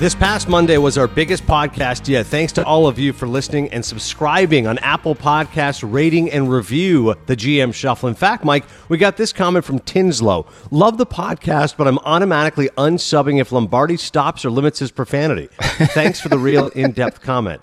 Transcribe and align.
This 0.00 0.14
past 0.14 0.48
Monday 0.48 0.78
was 0.78 0.96
our 0.96 1.06
biggest 1.06 1.44
podcast 1.46 2.08
yet. 2.08 2.24
Thanks 2.24 2.54
to 2.54 2.64
all 2.64 2.86
of 2.86 2.98
you 2.98 3.12
for 3.12 3.28
listening 3.28 3.68
and 3.68 3.84
subscribing 3.84 4.66
on 4.66 4.78
Apple 4.78 5.14
Podcasts, 5.14 5.84
rating 5.86 6.30
and 6.30 6.50
review 6.50 7.14
the 7.26 7.36
GM 7.36 7.74
Shuffle. 7.74 8.08
In 8.08 8.14
fact, 8.14 8.42
Mike, 8.42 8.64
we 8.88 8.96
got 8.96 9.18
this 9.18 9.34
comment 9.34 9.62
from 9.62 9.78
Tinslow. 9.78 10.46
Love 10.70 10.96
the 10.96 11.04
podcast, 11.04 11.76
but 11.76 11.86
I'm 11.86 11.98
automatically 11.98 12.70
unsubbing 12.78 13.42
if 13.42 13.52
Lombardi 13.52 13.98
stops 13.98 14.42
or 14.42 14.50
limits 14.50 14.78
his 14.78 14.90
profanity. 14.90 15.50
Thanks 15.60 16.18
for 16.18 16.30
the 16.30 16.38
real 16.38 16.68
in-depth 16.68 17.20
comment. 17.20 17.60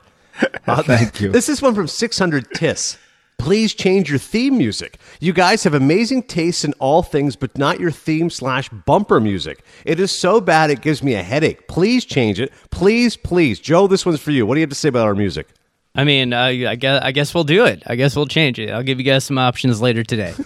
Uh, 0.68 0.84
Thank 0.84 1.20
you. 1.20 1.32
This 1.32 1.50
is 1.50 1.64
one 1.64 1.74
from 1.74 1.88
600 1.88 2.54
Tiss. 2.54 3.00
Please 3.38 3.74
change 3.74 4.10
your 4.10 4.20
theme 4.20 4.58
music. 4.58 4.98
You 5.20 5.32
guys 5.32 5.64
have 5.64 5.74
amazing 5.74 6.24
tastes 6.24 6.66
in 6.66 6.74
all 6.80 7.04
things, 7.04 7.36
but 7.36 7.58
not 7.58 7.80
your 7.80 7.92
theme 7.92 8.30
slash 8.30 8.70
bumper 8.70 9.20
music. 9.20 9.64
It 9.86 10.00
is 10.00 10.12
so 10.12 10.42
bad 10.42 10.70
it 10.70 10.82
gives 10.82 11.02
me 11.04 11.14
a 11.14 11.24
headache. 11.24 11.68
Please 11.68 12.04
change 12.04 12.40
it. 12.40 12.52
Please, 12.72 13.16
please. 13.16 13.60
Joe, 13.60 13.88
this 13.88 14.06
one's 14.06 14.20
for 14.20 14.32
you. 14.32 14.46
What 14.46 14.56
do 14.56 14.60
you 14.60 14.64
have 14.64 14.70
to 14.72 14.76
say 14.76 14.90
about 14.90 15.06
our 15.06 15.16
music? 15.16 15.48
I 15.96 16.04
mean, 16.04 16.34
uh, 16.34 16.44
I 16.44 16.76
guess 16.76 17.02
I 17.04 17.12
guess 17.12 17.34
we'll 17.34 17.44
do 17.44 17.66
it. 17.66 17.82
I 17.88 17.96
guess 17.96 18.16
we'll 18.16 18.28
change 18.28 18.60
it. 18.60 18.70
I'll 18.70 18.84
give 18.84 19.00
you 19.00 19.06
guys 19.06 19.24
some 19.24 19.38
options 19.38 19.82
later 19.82 20.04
today. 20.04 20.34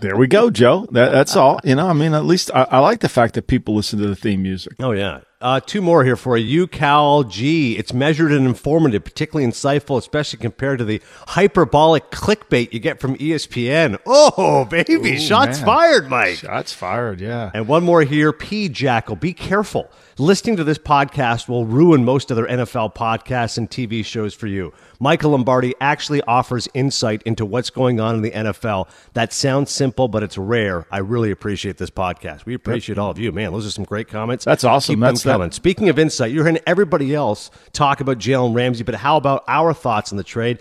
There 0.00 0.16
we 0.16 0.26
go, 0.26 0.50
Joe. 0.50 0.86
That, 0.92 1.10
that's 1.12 1.36
all. 1.36 1.58
You 1.64 1.74
know, 1.74 1.88
I 1.88 1.92
mean, 1.92 2.12
at 2.12 2.24
least 2.24 2.50
I, 2.54 2.64
I 2.64 2.78
like 2.80 3.00
the 3.00 3.08
fact 3.08 3.34
that 3.34 3.46
people 3.46 3.74
listen 3.74 3.98
to 3.98 4.06
the 4.06 4.16
theme 4.16 4.42
music. 4.42 4.74
Oh, 4.78 4.92
yeah. 4.92 5.20
Uh, 5.46 5.60
two 5.60 5.80
more 5.80 6.02
here 6.02 6.16
for 6.16 6.36
you. 6.36 6.66
UCal 6.66 7.30
G. 7.30 7.78
It's 7.78 7.92
measured 7.92 8.32
and 8.32 8.48
informative, 8.48 9.04
particularly 9.04 9.48
insightful, 9.48 9.96
especially 9.96 10.40
compared 10.40 10.80
to 10.80 10.84
the 10.84 11.00
hyperbolic 11.28 12.10
clickbait 12.10 12.72
you 12.72 12.80
get 12.80 12.98
from 12.98 13.16
ESPN. 13.16 13.96
Oh, 14.04 14.64
baby. 14.64 14.94
Ooh, 14.94 15.18
Shots 15.20 15.58
man. 15.58 15.66
fired, 15.66 16.10
Mike. 16.10 16.38
Shots 16.38 16.72
fired, 16.72 17.20
yeah. 17.20 17.52
And 17.54 17.68
one 17.68 17.84
more 17.84 18.02
here, 18.02 18.32
P 18.32 18.68
Jackal. 18.68 19.14
Be 19.14 19.32
careful. 19.32 19.88
Listening 20.18 20.56
to 20.56 20.64
this 20.64 20.78
podcast 20.78 21.46
will 21.46 21.66
ruin 21.66 22.02
most 22.02 22.32
other 22.32 22.46
NFL 22.46 22.94
podcasts 22.94 23.58
and 23.58 23.68
TV 23.68 24.02
shows 24.02 24.32
for 24.32 24.46
you. 24.46 24.72
Michael 24.98 25.32
Lombardi 25.32 25.74
actually 25.78 26.22
offers 26.22 26.66
insight 26.72 27.22
into 27.24 27.44
what's 27.44 27.68
going 27.68 28.00
on 28.00 28.14
in 28.14 28.22
the 28.22 28.30
NFL. 28.30 28.88
That 29.12 29.34
sounds 29.34 29.70
simple, 29.70 30.08
but 30.08 30.22
it's 30.22 30.38
rare. 30.38 30.86
I 30.90 30.98
really 31.00 31.30
appreciate 31.30 31.76
this 31.76 31.90
podcast. 31.90 32.46
We 32.46 32.54
appreciate 32.54 32.96
all 32.96 33.10
of 33.10 33.18
you, 33.18 33.30
man. 33.30 33.52
Those 33.52 33.66
are 33.66 33.70
some 33.70 33.84
great 33.84 34.08
comments. 34.08 34.46
That's 34.46 34.64
awesome. 34.64 34.94
Keep 34.94 35.00
That's 35.00 35.22
them 35.22 35.28
that- 35.28 35.34
coming. 35.34 35.50
Speaking 35.50 35.90
of 35.90 35.98
insight, 35.98 36.32
you're 36.32 36.44
hearing 36.44 36.60
everybody 36.66 37.14
else 37.14 37.50
talk 37.74 38.00
about 38.00 38.16
Jalen 38.18 38.54
Ramsey, 38.54 38.84
but 38.84 38.94
how 38.94 39.18
about 39.18 39.44
our 39.48 39.74
thoughts 39.74 40.12
on 40.12 40.16
the 40.16 40.24
trade? 40.24 40.60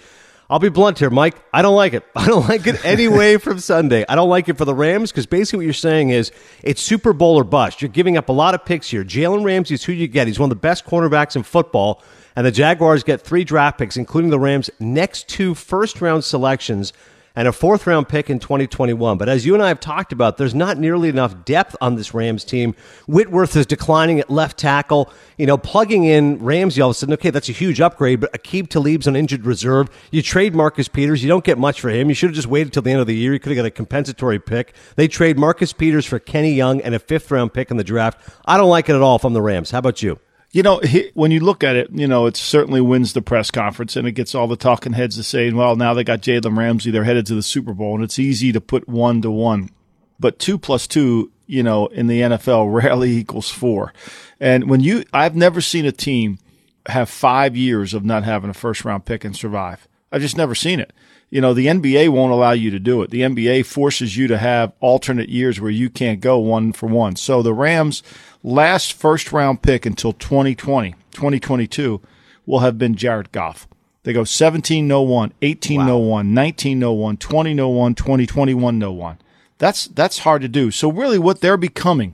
I'll 0.50 0.60
be 0.60 0.70
blunt 0.70 1.00
here, 1.00 1.10
Mike. 1.10 1.36
I 1.52 1.62
don't 1.62 1.76
like 1.76 1.94
it. 1.94 2.04
I 2.16 2.28
don't 2.28 2.48
like 2.48 2.68
it 2.68 2.84
anyway 2.86 3.38
from 3.38 3.60
Sunday. 3.60 4.06
I 4.08 4.16
don't 4.16 4.30
like 4.30 4.48
it 4.48 4.58
for 4.58 4.66
the 4.66 4.76
Rams 4.76 5.12
because 5.12 5.26
basically 5.26 5.58
what 5.58 5.66
you're 5.66 5.74
saying 5.74 6.10
is 6.10 6.32
it's 6.62 6.82
Super 6.82 7.14
Bowl 7.14 7.36
or 7.36 7.44
bust. 7.44 7.82
You're 7.82 7.90
giving 7.90 8.16
up 8.16 8.30
a 8.30 8.34
lot 8.34 8.54
of 8.54 8.64
picks 8.64 8.90
here. 8.90 9.04
Jalen 9.04 9.44
Ramsey 9.44 9.74
is 9.74 9.84
who 9.84 9.92
you 9.94 10.08
get. 10.08 10.28
He's 10.28 10.40
one 10.40 10.48
of 10.48 10.58
the 10.58 10.62
best 10.62 10.86
cornerbacks 10.86 11.36
in 11.36 11.44
football. 11.44 12.04
And 12.36 12.46
the 12.46 12.52
Jaguars 12.52 13.04
get 13.04 13.22
three 13.22 13.44
draft 13.44 13.80
picks, 13.80 13.98
including 13.98 14.30
the 14.30 14.40
Rams' 14.40 14.70
next 14.80 15.30
two 15.30 15.56
first 15.56 16.02
round 16.02 16.24
selections 16.24 16.94
and 17.36 17.48
a 17.48 17.52
fourth 17.52 17.86
round 17.86 18.08
pick 18.08 18.30
in 18.30 18.40
2021. 18.40 19.18
But 19.18 19.30
as 19.30 19.46
you 19.46 19.54
and 19.54 19.64
I 19.64 19.68
have 19.68 19.80
talked 19.80 20.12
about, 20.12 20.38
there's 20.38 20.56
not 20.56 20.78
nearly 20.78 21.10
enough 21.10 21.46
depth 21.46 21.76
on 21.82 21.96
this 21.96 22.14
Rams 22.14 22.44
team. 22.44 22.76
Whitworth 23.08 23.56
is 23.56 23.66
declining 23.66 24.20
at 24.20 24.30
left 24.30 24.58
tackle. 24.58 25.12
You 25.38 25.46
know, 25.46 25.58
plugging 25.58 26.06
in 26.06 26.44
Ramsey 26.44 26.82
all 26.82 26.90
of 26.90 26.96
a 26.96 27.00
sudden, 27.00 27.14
okay, 27.14 27.30
that's 27.30 27.50
a 27.50 27.54
huge 27.54 27.82
upgrade, 27.82 28.20
but 28.20 28.32
Aqib 28.34 28.68
Talib's 28.68 29.08
on 29.08 29.16
injured 29.16 29.46
reserve. 29.46 29.90
You 30.12 30.22
trade 30.22 30.56
Marcus 30.56 30.88
Peters, 30.88 31.24
you 31.24 31.30
don't 31.30 31.44
get 31.44 31.58
much 31.58 31.82
for 31.82 31.90
him. 31.90 32.10
You 32.10 32.16
should 32.16 32.30
have 32.30 32.36
just 32.36 32.48
waited 32.48 32.74
till 32.74 32.82
the 32.82 32.92
end 32.92 33.02
of 33.02 33.08
the 33.08 33.16
year. 33.16 33.34
You 33.34 33.40
could 33.40 33.52
have 33.52 33.58
got 33.58 33.66
a 33.66 33.72
compensatory 33.72 34.40
pick. 34.40 34.74
They 34.96 35.08
trade 35.08 35.38
Marcus 35.38 35.74
Peters 35.74 36.06
for 36.06 36.20
Kenny 36.20 36.54
Young 36.54 36.82
and 36.82 36.96
a 36.96 37.00
fifth 37.00 37.32
round 37.32 37.54
pick 37.54 37.72
in 37.72 37.78
the 37.78 37.84
draft. 37.84 38.20
I 38.46 38.58
don't 38.58 38.70
like 38.70 38.90
it 38.90 38.96
at 38.96 39.02
all 39.02 39.20
from 39.20 39.34
the 39.34 39.42
Rams. 39.42 39.72
How 39.72 39.80
about 39.80 40.02
you? 40.02 40.20
You 40.56 40.64
know, 40.64 40.80
he, 40.80 41.12
when 41.16 41.32
you 41.32 41.42
look 41.42 41.66
at 41.66 41.76
it, 41.76 41.90
you 41.92 42.08
know, 42.08 42.28
it 42.28 42.38
certainly 42.38 42.80
wins 42.80 43.12
the 43.12 43.22
press 43.22 43.52
conference 43.52 43.98
and 43.98 44.08
it 44.08 44.14
gets 44.14 44.34
all 44.34 44.48
the 44.48 44.56
talking 44.56 44.94
heads 44.94 45.18
to 45.18 45.24
saying, 45.24 45.58
well, 45.58 45.76
now 45.76 45.94
they 45.94 46.06
got 46.06 46.22
Jalen 46.22 46.58
Ramsey, 46.58 46.92
they're 46.92 47.04
headed 47.04 47.26
to 47.26 47.36
the 47.36 47.44
Super 47.44 47.74
Bowl, 47.74 47.96
and 47.96 48.06
it's 48.06 48.18
easy 48.18 48.54
to 48.54 48.62
put 48.62 48.88
one 48.88 49.22
to 49.24 49.30
one. 49.30 49.70
But 50.18 50.40
two 50.40 50.58
plus 50.58 50.88
two, 50.88 51.30
you 51.46 51.62
know, 51.62 51.88
in 51.88 52.08
the 52.08 52.22
NFL 52.22 52.74
rarely 52.82 53.18
equals 53.18 53.52
four. 53.52 53.92
And 54.40 54.70
when 54.70 54.80
you, 54.80 55.04
I've 55.12 55.36
never 55.36 55.60
seen 55.60 55.86
a 55.86 55.92
team 55.92 56.40
have 56.86 57.10
five 57.10 57.58
years 57.58 57.94
of 57.94 58.06
not 58.06 58.24
having 58.24 58.50
a 58.50 58.54
first 58.54 58.86
round 58.86 59.04
pick 59.04 59.26
and 59.26 59.36
survive. 59.36 59.90
I've 60.10 60.22
just 60.22 60.38
never 60.38 60.56
seen 60.56 60.80
it. 60.80 60.94
You 61.30 61.42
know, 61.42 61.54
the 61.54 61.68
NBA 61.68 62.08
won't 62.10 62.32
allow 62.32 62.52
you 62.52 62.72
to 62.72 62.80
do 62.80 63.02
it. 63.02 63.10
The 63.10 63.22
NBA 63.22 63.66
forces 63.66 64.16
you 64.16 64.28
to 64.28 64.38
have 64.38 64.72
alternate 64.80 65.28
years 65.28 65.60
where 65.60 65.70
you 65.70 65.90
can't 65.90 66.22
go 66.22 66.38
one 66.38 66.72
for 66.72 66.88
one. 66.88 67.18
So 67.18 67.42
the 67.42 67.54
Rams' 67.54 68.04
last 68.46 68.94
first 68.94 69.32
round 69.32 69.62
pick 69.62 69.86
until 69.86 70.14
2020, 70.14 70.92
2022 71.12 72.02
will 72.46 72.60
have 72.60 72.78
been 72.78 72.96
Jared 72.96 73.32
Goff. 73.32 73.68
They 74.04 74.14
go 74.14 74.24
17 74.24 74.88
no 74.88 75.02
1, 75.02 75.34
18 75.42 75.86
no 75.86 75.98
1, 75.98 76.34
19 76.34 76.80
no 76.80 76.94
1, 76.94 77.18
20 77.18 77.54
no 77.56 77.70
1, 77.70 77.96
20 77.96 78.26
21 78.28 78.80
no 78.80 78.92
1. 78.92 79.18
That's 79.58 79.88
that's 79.88 80.20
hard 80.20 80.44
to 80.44 80.48
do. 80.48 80.70
So 80.70 80.92
really 80.92 81.18
what 81.18 81.42
they're 81.42 81.58
becoming 81.58 82.14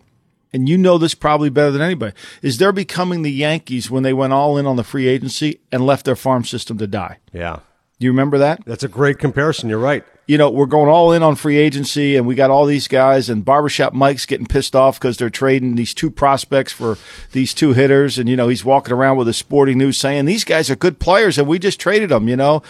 and 0.53 0.68
you 0.68 0.78
know 0.78 0.97
this 0.97 1.16
probably 1.16 1.50
better 1.50 1.72
than 1.72 1.81
anybody, 1.81 2.14
is 2.41 2.58
they're 2.58 2.72
becoming 2.72 3.22
the 3.22 3.31
Yankees 3.31 3.90
when 3.90 4.03
they 4.03 4.14
went 4.14 4.34
all 4.34 4.58
in 4.58 4.66
on 4.66 4.75
the 4.75 4.84
free 4.84 5.08
agency 5.08 5.59
and 5.72 5.86
left 5.86 6.06
their 6.06 6.16
farm 6.16 6.44
system 6.44 6.78
to 6.78 6.88
die. 6.88 7.20
Yeah. 7.31 7.59
Do 8.00 8.06
you 8.06 8.12
remember 8.12 8.38
that? 8.40 8.64
That's 8.66 8.84
a 8.84 8.90
great 8.90 9.20
comparison. 9.20 9.70
You're 9.70 9.80
right. 9.80 10.03
You 10.31 10.38
know, 10.38 10.50
we're 10.50 10.66
going 10.66 10.88
all 10.88 11.12
in 11.12 11.24
on 11.24 11.36
free 11.36 11.58
agency 11.58 12.16
and 12.16 12.25
we 12.25 12.36
got 12.36 12.50
all 12.50 12.66
these 12.66 12.88
guys 12.88 13.30
and 13.30 13.44
barbershop 13.44 13.92
Mike's 13.92 14.25
getting 14.25 14.46
pissed 14.46 14.78
off 14.78 14.97
because 14.97 15.18
they're 15.18 15.30
trading 15.30 15.75
these 15.75 15.94
two 15.94 16.09
prospects 16.09 16.72
for 16.72 16.97
these 17.34 17.53
two 17.53 17.74
hitters. 17.74 18.18
And, 18.18 18.30
you 18.30 18.38
know, 18.38 18.47
he's 18.47 18.64
walking 18.64 18.94
around 18.94 19.18
with 19.18 19.28
a 19.28 19.34
sporting 19.34 19.78
news 19.78 19.97
saying 19.97 20.24
these 20.24 20.46
guys 20.46 20.70
are 20.70 20.78
good 20.78 21.00
players 21.00 21.38
and 21.38 21.50
we 21.50 21.59
just 21.59 21.81
traded 21.81 22.12
them, 22.12 22.30
you 22.30 22.38
know. 22.38 22.64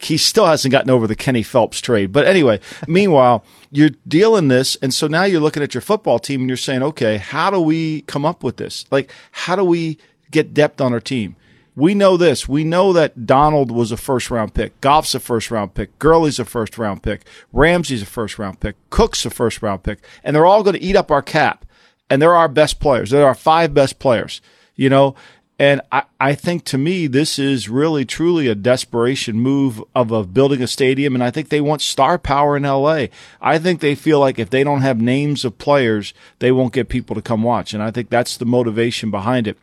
He 0.00 0.16
still 0.16 0.46
hasn't 0.46 0.72
gotten 0.72 0.90
over 0.90 1.06
the 1.06 1.14
Kenny 1.14 1.44
Phelps 1.44 1.80
trade. 1.80 2.10
But 2.10 2.26
anyway, 2.26 2.58
meanwhile, 2.88 3.44
you're 3.70 3.90
dealing 4.08 4.48
this. 4.48 4.74
And 4.82 4.92
so 4.92 5.06
now 5.06 5.22
you're 5.22 5.40
looking 5.40 5.62
at 5.62 5.72
your 5.72 5.82
football 5.82 6.18
team 6.18 6.40
and 6.40 6.50
you're 6.50 6.56
saying, 6.56 6.82
okay, 6.82 7.18
how 7.18 7.48
do 7.48 7.60
we 7.60 8.00
come 8.00 8.26
up 8.26 8.42
with 8.42 8.56
this? 8.56 8.86
Like, 8.90 9.08
how 9.30 9.54
do 9.54 9.64
we 9.64 9.98
get 10.32 10.52
depth 10.52 10.80
on 10.80 10.92
our 10.92 10.98
team? 10.98 11.36
We 11.76 11.94
know 11.94 12.16
this. 12.16 12.48
We 12.48 12.62
know 12.62 12.92
that 12.92 13.26
Donald 13.26 13.70
was 13.70 13.90
a 13.90 13.96
first 13.96 14.30
round 14.30 14.54
pick. 14.54 14.80
Goff's 14.80 15.14
a 15.14 15.20
first 15.20 15.50
round 15.50 15.74
pick. 15.74 15.98
Gurley's 15.98 16.38
a 16.38 16.44
first 16.44 16.78
round 16.78 17.02
pick. 17.02 17.22
Ramsey's 17.52 18.02
a 18.02 18.06
first 18.06 18.38
round 18.38 18.60
pick. 18.60 18.76
Cook's 18.90 19.26
a 19.26 19.30
first 19.30 19.60
round 19.60 19.82
pick. 19.82 19.98
And 20.22 20.34
they're 20.34 20.46
all 20.46 20.62
going 20.62 20.76
to 20.76 20.82
eat 20.82 20.96
up 20.96 21.10
our 21.10 21.22
cap. 21.22 21.64
And 22.08 22.22
they're 22.22 22.36
our 22.36 22.48
best 22.48 22.78
players. 22.78 23.10
They're 23.10 23.26
our 23.26 23.34
five 23.34 23.74
best 23.74 23.98
players, 23.98 24.40
you 24.76 24.88
know? 24.88 25.16
And 25.58 25.80
I, 25.92 26.02
I 26.18 26.34
think 26.34 26.64
to 26.66 26.78
me, 26.78 27.06
this 27.06 27.38
is 27.38 27.68
really 27.68 28.04
truly 28.04 28.48
a 28.48 28.56
desperation 28.56 29.36
move 29.36 29.82
of, 29.94 30.12
of 30.12 30.34
building 30.34 30.62
a 30.62 30.66
stadium. 30.66 31.14
And 31.14 31.22
I 31.22 31.30
think 31.30 31.48
they 31.48 31.60
want 31.60 31.80
star 31.80 32.18
power 32.18 32.56
in 32.56 32.64
LA. 32.64 33.06
I 33.40 33.58
think 33.58 33.80
they 33.80 33.94
feel 33.94 34.18
like 34.18 34.38
if 34.38 34.50
they 34.50 34.64
don't 34.64 34.82
have 34.82 35.00
names 35.00 35.44
of 35.44 35.58
players, 35.58 36.12
they 36.40 36.50
won't 36.50 36.72
get 36.72 36.88
people 36.88 37.14
to 37.14 37.22
come 37.22 37.42
watch. 37.42 37.72
And 37.72 37.82
I 37.82 37.90
think 37.90 38.10
that's 38.10 38.36
the 38.36 38.46
motivation 38.46 39.10
behind 39.10 39.46
it. 39.46 39.58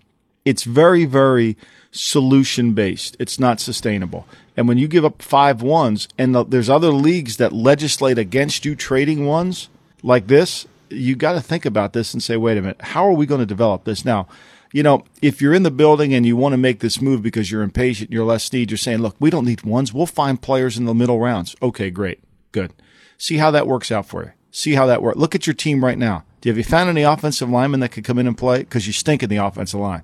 It's 0.46 0.64
very, 0.64 1.06
very 1.06 1.58
solution 1.92 2.74
based. 2.74 3.16
It's 3.20 3.40
not 3.40 3.60
sustainable. 3.60 4.28
And 4.58 4.68
when 4.68 4.78
you 4.78 4.88
give 4.88 5.06
up 5.06 5.22
five 5.22 5.62
ones 5.62 6.08
and 6.18 6.34
the, 6.36 6.44
there's 6.44 6.70
other 6.70 6.92
leagues 6.92 7.38
that 7.38 7.54
legislate 7.54 8.18
against 8.18 8.66
you 8.66 8.76
trading 8.76 9.26
ones 9.26 9.70
like 10.04 10.28
this, 10.28 10.68
you 10.90 11.16
got 11.16 11.34
to 11.34 11.42
think 11.42 11.66
about 11.66 11.94
this 11.94 12.14
and 12.14 12.22
say, 12.22 12.38
wait 12.38 12.58
a 12.58 12.62
minute, 12.62 12.82
how 12.82 13.06
are 13.06 13.14
we 13.14 13.26
going 13.26 13.40
to 13.40 13.46
develop 13.46 13.84
this 13.84 14.04
now? 14.04 14.28
You 14.74 14.84
know, 14.84 15.04
if 15.22 15.42
you're 15.42 15.54
in 15.54 15.64
the 15.64 15.72
building 15.72 16.14
and 16.14 16.26
you 16.26 16.38
want 16.38 16.54
to 16.54 16.58
make 16.58 16.80
this 16.80 17.02
move 17.02 17.22
because 17.22 17.52
you're 17.52 17.62
impatient, 17.62 18.12
you're 18.12 18.26
less 18.26 18.52
need, 18.54 18.72
you're 18.72 18.78
saying, 18.78 19.00
look, 19.00 19.16
we 19.20 19.30
don't 19.30 19.46
need 19.46 19.64
ones. 19.64 19.94
We'll 19.94 20.06
find 20.06 20.42
players 20.42 20.78
in 20.78 20.86
the 20.86 20.94
middle 20.94 21.20
rounds. 21.20 21.56
Okay, 21.62 21.90
great. 21.90 22.20
Good. 22.52 22.74
See 23.18 23.38
how 23.38 23.52
that 23.52 23.68
works 23.68 23.92
out 23.92 24.06
for 24.06 24.24
you. 24.24 24.32
See 24.52 24.74
how 24.74 24.86
that 24.86 25.02
works. 25.02 25.18
Look 25.18 25.36
at 25.36 25.46
your 25.46 25.54
team 25.54 25.84
right 25.84 25.98
now. 25.98 26.24
Do 26.40 26.50
you, 26.50 26.52
have 26.52 26.58
you 26.58 26.64
found 26.64 26.90
any 26.90 27.04
offensive 27.04 27.50
linemen 27.50 27.82
that 27.82 27.90
could 27.90 28.04
come 28.04 28.18
in 28.18 28.28
and 28.28 28.38
play? 28.38 28.60
Because 28.60 28.88
you 28.88 28.94
stink 28.94 29.24
in 29.24 29.30
the 29.30 29.38
offensive 29.38 29.80
line, 29.80 30.04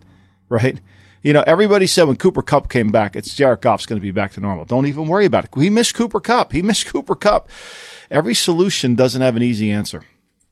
right? 0.49 0.79
You 1.23 1.33
know, 1.33 1.43
everybody 1.45 1.87
said 1.87 2.03
when 2.03 2.15
Cooper 2.15 2.41
Kupp 2.41 2.69
came 2.69 2.91
back, 2.91 3.15
it's 3.15 3.33
Jared 3.33 3.61
Goff's 3.61 3.85
going 3.85 3.99
to 3.99 4.01
be 4.01 4.11
back 4.11 4.33
to 4.33 4.39
normal. 4.39 4.65
Don't 4.65 4.85
even 4.85 5.07
worry 5.07 5.25
about 5.25 5.45
it. 5.45 5.49
He 5.59 5.69
missed 5.69 5.95
Cooper 5.95 6.19
Kupp. 6.19 6.51
He 6.51 6.61
missed 6.63 6.85
Cooper 6.87 7.15
Kupp. 7.15 7.49
Every 8.09 8.33
solution 8.33 8.95
doesn't 8.95 9.21
have 9.21 9.35
an 9.35 9.43
easy 9.43 9.71
answer. 9.71 10.03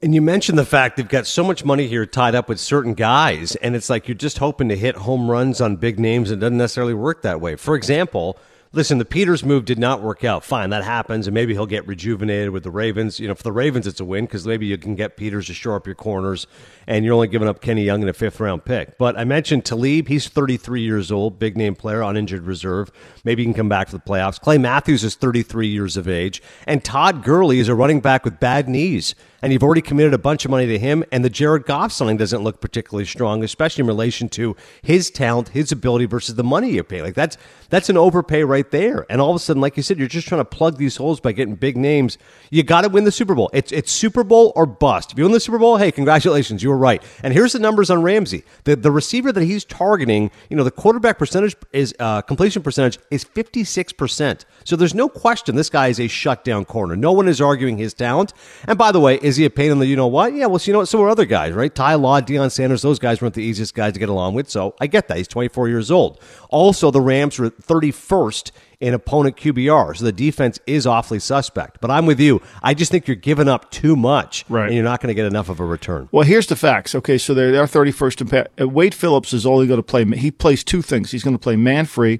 And 0.02 0.14
you 0.14 0.22
mentioned 0.22 0.58
the 0.58 0.66
fact 0.66 0.98
they've 0.98 1.08
got 1.08 1.26
so 1.26 1.44
much 1.44 1.64
money 1.64 1.88
here 1.88 2.06
tied 2.06 2.36
up 2.36 2.50
with 2.50 2.60
certain 2.60 2.94
guys, 2.94 3.56
and 3.56 3.76
it's 3.76 3.90
like 3.90 4.08
you're 4.08 4.16
just 4.16 4.38
hoping 4.40 4.70
to 4.70 4.76
hit 4.76 4.98
home 4.98 5.32
runs 5.32 5.62
on 5.62 5.78
big 5.78 6.00
names, 6.00 6.30
and 6.30 6.40
it 6.40 6.46
doesn't 6.46 6.58
necessarily 6.58 6.94
work 6.94 7.22
that 7.22 7.40
way. 7.40 7.56
For 7.56 7.76
example, 7.76 8.38
listen, 8.76 8.98
the 8.98 9.06
Peters 9.06 9.44
move 9.44 9.66
did 9.66 9.80
not 9.80 10.02
work 10.02 10.24
out. 10.24 10.44
Fine, 10.44 10.70
that 10.70 10.84
happens, 10.84 11.28
and 11.28 11.34
maybe 11.34 11.54
he'll 11.54 11.66
get 11.66 11.88
rejuvenated 11.88 12.50
with 12.50 12.64
the 12.64 12.70
Ravens. 12.70 13.20
You 13.20 13.28
know, 13.28 13.36
for 13.36 13.44
the 13.44 13.52
Ravens, 13.52 13.88
it's 13.88 14.00
a 14.00 14.06
win 14.06 14.26
because 14.26 14.46
maybe 14.46 14.66
you 14.66 14.78
can 14.78 14.96
get 14.96 15.18
Peters 15.18 15.48
to 15.48 15.54
shore 15.54 15.76
up 15.76 15.86
your 15.86 15.96
corners, 15.96 16.46
and 16.86 17.06
you're 17.06 17.14
only 17.14 17.28
giving 17.28 17.48
up 17.48 17.62
Kenny 17.62 17.84
Young 17.84 18.02
in 18.02 18.10
a 18.10 18.14
fifth 18.14 18.40
round 18.40 18.66
pick. 18.66 18.98
But 18.98 19.18
I 19.18 19.24
mentioned 19.24 19.66
Talib; 19.66 20.10
he's 20.10 20.28
33 20.28 20.82
years 20.82 21.12
old, 21.12 21.40
big 21.40 21.58
name 21.58 21.76
player 21.76 22.04
on 22.04 22.18
injured 22.18 22.44
reserve. 22.44 22.92
Maybe 23.24 23.44
he 23.44 23.46
can 23.48 23.54
come 23.54 23.70
back 23.70 23.88
for 23.88 23.98
the 23.98 24.04
playoffs. 24.04 24.40
Clay 24.40 24.58
Matthews 24.58 25.04
is 25.04 25.16
33 25.16 25.68
years 25.68 25.98
of 25.98 26.08
age, 26.08 26.44
and 26.68 26.84
Todd 26.84 27.24
Gurley 27.24 27.60
is 27.60 27.70
a 27.70 27.76
running 27.76 28.02
back 28.02 28.26
with 28.26 28.40
bad 28.40 28.68
knees 28.68 29.16
and 29.46 29.54
you've 29.54 29.62
already 29.62 29.82
committed 29.82 30.12
a 30.12 30.18
bunch 30.18 30.44
of 30.44 30.50
money 30.50 30.66
to 30.66 30.80
him. 30.80 31.04
And 31.12 31.24
the 31.24 31.30
Jared 31.30 31.68
Goff 31.68 31.92
signing 31.92 32.18
doesn't 32.18 32.42
look 32.42 32.60
particularly 32.60 33.06
strong, 33.06 33.44
especially 33.44 33.84
in 33.84 33.88
relation 33.88 34.28
to 34.30 34.56
his 34.82 35.12
talent, 35.12 35.50
his 35.50 35.72
ability 35.72 36.06
versus 36.06 36.34
the 36.34 36.44
money 36.44 36.72
you 36.72 36.84
pay. 36.84 37.04
Like 37.04 37.14
that's 37.14 37.38
that's 37.70 37.88
an 37.88 37.96
overpay 37.96 38.44
right 38.44 38.70
there. 38.72 39.06
And 39.08 39.22
all 39.22 39.30
of 39.30 39.36
a 39.36 39.40
sudden, 39.40 39.62
like 39.62 39.78
you 39.78 39.84
said, 39.84 40.00
you're 40.00 40.08
just 40.08 40.28
trying 40.28 40.42
to 40.42 40.46
plug 40.46 40.78
these 40.78 40.98
holes 40.98 41.20
by 41.20 41.32
getting 41.32 41.54
big 41.54 41.78
names. 41.78 42.18
You 42.50 42.64
got 42.64 42.82
to 42.82 42.90
win 42.90 43.04
the 43.04 43.12
Super 43.12 43.36
Bowl. 43.36 43.52
It's 43.54 43.72
it's 43.72 43.92
Super 43.92 44.24
Bowl 44.24 44.52
or 44.56 44.66
bust. 44.66 45.12
If 45.12 45.20
you 45.20 45.26
win 45.26 45.32
the 45.32 45.40
Super 45.40 45.60
Bowl, 45.60 45.78
hey, 45.78 45.92
congratulations, 45.92 46.64
you 46.64 46.70
were 46.70 46.78
right. 46.78 47.04
And 47.22 47.32
here's 47.32 47.54
the 47.54 47.60
numbers 47.60 47.92
on 47.92 48.02
Ramsey. 48.02 48.44
The 48.64 48.76
the 48.76 48.92
receiver 48.92 49.32
that 49.32 49.44
he's 49.44 49.64
targeting, 49.64 50.32
you 50.50 50.58
know, 50.58 50.64
the 50.64 50.72
quarterback 50.72 51.20
percentage 51.20 51.56
is 51.72 51.94
uh, 52.00 52.24
completion 52.24 52.64
percentage 52.64 52.98
is 53.12 53.24
56 53.24 53.94
percent. 53.94 54.46
So 54.64 54.76
there's 54.76 54.96
no 54.96 55.08
question 55.08 55.56
this 55.56 55.70
guy 55.70 55.90
is 55.90 56.00
a 56.00 56.08
shutdown 56.08 56.66
corner. 56.66 56.96
No 56.96 57.12
one 57.12 57.28
is 57.28 57.40
arguing 57.40 57.78
his 57.78 57.94
talent. 57.94 58.34
And 58.68 58.76
by 58.76 58.92
the 58.92 59.00
way, 59.00 59.20
is 59.22 59.35
he 59.38 59.46
a 59.46 59.50
pain 59.50 59.72
in 59.72 59.80
the 59.80 59.86
you 59.86 59.96
know 59.96 60.08
what? 60.08 60.34
Yeah, 60.34 60.48
well, 60.48 60.60
so 60.60 60.68
you 60.68 60.74
know 60.74 60.80
what? 60.80 60.88
So 60.88 61.02
are 61.04 61.10
other 61.10 61.26
guys, 61.26 61.54
right? 61.54 61.74
Ty 61.74 61.96
Law, 61.96 62.22
Deion 62.22 62.52
Sanders, 62.52 62.82
those 62.82 63.00
guys 63.00 63.22
weren't 63.22 63.34
the 63.34 63.44
easiest 63.44 63.74
guys 63.74 63.94
to 63.94 64.00
get 64.00 64.10
along 64.10 64.34
with. 64.34 64.50
So 64.50 64.76
I 64.80 64.88
get 64.88 65.08
that. 65.08 65.18
He's 65.18 65.28
24 65.28 65.70
years 65.70 65.92
old. 65.92 66.20
Also, 66.50 66.92
the 66.92 67.02
Rams 67.02 67.40
were 67.40 67.50
31st 67.50 68.52
in 68.80 68.94
opponent 68.94 69.38
QBR. 69.38 69.98
So 69.98 70.06
the 70.06 70.12
defense 70.12 70.60
is 70.68 70.86
awfully 70.86 71.20
suspect. 71.20 71.80
But 71.82 71.92
I'm 71.92 72.06
with 72.06 72.20
you. 72.20 72.42
I 72.62 72.74
just 72.74 72.92
think 72.92 73.08
you're 73.08 73.16
giving 73.16 73.48
up 73.48 73.72
too 73.72 73.96
much. 73.96 74.46
Right. 74.50 74.66
And 74.66 74.76
you're 74.76 74.84
not 74.84 75.02
going 75.02 75.10
to 75.10 75.14
get 75.14 75.26
enough 75.26 75.50
of 75.50 75.60
a 75.60 75.66
return. 75.66 76.10
Well, 76.12 76.26
here's 76.26 76.48
the 76.48 76.56
facts. 76.56 76.96
Okay, 76.96 77.18
so 77.18 77.34
they're, 77.34 77.52
they're 77.52 77.66
31st 77.66 78.50
in 78.58 78.74
Wade 78.74 78.94
Phillips 78.94 79.34
is 79.34 79.46
only 79.46 79.68
going 79.68 79.80
to 79.80 79.84
play. 79.84 80.06
He 80.06 80.32
plays 80.32 80.64
two 80.64 80.82
things. 80.82 81.12
He's 81.12 81.24
going 81.24 81.36
to 81.36 81.42
play 81.42 81.56
man 81.56 81.86
free 81.86 82.20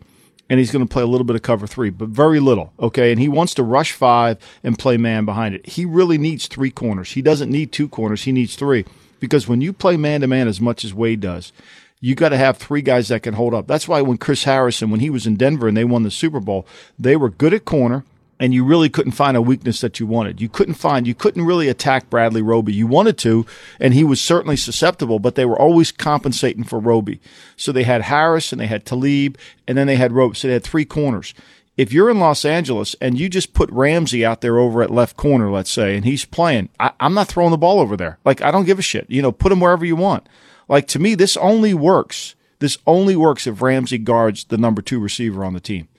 and 0.50 0.60
he's 0.60 0.72
going 0.72 0.86
to 0.86 0.92
play 0.92 1.04
a 1.04 1.08
little 1.08 1.26
bit 1.26 1.36
of 1.36 1.42
cover 1.42 1.68
three, 1.68 1.90
but 1.90 2.10
very 2.10 2.40
little. 2.40 2.74
Okay. 2.80 3.12
And 3.12 3.20
he 3.20 3.28
wants 3.28 3.54
to 3.56 3.64
rush 3.64 3.92
five 3.92 4.38
and 4.64 4.78
play 4.78 4.98
man 4.98 5.26
behind 5.26 5.56
it. 5.56 5.66
He 5.66 5.86
really 5.86 6.18
needs 6.18 6.48
three 6.48 6.72
corners. 6.72 7.12
He 7.12 7.22
doesn't 7.22 7.52
need 7.52 7.72
two 7.72 7.88
corners. 7.88 8.24
He 8.24 8.32
needs 8.32 8.56
three 8.56 8.86
because 9.20 9.48
when 9.48 9.62
you 9.62 9.74
play 9.74 9.98
man 9.98 10.22
to 10.22 10.28
man 10.28 10.48
as 10.48 10.62
much 10.62 10.86
as 10.86 10.94
Wade 10.94 11.22
does, 11.22 11.52
you 12.00 12.14
got 12.14 12.30
to 12.30 12.38
have 12.38 12.58
three 12.58 12.82
guys 12.82 13.08
that 13.08 13.24
can 13.24 13.34
hold 13.34 13.54
up. 13.54 13.68
That's 13.68 13.88
why 13.88 14.02
when 14.02 14.18
Chris 14.18 14.44
Harrison, 14.44 14.92
when 14.92 15.00
he 15.00 15.10
was 15.10 15.26
in 15.26 15.38
Denver 15.38 15.68
and 15.68 15.76
they 15.76 15.86
won 15.86 16.04
the 16.04 16.12
Super 16.12 16.40
Bowl, 16.40 16.68
they 17.00 17.16
were 17.16 17.30
good 17.30 17.54
at 17.54 17.66
corner 17.66 18.04
and 18.40 18.54
you 18.54 18.66
really 18.66 18.90
couldn't 18.90 19.14
find 19.14 19.38
a 19.38 19.42
weakness 19.42 19.82
that 19.82 20.00
you 20.00 20.06
wanted. 20.06 20.42
You 20.42 20.50
couldn't 20.50 20.74
find, 20.76 21.08
you 21.08 21.16
couldn't 21.16 21.46
really 21.46 21.70
attack 21.70 22.10
Bradley 22.10 22.42
Roby. 22.42 22.74
You 22.74 22.88
wanted 22.88 23.18
to, 23.20 23.46
and 23.80 23.94
he 23.94 24.04
was 24.04 24.20
certainly 24.20 24.58
susceptible, 24.58 25.20
but 25.20 25.36
they 25.36 25.46
were 25.46 25.60
always 25.60 25.92
compensating 25.92 26.64
for 26.64 26.80
Roby. 26.80 27.22
So 27.56 27.72
they 27.72 27.84
had 27.84 28.04
Harris 28.04 28.52
and 28.52 28.60
they 28.60 28.68
had 28.68 28.86
Talib, 28.86 29.38
and 29.68 29.78
then 29.78 29.88
they 29.88 29.96
had 29.96 30.12
Roby. 30.12 30.36
So 30.36 30.48
they 30.48 30.54
had 30.54 30.64
three 30.64 30.86
corners. 30.86 31.34
If 31.78 31.92
you're 31.92 32.10
in 32.10 32.20
Los 32.20 32.46
Angeles 32.46 32.96
and 33.02 33.20
you 33.20 33.28
just 33.28 33.54
put 33.54 33.70
Ramsey 33.70 34.26
out 34.26 34.42
there 34.42 34.60
over 34.60 34.82
at 34.82 34.92
left 34.92 35.18
corner, 35.18 35.50
let's 35.50 35.72
say, 35.72 35.96
and 35.96 36.06
he's 36.06 36.24
playing, 36.24 36.70
I, 36.80 36.92
I'm 37.00 37.14
not 37.14 37.28
throwing 37.28 37.52
the 37.52 37.58
ball 37.58 37.80
over 37.80 37.98
there. 37.98 38.18
Like, 38.24 38.42
I 38.42 38.52
don't 38.52 38.66
give 38.66 38.80
a 38.80 38.82
shit. 38.82 39.10
You 39.10 39.22
know, 39.22 39.32
put 39.32 39.52
him 39.52 39.60
wherever 39.60 39.86
you 39.86 39.96
want. 39.96 40.28
Like, 40.70 40.88
to 40.90 41.00
me, 41.00 41.16
this 41.16 41.36
only 41.38 41.74
works. 41.74 42.36
This 42.60 42.78
only 42.88 43.16
works 43.16 43.46
if 43.46 43.62
Ramsey 43.62 43.98
guards 43.98 44.46
the 44.46 44.58
number 44.58 44.82
two 44.82 45.00
receiver 45.00 45.44
on 45.44 45.54
the 45.54 45.60
team. 45.60 45.90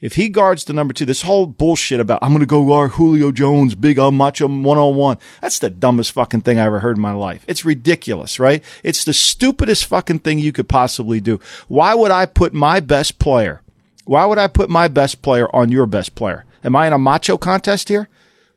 If 0.00 0.16
he 0.16 0.28
guards 0.28 0.64
the 0.64 0.74
number 0.74 0.92
two, 0.92 1.06
this 1.06 1.22
whole 1.22 1.46
bullshit 1.46 2.00
about 2.00 2.18
I'm 2.22 2.30
going 2.30 2.40
to 2.40 2.46
go 2.46 2.66
guard 2.66 2.92
Julio 2.92 3.32
Jones, 3.32 3.74
big 3.74 3.98
I'll 3.98 4.10
match 4.10 4.42
one 4.42 4.66
on 4.66 4.94
one. 4.94 5.16
That's 5.40 5.58
the 5.58 5.70
dumbest 5.70 6.12
fucking 6.12 6.42
thing 6.42 6.58
I 6.58 6.66
ever 6.66 6.80
heard 6.80 6.96
in 6.96 7.02
my 7.02 7.12
life. 7.12 7.44
It's 7.48 7.64
ridiculous, 7.64 8.38
right? 8.38 8.62
It's 8.82 9.04
the 9.04 9.14
stupidest 9.14 9.86
fucking 9.86 10.18
thing 10.18 10.38
you 10.38 10.52
could 10.52 10.68
possibly 10.68 11.20
do. 11.20 11.40
Why 11.68 11.94
would 11.94 12.10
I 12.10 12.26
put 12.26 12.52
my 12.52 12.80
best 12.80 13.18
player? 13.18 13.62
Why 14.04 14.26
would 14.26 14.38
I 14.38 14.48
put 14.48 14.68
my 14.68 14.86
best 14.88 15.22
player 15.22 15.48
on 15.56 15.72
your 15.72 15.86
best 15.86 16.14
player? 16.14 16.44
Am 16.62 16.76
I 16.76 16.86
in 16.86 16.92
a 16.92 16.98
macho 16.98 17.38
contest 17.38 17.88
here? 17.88 18.08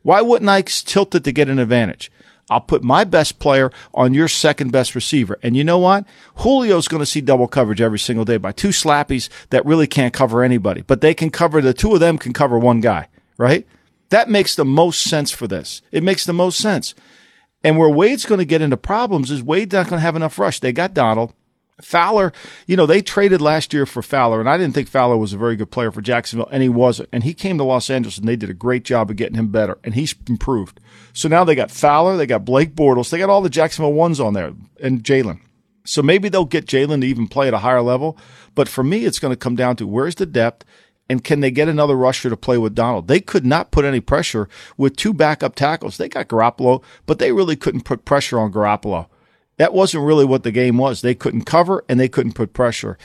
Why 0.01 0.21
wouldn't 0.21 0.49
I 0.49 0.61
tilt 0.61 1.15
it 1.15 1.23
to 1.23 1.31
get 1.31 1.49
an 1.49 1.59
advantage? 1.59 2.11
I'll 2.49 2.61
put 2.61 2.83
my 2.83 3.03
best 3.03 3.39
player 3.39 3.71
on 3.93 4.13
your 4.13 4.27
second 4.27 4.71
best 4.71 4.95
receiver. 4.95 5.37
And 5.43 5.55
you 5.55 5.63
know 5.63 5.77
what? 5.77 6.05
Julio's 6.41 6.87
going 6.87 7.01
to 7.01 7.05
see 7.05 7.21
double 7.21 7.47
coverage 7.47 7.81
every 7.81 7.99
single 7.99 8.25
day 8.25 8.37
by 8.37 8.51
two 8.51 8.69
slappies 8.69 9.29
that 9.49 9.65
really 9.65 9.87
can't 9.87 10.13
cover 10.13 10.43
anybody, 10.43 10.81
but 10.81 11.01
they 11.01 11.13
can 11.13 11.29
cover 11.29 11.61
the 11.61 11.73
two 11.73 11.93
of 11.93 11.99
them 11.99 12.17
can 12.17 12.33
cover 12.33 12.57
one 12.57 12.81
guy, 12.81 13.07
right? 13.37 13.67
That 14.09 14.29
makes 14.29 14.55
the 14.55 14.65
most 14.65 15.03
sense 15.03 15.31
for 15.31 15.47
this. 15.47 15.81
It 15.91 16.03
makes 16.03 16.25
the 16.25 16.33
most 16.33 16.57
sense. 16.57 16.95
And 17.63 17.77
where 17.77 17.89
Wade's 17.89 18.25
going 18.25 18.39
to 18.39 18.45
get 18.45 18.61
into 18.61 18.77
problems 18.77 19.31
is 19.31 19.43
Wade's 19.43 19.73
not 19.73 19.87
going 19.87 19.97
to 19.99 20.03
have 20.05 20.15
enough 20.15 20.39
rush. 20.39 20.59
They 20.59 20.71
got 20.71 20.93
Donald. 20.93 21.33
Fowler, 21.81 22.33
you 22.67 22.75
know, 22.75 22.85
they 22.85 23.01
traded 23.01 23.41
last 23.41 23.73
year 23.73 23.85
for 23.85 24.01
Fowler, 24.01 24.39
and 24.39 24.49
I 24.49 24.57
didn't 24.57 24.73
think 24.73 24.87
Fowler 24.87 25.17
was 25.17 25.33
a 25.33 25.37
very 25.37 25.55
good 25.55 25.71
player 25.71 25.91
for 25.91 26.01
Jacksonville, 26.01 26.49
and 26.51 26.61
he 26.61 26.69
wasn't. 26.69 27.09
And 27.11 27.23
he 27.23 27.33
came 27.33 27.57
to 27.57 27.63
Los 27.63 27.89
Angeles, 27.89 28.17
and 28.17 28.27
they 28.27 28.35
did 28.35 28.49
a 28.49 28.53
great 28.53 28.83
job 28.83 29.09
of 29.09 29.15
getting 29.15 29.37
him 29.37 29.47
better, 29.47 29.77
and 29.83 29.95
he's 29.95 30.15
improved. 30.27 30.79
So 31.13 31.27
now 31.27 31.43
they 31.43 31.55
got 31.55 31.71
Fowler, 31.71 32.17
they 32.17 32.25
got 32.25 32.45
Blake 32.45 32.75
Bortles, 32.75 33.09
they 33.09 33.17
got 33.17 33.29
all 33.29 33.41
the 33.41 33.49
Jacksonville 33.49 33.93
ones 33.93 34.19
on 34.19 34.33
there, 34.33 34.53
and 34.81 35.03
Jalen. 35.03 35.39
So 35.85 36.03
maybe 36.03 36.29
they'll 36.29 36.45
get 36.45 36.67
Jalen 36.67 37.01
to 37.01 37.07
even 37.07 37.27
play 37.27 37.47
at 37.47 37.53
a 37.53 37.59
higher 37.59 37.81
level. 37.81 38.17
But 38.53 38.67
for 38.67 38.83
me, 38.83 39.05
it's 39.05 39.19
going 39.19 39.31
to 39.31 39.37
come 39.37 39.55
down 39.55 39.75
to 39.77 39.87
where's 39.87 40.15
the 40.15 40.25
depth, 40.25 40.65
and 41.09 41.23
can 41.23 41.39
they 41.39 41.49
get 41.49 41.67
another 41.67 41.95
rusher 41.95 42.29
to 42.29 42.37
play 42.37 42.57
with 42.57 42.75
Donald? 42.75 43.07
They 43.07 43.19
could 43.19 43.45
not 43.45 43.71
put 43.71 43.85
any 43.85 43.99
pressure 43.99 44.47
with 44.77 44.95
two 44.95 45.13
backup 45.13 45.55
tackles. 45.55 45.97
They 45.97 46.09
got 46.09 46.27
Garoppolo, 46.27 46.83
but 47.07 47.17
they 47.17 47.31
really 47.31 47.55
couldn't 47.55 47.85
put 47.85 48.05
pressure 48.05 48.39
on 48.39 48.53
Garoppolo. 48.53 49.07
That 49.59 49.73
wasn't 49.73 50.05
really 50.05 50.25
what 50.25 50.43
the 50.43 50.51
game 50.51 50.77
was. 50.77 51.01
They 51.01 51.13
couldn't 51.13 51.43
cover 51.43 51.83
and 51.89 51.99
they 51.99 52.07
couldn't 52.07 52.33
put 52.33 52.53
pressure. 52.53 52.97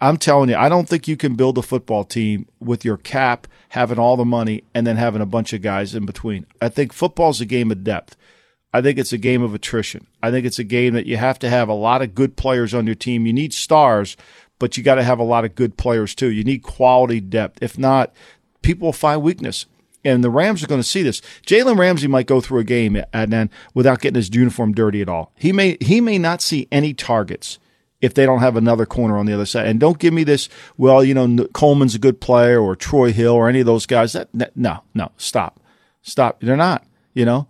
I'm 0.00 0.16
telling 0.16 0.48
you, 0.48 0.54
I 0.54 0.68
don't 0.68 0.88
think 0.88 1.08
you 1.08 1.16
can 1.16 1.34
build 1.34 1.58
a 1.58 1.62
football 1.62 2.04
team 2.04 2.46
with 2.60 2.84
your 2.84 2.96
cap 2.96 3.48
having 3.70 3.98
all 3.98 4.16
the 4.16 4.24
money 4.24 4.62
and 4.72 4.86
then 4.86 4.96
having 4.96 5.20
a 5.20 5.26
bunch 5.26 5.52
of 5.52 5.60
guys 5.60 5.96
in 5.96 6.06
between. 6.06 6.46
I 6.62 6.68
think 6.68 6.92
football's 6.92 7.40
a 7.40 7.46
game 7.46 7.72
of 7.72 7.82
depth. 7.82 8.16
I 8.72 8.80
think 8.80 8.96
it's 8.96 9.12
a 9.12 9.18
game 9.18 9.42
of 9.42 9.54
attrition. 9.54 10.06
I 10.22 10.30
think 10.30 10.46
it's 10.46 10.60
a 10.60 10.64
game 10.64 10.94
that 10.94 11.06
you 11.06 11.16
have 11.16 11.40
to 11.40 11.50
have 11.50 11.68
a 11.68 11.74
lot 11.74 12.00
of 12.00 12.14
good 12.14 12.36
players 12.36 12.74
on 12.74 12.86
your 12.86 12.94
team. 12.94 13.26
You 13.26 13.32
need 13.32 13.52
stars, 13.52 14.16
but 14.60 14.76
you 14.76 14.84
got 14.84 14.96
to 14.96 15.02
have 15.02 15.18
a 15.18 15.24
lot 15.24 15.44
of 15.44 15.56
good 15.56 15.76
players 15.76 16.14
too. 16.14 16.30
You 16.30 16.44
need 16.44 16.62
quality 16.62 17.20
depth. 17.20 17.60
If 17.60 17.76
not, 17.76 18.14
people 18.62 18.86
will 18.86 18.92
find 18.92 19.20
weakness 19.20 19.66
and 20.08 20.24
the 20.24 20.30
Rams 20.30 20.62
are 20.62 20.66
going 20.66 20.80
to 20.80 20.86
see 20.86 21.02
this. 21.02 21.20
Jalen 21.46 21.78
Ramsey 21.78 22.08
might 22.08 22.26
go 22.26 22.40
through 22.40 22.60
a 22.60 22.64
game 22.64 23.02
then 23.12 23.50
without 23.74 24.00
getting 24.00 24.16
his 24.16 24.34
uniform 24.34 24.72
dirty 24.72 25.02
at 25.02 25.08
all. 25.08 25.32
He 25.36 25.52
may 25.52 25.76
he 25.80 26.00
may 26.00 26.18
not 26.18 26.42
see 26.42 26.66
any 26.72 26.94
targets 26.94 27.58
if 28.00 28.14
they 28.14 28.24
don't 28.24 28.40
have 28.40 28.56
another 28.56 28.86
corner 28.86 29.18
on 29.18 29.26
the 29.26 29.34
other 29.34 29.46
side. 29.46 29.66
And 29.66 29.80
don't 29.80 29.98
give 29.98 30.14
me 30.14 30.24
this. 30.24 30.48
Well, 30.76 31.04
you 31.04 31.14
know 31.14 31.46
Coleman's 31.52 31.94
a 31.94 31.98
good 31.98 32.20
player 32.20 32.60
or 32.60 32.74
Troy 32.76 33.12
Hill 33.12 33.34
or 33.34 33.48
any 33.48 33.60
of 33.60 33.66
those 33.66 33.86
guys. 33.86 34.12
That 34.12 34.56
no 34.56 34.82
no 34.94 35.12
stop 35.16 35.60
stop. 36.02 36.40
They're 36.40 36.56
not. 36.56 36.84
You 37.14 37.24
know, 37.24 37.48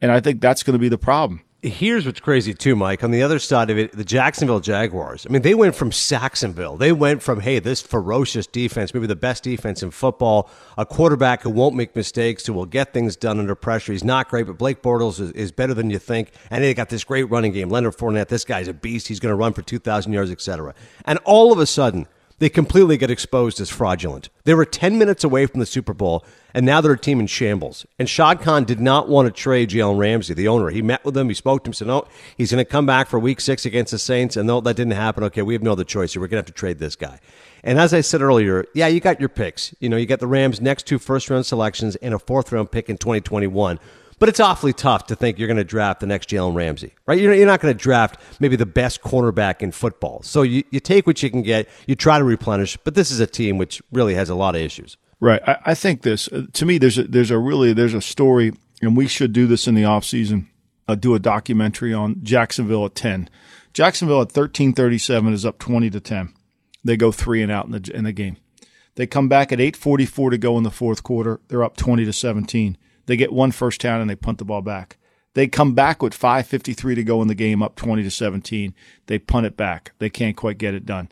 and 0.00 0.12
I 0.12 0.20
think 0.20 0.40
that's 0.40 0.62
going 0.62 0.74
to 0.74 0.78
be 0.78 0.90
the 0.90 0.98
problem 0.98 1.40
here's 1.68 2.06
what's 2.06 2.20
crazy 2.20 2.54
too, 2.54 2.76
Mike. 2.76 3.02
On 3.04 3.10
the 3.10 3.22
other 3.22 3.38
side 3.38 3.70
of 3.70 3.78
it, 3.78 3.92
the 3.92 4.04
Jacksonville 4.04 4.60
Jaguars. 4.60 5.26
I 5.28 5.32
mean, 5.32 5.42
they 5.42 5.54
went 5.54 5.74
from 5.74 5.92
Sacksonville. 5.92 6.76
They 6.76 6.92
went 6.92 7.22
from 7.22 7.40
hey, 7.40 7.58
this 7.58 7.82
ferocious 7.82 8.46
defense, 8.46 8.94
maybe 8.94 9.06
the 9.06 9.16
best 9.16 9.42
defense 9.42 9.82
in 9.82 9.90
football, 9.90 10.50
a 10.78 10.86
quarterback 10.86 11.42
who 11.42 11.50
won't 11.50 11.74
make 11.74 11.94
mistakes, 11.94 12.46
who 12.46 12.52
will 12.52 12.66
get 12.66 12.92
things 12.92 13.16
done 13.16 13.38
under 13.38 13.54
pressure. 13.54 13.92
He's 13.92 14.04
not 14.04 14.28
great, 14.28 14.46
but 14.46 14.58
Blake 14.58 14.82
Bortles 14.82 15.20
is, 15.20 15.32
is 15.32 15.52
better 15.52 15.74
than 15.74 15.90
you 15.90 15.98
think. 15.98 16.32
And 16.50 16.62
they 16.62 16.74
got 16.74 16.88
this 16.88 17.04
great 17.04 17.24
running 17.24 17.52
game. 17.52 17.68
Leonard 17.68 17.96
Fournette, 17.96 18.28
this 18.28 18.44
guy's 18.44 18.68
a 18.68 18.74
beast. 18.74 19.08
He's 19.08 19.20
going 19.20 19.32
to 19.32 19.36
run 19.36 19.52
for 19.52 19.62
two 19.62 19.78
thousand 19.78 20.12
yards, 20.12 20.30
etc. 20.30 20.74
And 21.04 21.18
all 21.24 21.52
of 21.52 21.58
a 21.58 21.66
sudden, 21.66 22.06
they 22.38 22.48
completely 22.48 22.96
get 22.96 23.10
exposed 23.10 23.60
as 23.60 23.70
fraudulent. 23.70 24.28
They 24.44 24.54
were 24.54 24.64
10 24.64 24.98
minutes 24.98 25.24
away 25.24 25.46
from 25.46 25.60
the 25.60 25.66
Super 25.66 25.94
Bowl, 25.94 26.24
and 26.52 26.66
now 26.66 26.80
they're 26.80 26.92
a 26.92 26.98
team 26.98 27.20
in 27.20 27.26
shambles. 27.26 27.86
And 27.98 28.08
Shad 28.08 28.40
Khan 28.40 28.64
did 28.64 28.80
not 28.80 29.08
want 29.08 29.26
to 29.26 29.32
trade 29.32 29.70
Jalen 29.70 29.98
Ramsey, 29.98 30.34
the 30.34 30.48
owner. 30.48 30.70
He 30.70 30.82
met 30.82 31.04
with 31.04 31.16
him, 31.16 31.28
he 31.28 31.34
spoke 31.34 31.64
to 31.64 31.68
him, 31.68 31.72
said, 31.72 31.88
no, 31.88 32.06
he's 32.36 32.50
going 32.50 32.64
to 32.64 32.70
come 32.70 32.86
back 32.86 33.08
for 33.08 33.18
week 33.18 33.40
six 33.40 33.64
against 33.64 33.92
the 33.92 33.98
Saints, 33.98 34.36
and 34.36 34.46
no, 34.46 34.60
that 34.60 34.76
didn't 34.76 34.92
happen. 34.92 35.24
Okay, 35.24 35.42
we 35.42 35.54
have 35.54 35.62
no 35.62 35.72
other 35.72 35.84
choice 35.84 36.12
here. 36.12 36.20
We're 36.20 36.28
going 36.28 36.42
to 36.42 36.46
have 36.48 36.54
to 36.54 36.58
trade 36.58 36.78
this 36.78 36.96
guy. 36.96 37.20
And 37.64 37.80
as 37.80 37.92
I 37.92 38.00
said 38.00 38.20
earlier, 38.20 38.66
yeah, 38.74 38.86
you 38.86 39.00
got 39.00 39.18
your 39.18 39.28
picks. 39.28 39.74
You 39.80 39.88
know, 39.88 39.96
you 39.96 40.06
got 40.06 40.20
the 40.20 40.26
Rams' 40.26 40.60
next 40.60 40.86
two 40.86 40.98
first 40.98 41.30
round 41.30 41.46
selections 41.46 41.96
and 41.96 42.14
a 42.14 42.18
fourth 42.18 42.52
round 42.52 42.70
pick 42.70 42.88
in 42.88 42.98
2021. 42.98 43.80
But 44.18 44.30
it's 44.30 44.40
awfully 44.40 44.72
tough 44.72 45.06
to 45.08 45.16
think 45.16 45.38
you're 45.38 45.48
going 45.48 45.58
to 45.58 45.64
draft 45.64 46.00
the 46.00 46.06
next 46.06 46.30
Jalen 46.30 46.54
Ramsey, 46.54 46.94
right? 47.06 47.20
You're, 47.20 47.34
you're 47.34 47.46
not 47.46 47.60
going 47.60 47.74
to 47.74 47.78
draft 47.78 48.18
maybe 48.40 48.56
the 48.56 48.64
best 48.64 49.02
cornerback 49.02 49.60
in 49.60 49.72
football. 49.72 50.22
So 50.22 50.40
you, 50.42 50.64
you 50.70 50.80
take 50.80 51.06
what 51.06 51.22
you 51.22 51.28
can 51.28 51.42
get, 51.42 51.68
you 51.86 51.94
try 51.94 52.18
to 52.18 52.24
replenish, 52.24 52.78
but 52.78 52.94
this 52.94 53.10
is 53.10 53.20
a 53.20 53.26
team 53.26 53.58
which 53.58 53.82
really 53.92 54.14
has 54.14 54.30
a 54.30 54.34
lot 54.34 54.54
of 54.54 54.62
issues. 54.62 54.96
Right. 55.20 55.42
I, 55.46 55.58
I 55.66 55.74
think 55.74 56.02
this, 56.02 56.28
uh, 56.28 56.46
to 56.54 56.64
me, 56.64 56.78
there's 56.78 56.96
a, 56.96 57.04
there's 57.04 57.30
a 57.30 57.38
really, 57.38 57.74
there's 57.74 57.94
a 57.94 58.00
story, 58.00 58.52
and 58.80 58.96
we 58.96 59.06
should 59.06 59.34
do 59.34 59.46
this 59.46 59.66
in 59.66 59.74
the 59.74 59.82
offseason, 59.82 60.46
uh, 60.88 60.94
do 60.94 61.14
a 61.14 61.18
documentary 61.18 61.92
on 61.92 62.22
Jacksonville 62.22 62.86
at 62.86 62.94
10. 62.94 63.28
Jacksonville 63.74 64.22
at 64.22 64.28
1337 64.28 65.34
is 65.34 65.44
up 65.44 65.58
20 65.58 65.90
to 65.90 66.00
10. 66.00 66.32
They 66.84 66.96
go 66.96 67.12
three 67.12 67.42
and 67.42 67.52
out 67.52 67.66
in 67.66 67.72
the, 67.72 67.90
in 67.94 68.04
the 68.04 68.12
game. 68.12 68.38
They 68.94 69.06
come 69.06 69.28
back 69.28 69.52
at 69.52 69.60
844 69.60 70.30
to 70.30 70.38
go 70.38 70.56
in 70.56 70.62
the 70.62 70.70
fourth 70.70 71.02
quarter. 71.02 71.40
They're 71.48 71.64
up 71.64 71.76
20 71.76 72.06
to 72.06 72.12
17. 72.12 72.78
They 73.06 73.16
get 73.16 73.32
one 73.32 73.52
first 73.52 73.80
down 73.80 74.00
and 74.00 74.10
they 74.10 74.16
punt 74.16 74.38
the 74.38 74.44
ball 74.44 74.62
back. 74.62 74.98
They 75.34 75.46
come 75.46 75.74
back 75.74 76.02
with 76.02 76.14
5:53 76.14 76.94
to 76.94 77.04
go 77.04 77.20
in 77.20 77.28
the 77.28 77.34
game, 77.34 77.62
up 77.62 77.76
20 77.76 78.02
to 78.02 78.10
17. 78.10 78.74
They 79.06 79.18
punt 79.18 79.46
it 79.46 79.56
back. 79.56 79.92
They 79.98 80.08
can't 80.08 80.36
quite 80.36 80.58
get 80.58 80.74
it 80.74 80.86
done. 80.86 81.10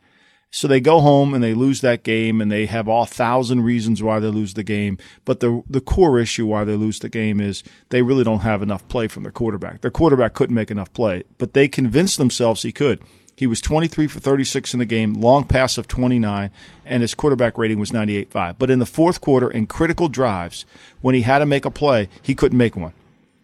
So 0.50 0.68
they 0.68 0.80
go 0.80 1.00
home 1.00 1.34
and 1.34 1.42
they 1.42 1.52
lose 1.52 1.80
that 1.80 2.04
game, 2.04 2.40
and 2.40 2.50
they 2.50 2.66
have 2.66 2.88
all 2.88 3.06
thousand 3.06 3.64
reasons 3.64 4.02
why 4.04 4.20
they 4.20 4.28
lose 4.28 4.54
the 4.54 4.62
game. 4.62 4.98
But 5.24 5.40
the 5.40 5.62
the 5.68 5.80
core 5.80 6.18
issue 6.20 6.46
why 6.46 6.64
they 6.64 6.76
lose 6.76 7.00
the 7.00 7.08
game 7.08 7.40
is 7.40 7.64
they 7.88 8.02
really 8.02 8.24
don't 8.24 8.40
have 8.40 8.62
enough 8.62 8.86
play 8.88 9.08
from 9.08 9.24
their 9.24 9.32
quarterback. 9.32 9.80
Their 9.80 9.90
quarterback 9.90 10.32
couldn't 10.32 10.54
make 10.54 10.70
enough 10.70 10.92
play, 10.92 11.24
but 11.38 11.54
they 11.54 11.66
convinced 11.68 12.18
themselves 12.18 12.62
he 12.62 12.72
could. 12.72 13.02
He 13.36 13.46
was 13.46 13.60
23 13.60 14.06
for 14.06 14.20
36 14.20 14.74
in 14.74 14.78
the 14.78 14.84
game, 14.84 15.14
long 15.14 15.44
pass 15.44 15.76
of 15.76 15.88
29, 15.88 16.50
and 16.84 17.02
his 17.02 17.14
quarterback 17.14 17.58
rating 17.58 17.80
was 17.80 17.90
98.5. 17.90 18.56
But 18.58 18.70
in 18.70 18.78
the 18.78 18.86
fourth 18.86 19.20
quarter, 19.20 19.50
in 19.50 19.66
critical 19.66 20.08
drives, 20.08 20.64
when 21.00 21.14
he 21.14 21.22
had 21.22 21.40
to 21.40 21.46
make 21.46 21.64
a 21.64 21.70
play, 21.70 22.08
he 22.22 22.34
couldn't 22.34 22.58
make 22.58 22.76
one. 22.76 22.92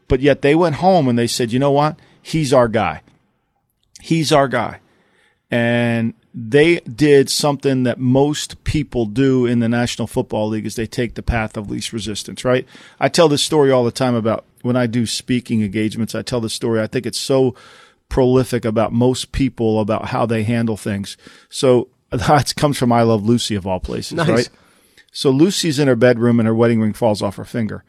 But 0.07 0.21
yet 0.21 0.43
they 0.43 0.55
went 0.55 0.77
home 0.77 1.09
and 1.09 1.19
they 1.19 1.27
said, 1.27 1.53
you 1.53 1.59
know 1.59 1.73
what? 1.73 1.99
He's 2.23 2.53
our 2.53 2.69
guy. 2.69 3.03
He's 4.01 4.33
our 4.33 4.49
guy. 4.49 4.81
And 5.51 6.15
they 6.33 6.77
did 6.81 7.29
something 7.29 7.83
that 7.83 7.99
most 7.99 8.63
people 8.63 9.07
do 9.07 9.47
in 9.47 9.59
the 9.59 9.69
National 9.69 10.07
Football 10.07 10.49
League 10.49 10.67
is 10.67 10.77
they 10.77 10.87
take 10.87 11.15
the 11.15 11.23
path 11.23 11.57
of 11.57 11.69
least 11.69 11.93
resistance, 11.93 12.45
right? 12.45 12.67
I 13.01 13.09
tell 13.09 13.29
this 13.29 13.43
story 13.43 13.73
all 13.73 13.85
the 13.85 13.91
time 13.91 14.15
about 14.15 14.45
when 14.63 14.77
I 14.77 14.87
do 14.87 15.07
speaking 15.07 15.63
engagements. 15.63 16.15
I 16.15 16.23
tell 16.23 16.41
this 16.41 16.55
story. 16.55 16.81
I 16.81 16.87
think 16.87 17.05
it's 17.05 17.19
so 17.19 17.57
prolific 18.11 18.65
about 18.67 18.93
most 18.93 19.33
people 19.33 19.81
about 19.81 20.07
how 20.07 20.27
they 20.27 20.43
handle 20.43 20.77
things. 20.77 21.17
So 21.49 21.89
that 22.11 22.55
comes 22.57 22.77
from 22.77 22.93
I 22.93 23.03
Love 23.03 23.25
Lucy 23.25 23.55
of 23.55 23.67
all 23.67 23.81
places, 23.81 24.13
Nice. 24.13 24.29
right? 24.29 24.51
So 25.13 25.31
Lucy's 25.31 25.79
in 25.79 25.89
her 25.89 25.97
bedroom 25.97 26.39
and 26.39 26.47
her 26.47 26.55
wedding 26.55 26.81
ring 26.81 26.93
falls 26.93 27.23
off 27.23 27.37
her 27.37 27.45
finger. 27.45 27.85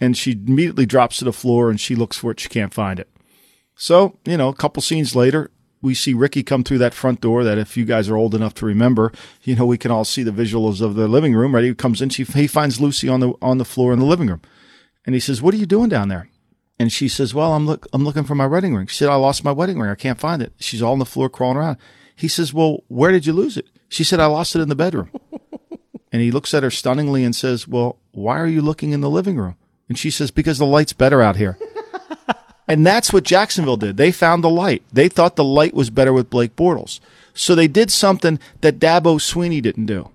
And 0.00 0.16
she 0.16 0.32
immediately 0.32 0.86
drops 0.86 1.18
to 1.18 1.24
the 1.24 1.32
floor 1.32 1.70
and 1.70 1.80
she 1.80 1.94
looks 1.94 2.16
for 2.16 2.30
it. 2.30 2.40
She 2.40 2.48
can't 2.48 2.72
find 2.74 2.98
it. 3.00 3.08
So, 3.74 4.18
you 4.24 4.36
know, 4.36 4.48
a 4.48 4.54
couple 4.54 4.82
scenes 4.82 5.14
later, 5.14 5.50
we 5.80 5.94
see 5.94 6.14
Ricky 6.14 6.42
come 6.42 6.62
through 6.64 6.78
that 6.78 6.94
front 6.94 7.20
door 7.20 7.42
that 7.44 7.58
if 7.58 7.76
you 7.76 7.84
guys 7.84 8.08
are 8.08 8.16
old 8.16 8.34
enough 8.34 8.54
to 8.54 8.66
remember, 8.66 9.12
you 9.42 9.54
know, 9.56 9.66
we 9.66 9.78
can 9.78 9.90
all 9.90 10.04
see 10.04 10.22
the 10.22 10.30
visuals 10.30 10.80
of 10.80 10.94
the 10.94 11.08
living 11.08 11.34
room, 11.34 11.54
right? 11.54 11.64
He 11.64 11.74
comes 11.74 12.00
in, 12.00 12.08
she, 12.10 12.24
he 12.24 12.46
finds 12.46 12.80
Lucy 12.80 13.08
on 13.08 13.20
the, 13.20 13.32
on 13.42 13.58
the 13.58 13.64
floor 13.64 13.92
in 13.92 13.98
the 13.98 14.04
living 14.04 14.28
room. 14.28 14.42
And 15.04 15.14
he 15.14 15.20
says, 15.20 15.42
what 15.42 15.54
are 15.54 15.56
you 15.58 15.66
doing 15.66 15.88
down 15.88 16.08
there? 16.08 16.28
And 16.82 16.90
she 16.90 17.06
says, 17.06 17.32
well, 17.32 17.54
I'm 17.54 17.64
look, 17.64 17.86
I'm 17.92 18.02
looking 18.02 18.24
for 18.24 18.34
my 18.34 18.48
wedding 18.48 18.74
ring. 18.74 18.88
She 18.88 18.96
said, 18.96 19.08
I 19.08 19.14
lost 19.14 19.44
my 19.44 19.52
wedding 19.52 19.78
ring. 19.78 19.88
I 19.88 19.94
can't 19.94 20.18
find 20.18 20.42
it. 20.42 20.52
She's 20.58 20.82
all 20.82 20.94
on 20.94 20.98
the 20.98 21.06
floor 21.06 21.30
crawling 21.30 21.56
around. 21.56 21.76
He 22.16 22.26
says, 22.26 22.52
well, 22.52 22.82
where 22.88 23.12
did 23.12 23.24
you 23.24 23.32
lose 23.32 23.56
it? 23.56 23.68
She 23.88 24.02
said, 24.02 24.18
I 24.18 24.26
lost 24.26 24.56
it 24.56 24.62
in 24.62 24.68
the 24.68 24.74
bedroom. 24.74 25.08
and 26.12 26.20
he 26.20 26.32
looks 26.32 26.52
at 26.52 26.64
her 26.64 26.72
stunningly 26.72 27.22
and 27.22 27.36
says, 27.36 27.68
well, 27.68 27.98
why 28.10 28.36
are 28.40 28.48
you 28.48 28.62
looking 28.62 28.90
in 28.90 29.00
the 29.00 29.08
living 29.08 29.36
room? 29.36 29.54
And 29.88 29.96
she 29.96 30.10
says, 30.10 30.32
because 30.32 30.58
the 30.58 30.66
light's 30.66 30.92
better 30.92 31.22
out 31.22 31.36
here. 31.36 31.56
and 32.66 32.84
that's 32.84 33.12
what 33.12 33.22
Jacksonville 33.22 33.76
did. 33.76 33.96
They 33.96 34.10
found 34.10 34.42
the 34.42 34.50
light. 34.50 34.82
They 34.92 35.08
thought 35.08 35.36
the 35.36 35.44
light 35.44 35.74
was 35.74 35.88
better 35.88 36.12
with 36.12 36.30
Blake 36.30 36.56
Bortles. 36.56 36.98
So 37.32 37.54
they 37.54 37.68
did 37.68 37.92
something 37.92 38.40
that 38.60 38.80
Dabo 38.80 39.20
Swinney 39.20 39.62
didn't 39.62 39.86
do. 39.86 40.10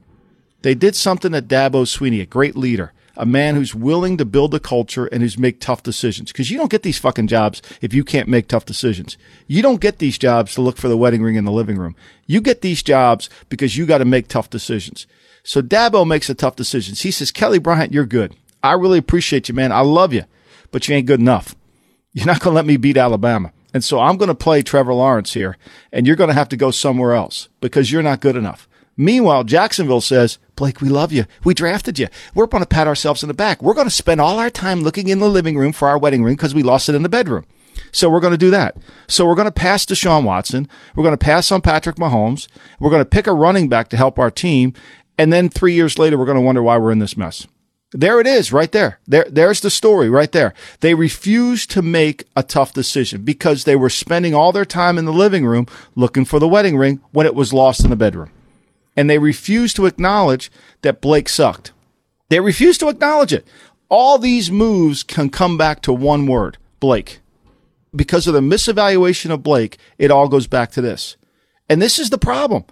They 0.64 0.76
did 0.76 0.98
something 0.98 1.32
that 1.32 1.48
Dabo 1.48 1.86
Swinney, 1.86 2.22
a 2.22 2.26
great 2.26 2.58
leader, 2.58 2.92
a 3.18 3.26
man 3.26 3.56
who's 3.56 3.76
willing 3.76 4.18
to 4.18 4.26
build 4.26 4.54
a 4.54 4.60
culture 4.60 5.08
and 5.08 5.22
who's 5.22 5.38
make 5.38 5.60
tough 5.60 5.84
decisions. 5.84 6.32
Because 6.32 6.50
you 6.50 6.58
don't 6.58 6.72
get 6.72 6.84
these 6.84 7.00
fucking 7.00 7.28
jobs 7.28 7.62
if 7.82 7.94
you 7.94 8.04
can't 8.04 8.30
make 8.30 8.48
tough 8.48 8.66
decisions. 8.66 9.18
You 9.48 9.62
don't 9.62 9.82
get 9.82 9.98
these 9.98 10.18
jobs 10.18 10.54
to 10.54 10.62
look 10.62 10.78
for 10.78 10.88
the 10.88 10.98
wedding 10.98 11.24
ring 11.24 11.36
in 11.36 11.46
the 11.46 11.52
living 11.52 11.78
room. 11.78 11.96
You 12.26 12.40
get 12.40 12.62
these 12.62 12.84
jobs 12.84 13.30
because 13.50 13.76
you 13.76 13.86
got 13.86 13.98
to 13.98 14.06
make 14.06 14.28
tough 14.28 14.50
decisions. 14.50 15.08
So 15.44 15.62
Dabo 15.62 16.08
makes 16.08 16.30
a 16.30 16.36
tough 16.36 16.56
decisions. 16.56 17.02
He 17.02 17.12
says, 17.12 17.32
Kelly 17.32 17.60
Bryant, 17.60 17.94
you're 17.94 18.06
good. 18.06 18.36
I 18.62 18.74
really 18.74 19.00
appreciate 19.00 19.50
you, 19.50 19.56
man. 19.56 19.72
I 19.72 19.82
love 19.82 20.14
you, 20.14 20.26
but 20.72 20.88
you 20.88 20.96
ain't 20.96 21.08
good 21.08 21.20
enough. 21.20 21.56
You're 22.14 22.26
not 22.26 22.40
going 22.40 22.54
to 22.54 22.56
let 22.56 22.66
me 22.66 22.78
beat 22.78 22.98
Alabama. 22.98 23.52
And 23.74 23.84
so 23.84 24.00
I'm 24.00 24.18
going 24.18 24.30
to 24.30 24.36
play 24.36 24.62
Trevor 24.62 24.94
Lawrence 24.94 25.34
here, 25.34 25.58
and 25.92 26.08
you're 26.08 26.16
going 26.16 26.30
to 26.30 26.34
have 26.34 26.50
to 26.50 26.58
go 26.58 26.72
somewhere 26.72 27.14
else 27.14 27.48
because 27.62 27.92
you're 27.92 28.04
not 28.04 28.22
good 28.22 28.36
enough. 28.36 28.68
Meanwhile, 28.98 29.44
Jacksonville 29.44 30.02
says, 30.02 30.40
Blake, 30.56 30.82
we 30.82 30.90
love 30.90 31.12
you. 31.12 31.26
We 31.44 31.54
drafted 31.54 32.00
you. 32.00 32.08
We're 32.34 32.48
going 32.48 32.64
to 32.64 32.68
pat 32.68 32.88
ourselves 32.88 33.24
in 33.24 33.28
the 33.28 33.36
back. 33.36 33.62
We're 33.62 33.76
going 33.76 33.88
to 33.88 33.92
spend 33.92 34.20
all 34.20 34.40
our 34.40 34.50
time 34.50 34.82
looking 34.82 35.08
in 35.08 35.20
the 35.20 35.30
living 35.30 35.56
room 35.56 35.72
for 35.72 35.88
our 35.88 36.00
wedding 36.00 36.24
ring 36.24 36.36
because 36.36 36.56
we 36.56 36.64
lost 36.64 36.90
it 36.90 36.96
in 36.96 37.04
the 37.04 37.10
bedroom. 37.10 37.46
So 37.92 38.10
we're 38.10 38.20
going 38.20 38.34
to 38.34 38.38
do 38.38 38.50
that. 38.50 38.76
So 39.08 39.26
we're 39.28 39.36
going 39.36 39.46
to 39.46 39.52
pass 39.52 39.86
Deshaun 39.86 40.24
Watson. 40.24 40.68
We're 40.96 41.04
going 41.04 41.14
to 41.14 41.24
pass 41.24 41.52
on 41.52 41.62
Patrick 41.62 41.98
Mahomes. 41.98 42.48
We're 42.80 42.90
going 42.90 43.04
to 43.04 43.10
pick 43.10 43.28
a 43.28 43.34
running 43.34 43.70
back 43.70 43.90
to 43.90 43.98
help 43.98 44.18
our 44.18 44.32
team. 44.32 44.74
And 45.18 45.32
then 45.32 45.50
three 45.50 45.74
years 45.74 46.00
later, 46.00 46.18
we're 46.18 46.26
going 46.26 46.38
to 46.38 46.42
wonder 46.42 46.64
why 46.64 46.78
we're 46.78 46.92
in 46.92 47.00
this 47.00 47.16
mess. 47.18 47.46
There 47.94 48.20
it 48.20 48.28
is, 48.28 48.52
right 48.52 48.72
there. 48.72 49.00
There, 49.08 49.26
there's 49.30 49.62
the 49.62 49.70
story 49.70 50.10
right 50.10 50.32
there. 50.32 50.54
They 50.82 50.94
refused 50.94 51.72
to 51.72 51.82
make 51.82 52.26
a 52.36 52.44
tough 52.44 52.74
decision 52.74 53.24
because 53.24 53.64
they 53.64 53.78
were 53.78 53.90
spending 53.90 54.36
all 54.36 54.52
their 54.52 54.66
time 54.66 54.98
in 54.98 55.06
the 55.06 55.14
living 55.14 55.46
room 55.46 55.68
looking 55.96 56.26
for 56.26 56.40
the 56.40 56.50
wedding 56.50 56.78
ring 56.78 57.00
when 57.12 57.26
it 57.26 57.36
was 57.36 57.54
lost 57.54 57.84
in 57.86 57.90
the 57.90 57.96
bedroom. 57.96 58.30
And 58.98 59.08
they 59.08 59.20
refuse 59.20 59.74
to 59.76 59.86
acknowledge 59.86 60.52
that 60.82 61.02
Blake 61.02 61.30
sucked. 61.30 61.72
They 62.30 62.40
refuse 62.40 62.80
to 62.80 62.90
acknowledge 62.90 63.32
it. 63.32 63.48
All 63.90 64.18
these 64.18 64.52
moves 64.52 65.04
can 65.04 65.30
come 65.30 65.58
back 65.58 65.82
to 65.84 65.94
one 65.94 66.26
word, 66.26 66.58
Blake. 66.80 67.20
Because 67.96 68.28
of 68.28 68.34
the 68.34 68.42
misevaluation 68.42 69.32
of 69.32 69.44
Blake, 69.44 69.78
it 69.98 70.12
all 70.12 70.28
goes 70.28 70.48
back 70.48 70.72
to 70.72 70.82
this. 70.82 71.16
And 71.70 71.82
this 71.82 72.00
is 72.00 72.10
the 72.10 72.18
problem. 72.18 72.66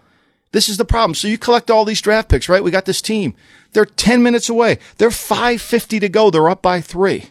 This 0.52 0.68
is 0.68 0.78
the 0.78 0.84
problem. 0.84 1.14
So 1.14 1.28
you 1.28 1.38
collect 1.38 1.70
all 1.70 1.86
these 1.86 2.02
draft 2.02 2.30
picks, 2.30 2.50
right? 2.50 2.64
We 2.64 2.72
got 2.72 2.86
this 2.86 3.02
team. 3.02 3.36
They're 3.74 3.86
10 3.86 4.24
minutes 4.24 4.50
away. 4.50 4.80
They're 4.98 5.12
550 5.12 6.00
to 6.00 6.10
go. 6.10 6.30
They're 6.32 6.50
up 6.50 6.62
by 6.62 6.82
three. 6.82 7.26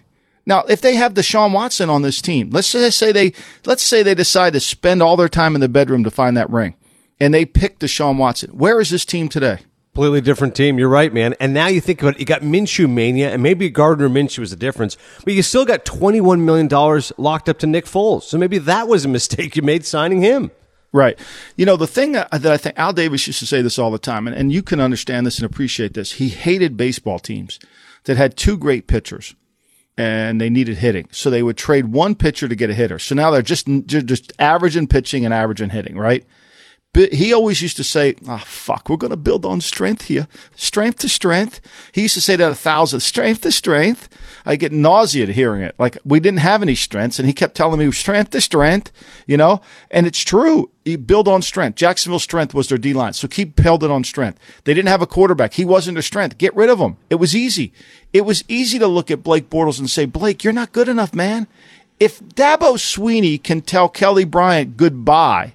Now, 0.47 0.63
if 0.69 0.81
they 0.81 0.95
have 0.95 1.15
Deshaun 1.15 1.53
Watson 1.53 1.91
on 1.91 2.03
this 2.03 2.21
team, 2.23 2.51
let's 2.51 2.69
say 2.69 3.13
they, 3.13 3.33
let's 3.65 3.83
say 3.83 4.03
they 4.03 4.15
decide 4.15 4.53
to 4.53 4.61
spend 4.61 5.03
all 5.03 5.17
their 5.17 5.29
time 5.29 5.55
in 5.55 5.61
the 5.61 5.69
bedroom 5.69 6.05
to 6.05 6.11
find 6.11 6.37
that 6.37 6.51
ring 6.51 6.75
and 7.21 7.33
they 7.33 7.45
pick 7.45 7.79
Deshaun 7.79 8.17
Watson. 8.17 8.51
Where 8.51 8.81
is 8.81 8.91
this 8.91 9.05
team 9.05 9.29
today? 9.29 9.61
Completely 9.93 10.21
different 10.21 10.57
team. 10.57 10.79
You're 10.79 10.89
right, 10.89 11.13
man. 11.13 11.35
And 11.39 11.55
now 11.55 11.69
you 11.69 11.81
think 11.81 12.03
about 12.03 12.15
it, 12.15 12.21
you 12.21 12.27
got 12.27 12.43
Minshew 12.43 12.91
mania, 12.91 13.31
and 13.31 13.43
maybe 13.43 13.71
Gardner 13.71 14.09
Minshew 14.09 14.41
was 14.41 14.51
the 14.51 14.57
difference, 14.57 14.97
but 15.25 15.35
you 15.35 15.43
still 15.43 15.65
got 15.65 15.85
$21 15.85 16.41
million 16.41 16.69
locked 17.17 17.49
up 17.49 17.59
to 17.61 17.67
Nick 17.67 17.85
Foles. 17.85 18.25
So 18.25 18.37
maybe 18.37 18.59
that 18.59 18.89
was 18.89 19.05
a 19.05 19.09
mistake 19.09 19.55
you 19.55 19.63
made 19.63 19.85
signing 19.85 20.21
him. 20.21 20.51
Right. 20.93 21.19
You 21.57 21.67
know, 21.67 21.77
the 21.77 21.89
thing 21.89 22.13
that, 22.13 22.31
that 22.31 22.47
I 22.53 22.57
think 22.57 22.79
Al 22.79 22.93
Davis 22.93 23.27
used 23.27 23.41
to 23.41 23.47
say 23.47 23.63
this 23.63 23.81
all 23.81 23.91
the 23.91 23.99
time, 23.99 24.29
and, 24.29 24.37
and 24.37 24.53
you 24.53 24.63
can 24.63 24.81
understand 24.81 25.27
this 25.27 25.39
and 25.39 25.47
appreciate 25.47 25.95
this. 25.95 26.13
He 26.13 26.29
hated 26.29 26.77
baseball 26.77 27.19
teams 27.19 27.59
that 28.05 28.17
had 28.17 28.37
two 28.37 28.57
great 28.57 28.87
pitchers 28.87 29.35
and 29.97 30.41
they 30.41 30.51
needed 30.51 30.79
hitting. 30.79 31.09
So 31.11 31.31
they 31.31 31.43
would 31.43 31.57
trade 31.57 31.87
one 31.87 32.15
pitcher 32.15 32.49
to 32.49 32.55
get 32.55 32.71
a 32.71 32.75
hitter. 32.75 32.99
So 32.99 33.15
now 33.15 33.31
they're 33.31 33.43
just, 33.43 33.67
they're 33.67 34.03
just 34.03 34.33
average 34.39 34.77
in 34.77 34.87
pitching 34.87 35.25
and 35.25 35.33
averaging 35.33 35.71
hitting, 35.71 35.97
right? 35.97 36.25
He 36.95 37.33
always 37.33 37.61
used 37.61 37.77
to 37.79 37.85
say, 37.85 38.15
"Ah, 38.29 38.41
oh, 38.41 38.45
fuck, 38.45 38.89
we're 38.89 38.97
going 38.97 39.11
to 39.11 39.17
build 39.17 39.45
on 39.45 39.61
strength 39.61 40.03
here, 40.03 40.29
strength 40.55 40.99
to 41.01 41.09
strength." 41.09 41.61
He 41.93 42.03
used 42.03 42.15
to 42.15 42.21
say 42.21 42.37
that 42.37 42.53
a 42.53 42.55
thousand, 42.55 43.01
strength 43.01 43.41
to 43.43 43.53
strength. 43.53 44.09
I 44.47 44.57
get 44.57 44.73
nauseated 44.73 45.35
hearing 45.35 45.63
it. 45.63 45.75
Like 45.79 45.99
we 46.05 46.21
didn't 46.21 46.39
have 46.41 46.63
any 46.63 46.77
strengths, 46.77 47.19
and 47.19 47.27
he 47.27 47.33
kept 47.33 47.57
telling 47.57 47.81
me 47.81 47.91
strength 47.91 48.31
to 48.31 48.41
strength, 48.41 48.93
you 49.27 49.37
know. 49.37 49.61
And 49.91 50.07
it's 50.07 50.21
true. 50.21 50.71
You 50.85 50.99
build 50.99 51.27
on 51.27 51.43
strength. 51.43 51.77
Jacksonville's 51.77 52.23
strength 52.23 52.55
was 52.55 52.69
their 52.69 52.79
D 52.79 52.93
line, 52.93 53.15
so 53.15 53.27
keep 53.27 53.57
building 53.57 53.91
on 53.91 54.05
strength. 54.05 54.39
They 54.65 54.75
didn't 54.75 54.89
have 54.89 55.03
a 55.03 55.07
quarterback. 55.07 55.55
He 55.55 55.65
wasn't 55.65 55.97
their 55.97 56.03
strength. 56.03 56.39
Get 56.39 56.55
rid 56.55 56.71
of 56.71 56.79
him. 56.79 56.97
It 57.11 57.17
was 57.17 57.35
easy. 57.35 57.73
It 58.13 58.25
was 58.25 58.45
easy 58.47 58.79
to 58.79 58.87
look 58.87 59.11
at 59.11 59.25
Blake 59.25 59.51
Bortles 59.51 59.79
and 59.81 59.91
say, 59.91 60.05
Blake, 60.05 60.45
you're 60.45 60.53
not 60.53 60.73
good 60.73 60.89
enough, 60.89 61.15
man. 61.15 61.49
If 61.99 62.21
Dabo 62.21 62.77
Swinney 62.77 63.43
can 63.43 63.63
tell 63.63 63.89
Kelly 63.89 64.25
Bryant 64.25 64.77
goodbye 64.77 65.55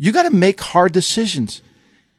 you 0.00 0.12
got 0.12 0.22
to 0.22 0.30
make 0.30 0.62
hard 0.62 0.92
decisions. 0.92 1.60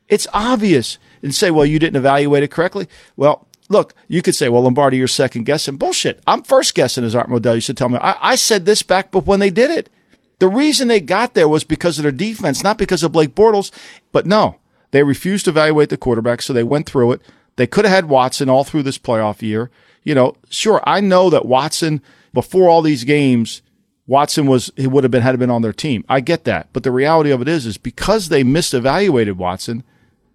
It's 0.07 0.27
obvious 0.33 0.99
and 1.23 1.33
say, 1.33 1.49
well, 1.49 1.65
you 1.65 1.79
didn't 1.79 1.95
evaluate 1.95 2.43
it 2.43 2.51
correctly. 2.51 2.87
Well, 3.15 3.47
look, 3.69 3.95
you 4.07 4.21
could 4.21 4.35
say, 4.35 4.49
well, 4.49 4.61
Lombardi, 4.61 4.97
you're 4.97 5.07
second 5.07 5.45
guessing. 5.45 5.77
Bullshit. 5.77 6.21
I'm 6.27 6.43
first 6.43 6.75
guessing, 6.75 7.03
as 7.03 7.15
Art 7.15 7.27
Modell 7.27 7.55
used 7.55 7.65
to 7.65 7.73
tell 7.73 7.89
me. 7.89 7.97
I, 7.97 8.33
I 8.33 8.35
said 8.35 8.65
this 8.65 8.83
back 8.83 9.09
but 9.09 9.25
when 9.25 9.39
they 9.39 9.49
did 9.49 9.71
it. 9.71 9.89
The 10.37 10.47
reason 10.47 10.89
they 10.89 10.99
got 10.99 11.33
there 11.33 11.49
was 11.49 11.63
because 11.63 11.97
of 11.97 12.03
their 12.03 12.11
defense, 12.11 12.63
not 12.63 12.77
because 12.77 13.01
of 13.01 13.13
Blake 13.13 13.33
Bortles. 13.33 13.71
But 14.11 14.27
no, 14.27 14.57
they 14.91 15.01
refused 15.01 15.45
to 15.45 15.51
evaluate 15.51 15.89
the 15.89 15.97
quarterback, 15.97 16.43
so 16.43 16.53
they 16.53 16.63
went 16.63 16.85
through 16.87 17.13
it. 17.13 17.21
They 17.55 17.65
could 17.65 17.85
have 17.85 17.93
had 17.95 18.09
Watson 18.09 18.47
all 18.47 18.63
through 18.63 18.83
this 18.83 18.99
playoff 18.99 19.41
year. 19.41 19.71
You 20.03 20.13
know, 20.13 20.35
sure, 20.51 20.83
I 20.85 21.01
know 21.01 21.31
that 21.31 21.47
Watson 21.47 21.99
before 22.31 22.69
all 22.69 22.83
these 22.83 23.05
games, 23.05 23.63
Watson 24.11 24.45
was 24.45 24.69
he 24.75 24.87
would 24.87 25.05
have 25.05 25.11
been 25.11 25.21
had 25.21 25.39
been 25.39 25.49
on 25.49 25.61
their 25.61 25.71
team. 25.71 26.03
I 26.09 26.19
get 26.19 26.43
that, 26.43 26.67
but 26.73 26.83
the 26.83 26.91
reality 26.91 27.31
of 27.31 27.41
it 27.41 27.47
is, 27.47 27.65
is 27.65 27.77
because 27.77 28.27
they 28.27 28.43
misevaluated 28.43 29.37
Watson, 29.37 29.85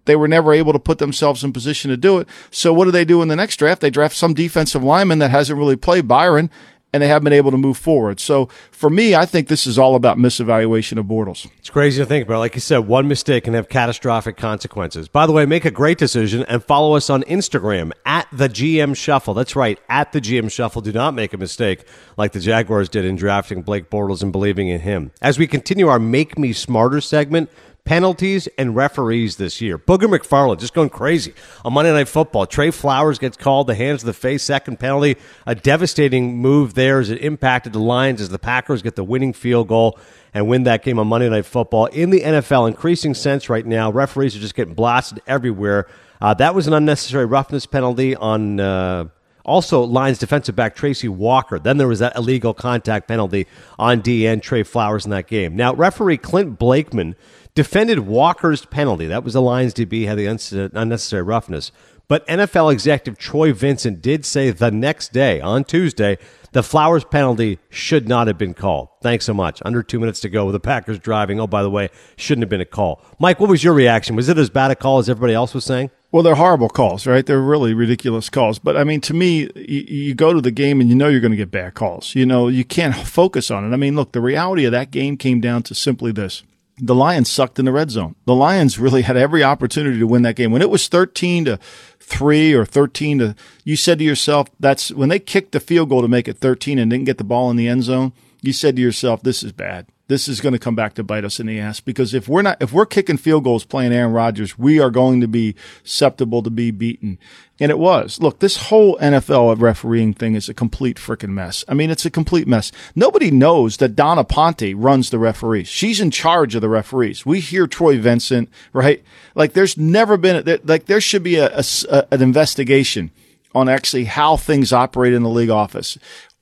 they 0.05 0.15
were 0.15 0.27
never 0.27 0.51
able 0.51 0.73
to 0.73 0.79
put 0.79 0.97
themselves 0.97 1.43
in 1.43 1.53
position 1.53 1.91
to 1.91 1.95
do 1.95 2.17
it. 2.17 2.27
So 2.49 2.73
what 2.73 2.85
do 2.85 2.91
they 2.91 3.05
do 3.05 3.21
in 3.21 3.27
the 3.27 3.35
next 3.35 3.57
draft? 3.57 3.81
They 3.81 3.91
draft 3.91 4.15
some 4.15 4.33
defensive 4.33 4.83
lineman 4.83 5.19
that 5.19 5.29
hasn't 5.29 5.59
really 5.59 5.75
played 5.75 6.07
Bryan, 6.07 6.49
and 6.97 7.03
they 7.03 7.07
haven't 7.07 7.25
been 7.25 7.33
able 7.33 7.51
to 7.51 7.57
move 7.57 7.77
forward. 7.77 8.19
So 8.19 8.47
for 8.71 8.89
me, 8.89 9.13
I 9.13 9.27
think 9.27 9.49
this 9.49 9.67
is 9.67 9.77
all 9.77 9.93
about 9.93 10.17
misevaluation 10.17 10.97
of 10.97 11.05
Bortles. 11.05 11.47
It's 11.59 11.69
crazy 11.69 12.01
to 12.01 12.07
think 12.07 12.25
about. 12.25 12.39
Like 12.39 12.55
you 12.55 12.61
said, 12.61 12.79
one 12.79 13.07
mistake 13.07 13.43
can 13.43 13.53
have 13.53 13.69
catastrophic 13.69 14.35
consequences. 14.35 15.07
By 15.07 15.27
the 15.27 15.31
way, 15.31 15.45
make 15.45 15.63
a 15.63 15.69
great 15.69 15.99
decision 15.99 16.43
and 16.49 16.63
follow 16.63 16.95
us 16.95 17.11
on 17.11 17.21
Instagram 17.23 17.91
at 18.03 18.27
the 18.31 18.49
GM 18.49 18.95
Shuffle. 18.97 19.35
That's 19.35 19.55
right, 19.55 19.79
at 19.87 20.11
the 20.11 20.19
GM 20.19 20.51
Shuffle. 20.51 20.81
Do 20.81 20.91
not 20.91 21.13
make 21.13 21.33
a 21.33 21.37
mistake 21.37 21.85
like 22.17 22.31
the 22.31 22.39
Jaguars 22.39 22.89
did 22.89 23.05
in 23.05 23.15
drafting 23.15 23.61
Blake 23.61 23.91
Bortles 23.91 24.23
and 24.23 24.31
believing 24.31 24.69
in 24.69 24.81
him. 24.81 25.11
As 25.21 25.37
we 25.37 25.45
continue 25.45 25.87
our 25.87 25.99
Make 25.99 26.39
Me 26.39 26.51
Smarter 26.51 26.99
segment, 26.99 27.51
penalties 27.87 28.49
and 28.57 28.75
referees 28.75 29.37
this 29.37 29.61
year. 29.61 29.77
Booger 29.77 30.13
McFarland 30.13 30.59
just 30.59 30.73
going 30.73 30.89
crazy 30.89 31.33
on 31.63 31.71
Monday 31.71 31.93
Night 31.93 32.09
Football. 32.09 32.45
Trey 32.45 32.69
Flowers 32.69 33.17
gets 33.17 33.37
called 33.37 33.67
the 33.67 33.75
hands 33.75 34.03
of 34.03 34.07
the 34.07 34.13
face, 34.13 34.43
second 34.43 34.77
penalty. 34.77 35.15
A 35.45 35.55
devastating 35.55 36.35
move 36.37 36.73
there 36.73 36.99
as 36.99 37.09
it 37.09 37.21
impacted 37.21 37.71
the 37.71 37.79
Lions 37.79 38.19
as 38.19 38.27
the 38.27 38.37
Packers 38.37 38.81
get 38.81 38.97
the 38.97 39.05
winning 39.05 39.31
field 39.31 39.69
goal 39.69 39.97
and 40.33 40.49
win 40.49 40.63
that 40.63 40.83
game 40.83 40.99
on 40.99 41.07
Monday 41.07 41.29
Night 41.29 41.45
Football. 41.45 41.85
In 41.85 42.09
the 42.09 42.19
NFL, 42.19 42.67
increasing 42.67 43.13
sense 43.13 43.47
right 43.47 43.65
now. 43.65 43.89
Referees 43.89 44.35
are 44.35 44.39
just 44.39 44.53
getting 44.53 44.73
blasted 44.73 45.21
everywhere. 45.25 45.87
Uh, 46.19 46.33
that 46.33 46.53
was 46.53 46.67
an 46.67 46.73
unnecessary 46.73 47.25
roughness 47.25 47.65
penalty 47.65 48.17
on. 48.17 48.59
Uh, 48.59 49.05
also, 49.45 49.81
Lions 49.83 50.19
defensive 50.19 50.57
back 50.57 50.75
Tracy 50.75 51.07
Walker. 51.07 51.57
Then 51.57 51.77
there 51.77 51.87
was 51.87 51.99
that 51.99 52.17
illegal 52.17 52.53
contact 52.53 53.07
penalty 53.07 53.47
on 53.79 54.01
DN 54.01 54.41
Trey 54.41 54.63
Flowers 54.63 55.05
in 55.05 55.11
that 55.11 55.27
game. 55.27 55.55
Now, 55.55 55.73
referee 55.73 56.17
Clete 56.17 56.59
Blakeman 56.59 57.15
defended 57.57 57.97
Walker's 57.97 58.67
penalty. 58.67 59.07
That 59.07 59.23
was 59.23 59.33
the 59.33 59.41
Lions 59.41 59.73
DB 59.73 60.05
had 60.05 60.19
the 60.19 60.69
unnecessary 60.75 61.23
roughness. 61.23 61.71
But 62.07 62.25
NFL 62.27 62.71
executive 62.71 63.17
Troy 63.17 63.51
Vincent 63.51 63.99
did 63.99 64.25
say 64.25 64.51
the 64.51 64.69
next 64.69 65.11
day, 65.11 65.41
on 65.41 65.63
Tuesday, 65.63 66.19
the 66.51 66.61
Flowers 66.61 67.03
penalty 67.03 67.57
should 67.67 68.07
not 68.07 68.27
have 68.27 68.37
been 68.37 68.53
called. 68.53 68.89
Thanks 69.01 69.25
so 69.25 69.33
much. 69.33 69.59
Under 69.65 69.81
two 69.81 69.99
minutes 69.99 70.19
to 70.19 70.29
go 70.29 70.45
with 70.45 70.53
the 70.53 70.59
Packers 70.59 70.99
driving. 70.99 71.39
Oh, 71.39 71.47
by 71.47 71.63
the 71.63 71.71
way, 71.71 71.89
shouldn't 72.15 72.43
have 72.43 72.49
been 72.49 72.61
a 72.61 72.65
call. 72.65 73.01
Mike, 73.17 73.39
what 73.39 73.49
was 73.49 73.63
your 73.63 73.73
reaction? 73.73 74.15
Was 74.15 74.29
it 74.29 74.37
as 74.37 74.51
bad 74.51 74.69
a 74.69 74.75
call 74.75 74.99
as 74.99 75.09
everybody 75.09 75.33
else 75.33 75.55
was 75.55 75.65
saying? 75.65 75.89
Well, 76.11 76.21
they're 76.21 76.35
horrible 76.35 76.69
calls, 76.69 77.07
right? 77.07 77.25
They're 77.25 77.41
really 77.41 77.73
ridiculous 77.73 78.29
calls. 78.29 78.59
But 78.59 78.77
I 78.77 78.83
mean, 78.83 79.01
to 79.01 79.15
me, 79.15 79.49
you, 79.55 79.81
you 79.87 80.13
go 80.13 80.31
to 80.31 80.41
the 80.41 80.51
game 80.51 80.79
and 80.79 80.91
you 80.91 80.95
know 80.95 81.07
you're 81.07 81.21
going 81.21 81.31
to 81.31 81.37
get 81.37 81.49
bad 81.49 81.73
calls. 81.73 82.13
You 82.13 82.27
know, 82.27 82.49
you 82.49 82.63
can't 82.63 82.95
focus 83.07 83.49
on 83.49 83.65
it. 83.65 83.73
I 83.73 83.77
mean, 83.77 83.95
look, 83.95 84.11
the 84.11 84.21
reality 84.21 84.65
of 84.65 84.71
that 84.73 84.91
game 84.91 85.17
came 85.17 85.41
down 85.41 85.63
to 85.63 85.73
simply 85.73 86.11
this 86.11 86.43
the 86.79 86.95
Lions 86.95 87.29
sucked 87.29 87.59
in 87.59 87.65
the 87.65 87.71
red 87.71 87.89
zone. 87.89 88.15
The 88.25 88.35
Lions 88.35 88.77
really 88.77 89.01
had 89.01 89.17
every 89.17 89.43
opportunity 89.43 89.99
to 89.99 90.07
win 90.07 90.21
that 90.21 90.35
game. 90.35 90.51
When 90.51 90.61
it 90.61 90.69
was 90.69 90.87
13 90.87 91.45
to 91.45 91.59
3 91.99 92.53
or 92.53 92.65
13 92.65 93.19
to, 93.19 93.35
you 93.63 93.75
said 93.75 93.97
to 93.99 94.03
yourself, 94.03 94.47
that's 94.59 94.91
when 94.91 95.09
they 95.09 95.19
kicked 95.19 95.53
the 95.53 95.59
field 95.59 95.89
goal 95.89 96.01
to 96.01 96.07
make 96.07 96.27
it 96.27 96.37
13 96.37 96.77
and 96.77 96.91
didn't 96.91 97.05
get 97.05 97.17
the 97.17 97.23
ball 97.23 97.49
in 97.49 97.57
the 97.57 97.67
end 97.67 97.83
zone. 97.83 98.13
You 98.41 98.53
said 98.53 98.75
to 98.75 98.81
yourself, 98.81 99.23
this 99.23 99.41
is 99.43 99.51
bad 99.51 99.87
this 100.07 100.27
is 100.27 100.41
going 100.41 100.53
to 100.53 100.59
come 100.59 100.75
back 100.75 100.93
to 100.93 101.03
bite 101.03 101.25
us 101.25 101.39
in 101.39 101.47
the 101.47 101.59
ass 101.59 101.79
because 101.79 102.13
if 102.13 102.27
we're 102.27 102.41
not 102.41 102.61
if 102.61 102.71
we're 102.71 102.85
kicking 102.85 103.17
field 103.17 103.43
goals 103.43 103.65
playing 103.65 103.91
Aaron 103.91 104.13
Rodgers, 104.13 104.57
we 104.57 104.79
are 104.79 104.89
going 104.89 105.21
to 105.21 105.27
be 105.27 105.55
susceptible 105.83 106.41
to 106.43 106.49
be 106.49 106.71
beaten. 106.71 107.17
And 107.59 107.71
it 107.71 107.79
was. 107.79 108.21
Look, 108.21 108.39
this 108.39 108.67
whole 108.67 108.97
NFL 108.97 109.59
refereeing 109.59 110.13
thing 110.13 110.35
is 110.35 110.47
a 110.47 110.53
complete 110.53 110.97
freaking 110.97 111.29
mess. 111.29 111.65
I 111.67 111.73
mean, 111.73 111.89
it's 111.89 112.05
a 112.05 112.11
complete 112.11 112.47
mess. 112.47 112.71
Nobody 112.95 113.31
knows 113.31 113.77
that 113.77 113.95
Dawn 113.95 114.23
Aponte 114.23 114.75
runs 114.77 115.09
the 115.09 115.17
referees. 115.17 115.67
She's 115.67 115.99
in 115.99 116.11
charge 116.11 116.53
of 116.53 116.61
the 116.61 116.69
referees. 116.69 117.25
We 117.25 117.39
hear 117.39 117.65
Troy 117.65 117.97
Vincent, 117.97 118.49
right? 118.73 119.03
Like 119.33 119.53
there's 119.53 119.77
never 119.77 120.17
been 120.17 120.61
like 120.63 120.85
there 120.85 121.01
should 121.01 121.23
be 121.23 121.35
a, 121.35 121.51
a 121.57 122.07
an 122.11 122.21
investigation 122.21 123.11
on 123.57 123.67
actually 123.67 124.05
how 124.05 124.37
things 124.37 124.71
operate 124.71 125.13
in 125.13 125.23
the 125.23 125.29
league 125.29 125.49
office. 125.49 125.97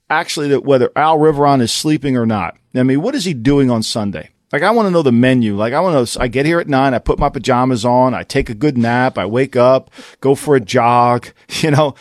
Actually, 0.09 0.49
that 0.49 0.63
whether 0.63 0.91
Al 0.95 1.17
Riveron 1.17 1.61
is 1.61 1.71
sleeping 1.71 2.15
or 2.15 2.25
not 2.25 2.57
I 2.79 2.83
mean, 2.83 3.01
what 3.01 3.15
is 3.15 3.25
he 3.25 3.33
doing 3.33 3.71
on 3.71 3.83
Sunday? 3.83 4.29
Like, 4.51 4.61
I 4.61 4.71
want 4.71 4.87
to 4.87 4.91
know 4.91 5.01
the 5.01 5.11
menu. 5.11 5.55
Like, 5.55 5.73
I 5.73 5.79
want 5.79 6.07
to 6.07 6.21
I 6.21 6.27
get 6.27 6.45
here 6.45 6.59
at 6.59 6.67
nine, 6.67 6.93
I 6.93 6.99
put 6.99 7.19
my 7.19 7.29
pajamas 7.29 7.83
on, 7.83 8.13
I 8.13 8.23
take 8.23 8.49
a 8.49 8.53
good 8.53 8.77
nap, 8.77 9.17
I 9.17 9.25
wake 9.25 9.55
up, 9.55 9.91
go 10.21 10.35
for 10.35 10.55
a 10.55 10.59
jog, 10.59 11.27
you 11.61 11.71
know, 11.71 11.95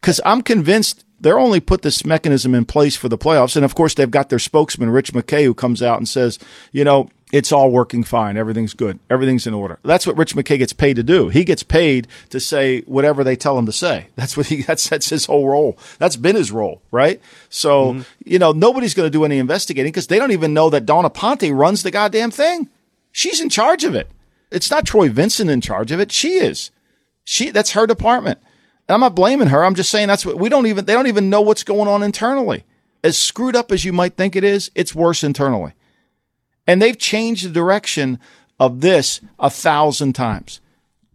because 0.00 0.20
I'm 0.24 0.42
convinced 0.42 1.04
they're 1.18 1.38
only 1.38 1.60
put 1.60 1.82
this 1.82 2.04
mechanism 2.04 2.54
in 2.54 2.64
place 2.64 2.94
for 2.94 3.08
the 3.08 3.18
playoffs. 3.18 3.56
And 3.56 3.64
of 3.64 3.74
course, 3.74 3.94
they've 3.94 4.10
got 4.10 4.28
their 4.28 4.38
spokesman, 4.38 4.90
Rich 4.90 5.12
McKay, 5.14 5.44
who 5.44 5.54
comes 5.54 5.82
out 5.82 5.98
and 5.98 6.08
says, 6.08 6.38
you 6.72 6.84
know, 6.84 7.08
it's 7.32 7.50
all 7.50 7.72
working 7.72 8.04
fine. 8.04 8.36
Everything's 8.36 8.72
good. 8.72 9.00
Everything's 9.10 9.48
in 9.48 9.54
order. 9.54 9.80
That's 9.82 10.06
what 10.06 10.16
Rich 10.16 10.36
McKay 10.36 10.58
gets 10.58 10.72
paid 10.72 10.94
to 10.94 11.02
do. 11.02 11.28
He 11.28 11.44
gets 11.44 11.64
paid 11.64 12.06
to 12.30 12.38
say 12.38 12.82
whatever 12.82 13.24
they 13.24 13.34
tell 13.34 13.58
him 13.58 13.66
to 13.66 13.72
say. 13.72 14.08
That's 14.16 14.36
what 14.36 14.46
he, 14.46 14.62
that's, 14.62 14.88
that's 14.88 15.10
his 15.10 15.26
whole 15.26 15.48
role. 15.48 15.76
That's 15.98 16.16
been 16.16 16.36
his 16.36 16.50
role, 16.50 16.82
right? 16.90 17.20
So, 17.48 17.92
mm-hmm. 17.92 18.02
you 18.24 18.38
know, 18.38 18.52
nobody's 18.52 18.94
going 18.94 19.06
to 19.06 19.10
do 19.10 19.24
any 19.24 19.38
investigating 19.38 19.90
because 19.90 20.06
they 20.06 20.18
don't 20.18 20.32
even 20.32 20.54
know 20.54 20.70
that 20.70 20.86
Dawn 20.86 21.04
Aponte 21.04 21.56
runs 21.56 21.82
the 21.82 21.90
goddamn 21.90 22.30
thing. 22.30 22.68
She's 23.12 23.40
in 23.40 23.48
charge 23.48 23.84
of 23.84 23.94
it. 23.94 24.08
It's 24.50 24.70
not 24.70 24.86
Troy 24.86 25.08
Vincent 25.08 25.50
in 25.50 25.60
charge 25.60 25.92
of 25.92 26.00
it. 26.00 26.12
She 26.12 26.34
is. 26.34 26.70
She, 27.24 27.50
that's 27.50 27.72
her 27.72 27.86
department. 27.86 28.38
I'm 28.88 29.00
not 29.00 29.16
blaming 29.16 29.48
her. 29.48 29.64
I'm 29.64 29.74
just 29.74 29.90
saying 29.90 30.08
that's 30.08 30.24
what 30.24 30.38
we 30.38 30.48
don't 30.48 30.66
even, 30.66 30.84
they 30.84 30.94
don't 30.94 31.08
even 31.08 31.30
know 31.30 31.40
what's 31.40 31.64
going 31.64 31.88
on 31.88 32.02
internally. 32.02 32.64
As 33.02 33.18
screwed 33.18 33.56
up 33.56 33.72
as 33.72 33.84
you 33.84 33.92
might 33.92 34.16
think 34.16 34.36
it 34.36 34.44
is, 34.44 34.70
it's 34.74 34.94
worse 34.94 35.22
internally. 35.24 35.72
And 36.66 36.82
they've 36.82 36.98
changed 36.98 37.46
the 37.46 37.52
direction 37.52 38.18
of 38.58 38.80
this 38.80 39.20
a 39.38 39.50
thousand 39.50 40.14
times. 40.14 40.60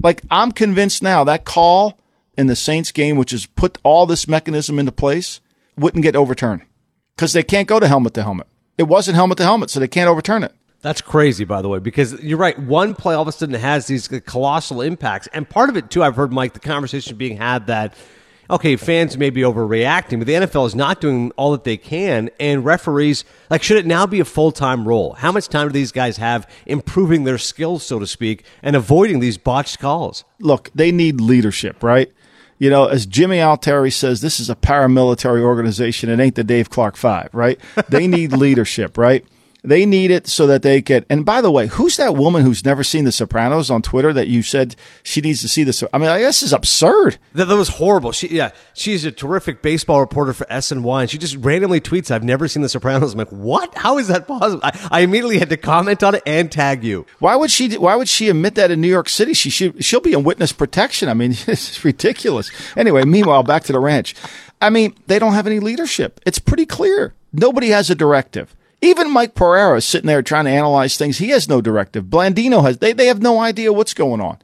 Like 0.02 0.22
I'm 0.32 0.52
convinced 0.52 1.04
now 1.04 1.24
that 1.26 1.46
call 1.46 2.00
in 2.38 2.48
the 2.48 2.56
Saints 2.56 2.92
game, 2.92 3.18
which 3.18 3.32
has 3.32 3.46
put 3.46 3.78
all 3.84 4.06
this 4.06 4.28
mechanism 4.28 4.80
into 4.80 4.92
place, 4.92 5.42
wouldn't 5.78 6.04
get 6.04 6.16
overturned 6.16 6.62
because 7.16 7.34
they 7.34 7.44
can't 7.44 7.68
go 7.68 7.80
to 7.80 7.88
helmet 7.88 8.14
to 8.16 8.24
helmet. 8.24 8.48
It 8.78 8.84
wasn't 8.84 9.16
helmet 9.16 9.38
to 9.38 9.44
helmet, 9.44 9.70
so 9.70 9.80
they 9.80 9.88
can't 9.88 10.10
overturn 10.10 10.44
it. 10.44 10.54
That's 10.82 11.02
crazy, 11.02 11.44
by 11.44 11.62
the 11.62 11.70
way, 11.70 11.78
because 11.78 12.20
you're 12.24 12.40
right. 12.40 12.58
One 12.58 12.96
play 12.96 13.14
all 13.14 13.22
of 13.22 13.28
a 13.28 13.32
sudden 13.32 13.54
has 13.54 13.86
these 13.86 14.08
colossal 14.08 14.82
impacts. 14.82 15.28
And 15.28 15.48
part 15.48 15.70
of 15.70 15.78
it, 15.78 15.92
too, 15.92 16.04
I've 16.04 16.16
heard, 16.16 16.34
Mike, 16.34 16.54
the 16.54 16.60
conversation 16.60 17.18
being 17.18 17.38
had 17.38 17.68
that 17.68 17.94
okay, 18.52 18.76
fans 18.76 19.18
may 19.18 19.30
be 19.30 19.42
overreacting, 19.42 20.20
but 20.20 20.28
the 20.28 20.34
NFL 20.34 20.68
is 20.68 20.76
not 20.76 21.02
doing 21.02 21.32
all 21.38 21.52
that 21.54 21.64
they 21.64 21.78
can. 21.78 22.30
And 22.40 22.66
referees, 22.66 23.24
like, 23.50 23.64
should 23.64 23.78
it 23.78 23.86
now 23.86 24.06
be 24.06 24.20
a 24.20 24.26
full 24.26 24.52
time 24.52 24.88
role? 24.88 25.14
How 25.14 25.32
much 25.32 25.48
time 25.48 25.68
do 25.68 25.74
these 25.74 25.92
guys 25.92 26.18
have 26.18 26.48
improving 26.66 27.24
their 27.24 27.38
skills, 27.38 27.84
so 27.84 27.98
to 27.98 28.06
speak, 28.06 28.44
and 28.62 28.76
avoiding 28.76 29.22
these 29.22 29.38
botched 29.38 29.80
calls? 29.80 30.26
Look, 30.40 30.70
they 30.76 30.92
need 30.92 31.22
leadership, 31.22 31.82
right? 31.82 32.12
You 32.60 32.70
know, 32.70 32.86
as 32.86 33.08
Jimmy 33.08 33.42
Altieri 33.42 33.90
says, 33.90 34.22
this 34.22 34.40
is 34.40 34.50
a 34.50 34.56
paramilitary 34.56 35.42
organization. 35.42 36.10
It 36.10 36.20
ain't 36.20 36.36
the 36.36 36.44
Dave 36.44 36.70
Clark 36.70 36.96
Five, 36.96 37.30
right? 37.34 37.60
They 37.90 38.06
need 38.06 38.34
leadership, 38.38 38.98
right? 38.98 39.26
They 39.64 39.86
need 39.86 40.10
it 40.10 40.28
so 40.28 40.48
that 40.48 40.64
they 40.64 40.82
can. 40.82 41.06
And 41.08 41.24
by 41.24 41.40
the 41.40 41.52
way, 41.52 41.68
who's 41.68 41.98
that 41.98 42.16
woman 42.16 42.42
who's 42.42 42.66
never 42.66 42.84
seen 42.84 43.06
The 43.06 43.12
Sopranos 43.12 43.70
on 43.70 43.84
Twitter 43.84 44.12
that 44.12 44.28
you 44.28 44.42
said 44.42 44.76
she 45.04 45.22
needs 45.22 45.42
to 45.42 45.48
see 45.48 45.64
this? 45.64 45.84
I 45.94 46.00
mean, 46.00 46.10
I 46.10 46.20
guess 46.20 46.42
is 46.42 46.52
absurd. 46.52 47.20
That, 47.34 47.46
that 47.46 47.56
was 47.56 47.70
horrible. 47.70 48.12
She, 48.12 48.30
yeah, 48.30 48.52
she's 48.74 49.06
a 49.06 49.12
terrific 49.12 49.62
baseball 49.62 50.00
reporter 50.00 50.34
for 50.34 50.46
SNY, 50.46 51.02
and 51.02 51.10
she 51.12 51.20
just 51.20 51.36
randomly 51.36 51.80
tweets, 51.80 52.10
"I've 52.10 52.24
never 52.24 52.48
seen 52.48 52.64
The 52.64 52.70
Sopranos." 52.70 53.14
I'm 53.14 53.20
like, 53.20 53.30
what? 53.30 53.78
How 53.78 54.00
is 54.00 54.08
that 54.08 54.28
possible? 54.28 54.62
I, 54.64 54.88
I 54.90 55.00
immediately 55.02 55.38
had 55.38 55.50
to 55.50 55.58
comment 55.58 56.02
on 56.02 56.16
it 56.16 56.24
and 56.26 56.52
tag 56.52 56.84
you. 56.84 57.06
Why 57.20 57.36
would 57.36 57.52
she? 57.52 57.78
Why 57.78 57.96
would 57.96 58.10
she 58.10 58.30
admit 58.30 58.56
that 58.56 58.72
in 58.72 58.82
New 58.82 58.88
York 58.88 59.10
City? 59.10 59.36
She 59.36 59.52
should. 59.52 59.84
She'll 59.86 60.02
be 60.02 60.14
in 60.14 60.24
witness 60.24 60.52
protection. 60.52 61.08
I 61.08 61.14
mean, 61.14 61.32
it's 61.48 61.86
ridiculous. 61.86 62.50
Anyway, 62.76 63.04
meanwhile, 63.06 63.44
back 63.44 63.64
to 63.66 63.74
the 63.74 63.80
ranch. 63.80 64.16
I 64.60 64.72
mean, 64.72 64.96
they 65.06 65.20
don't 65.20 65.34
have 65.34 65.46
any 65.46 65.60
leadership. 65.60 66.20
It's 66.26 66.40
pretty 66.40 66.66
clear. 66.66 67.14
Nobody 67.32 67.70
has 67.70 67.90
a 67.92 67.96
directive. 67.96 68.56
Even 68.82 69.12
Mike 69.12 69.36
Pereira 69.36 69.78
is 69.78 69.86
sitting 69.86 70.08
there 70.08 70.22
trying 70.24 70.46
to 70.46 70.52
analyze 70.52 70.98
things. 70.98 71.20
He 71.20 71.30
has 71.30 71.48
no 71.48 71.62
directive. 71.62 72.06
Blandino 72.06 72.64
has, 72.64 72.80
they, 72.80 72.94
they 72.94 73.08
have 73.08 73.22
no 73.22 73.40
idea 73.40 73.72
what's 73.72 73.94
going 73.94 74.22
on. 74.22 74.40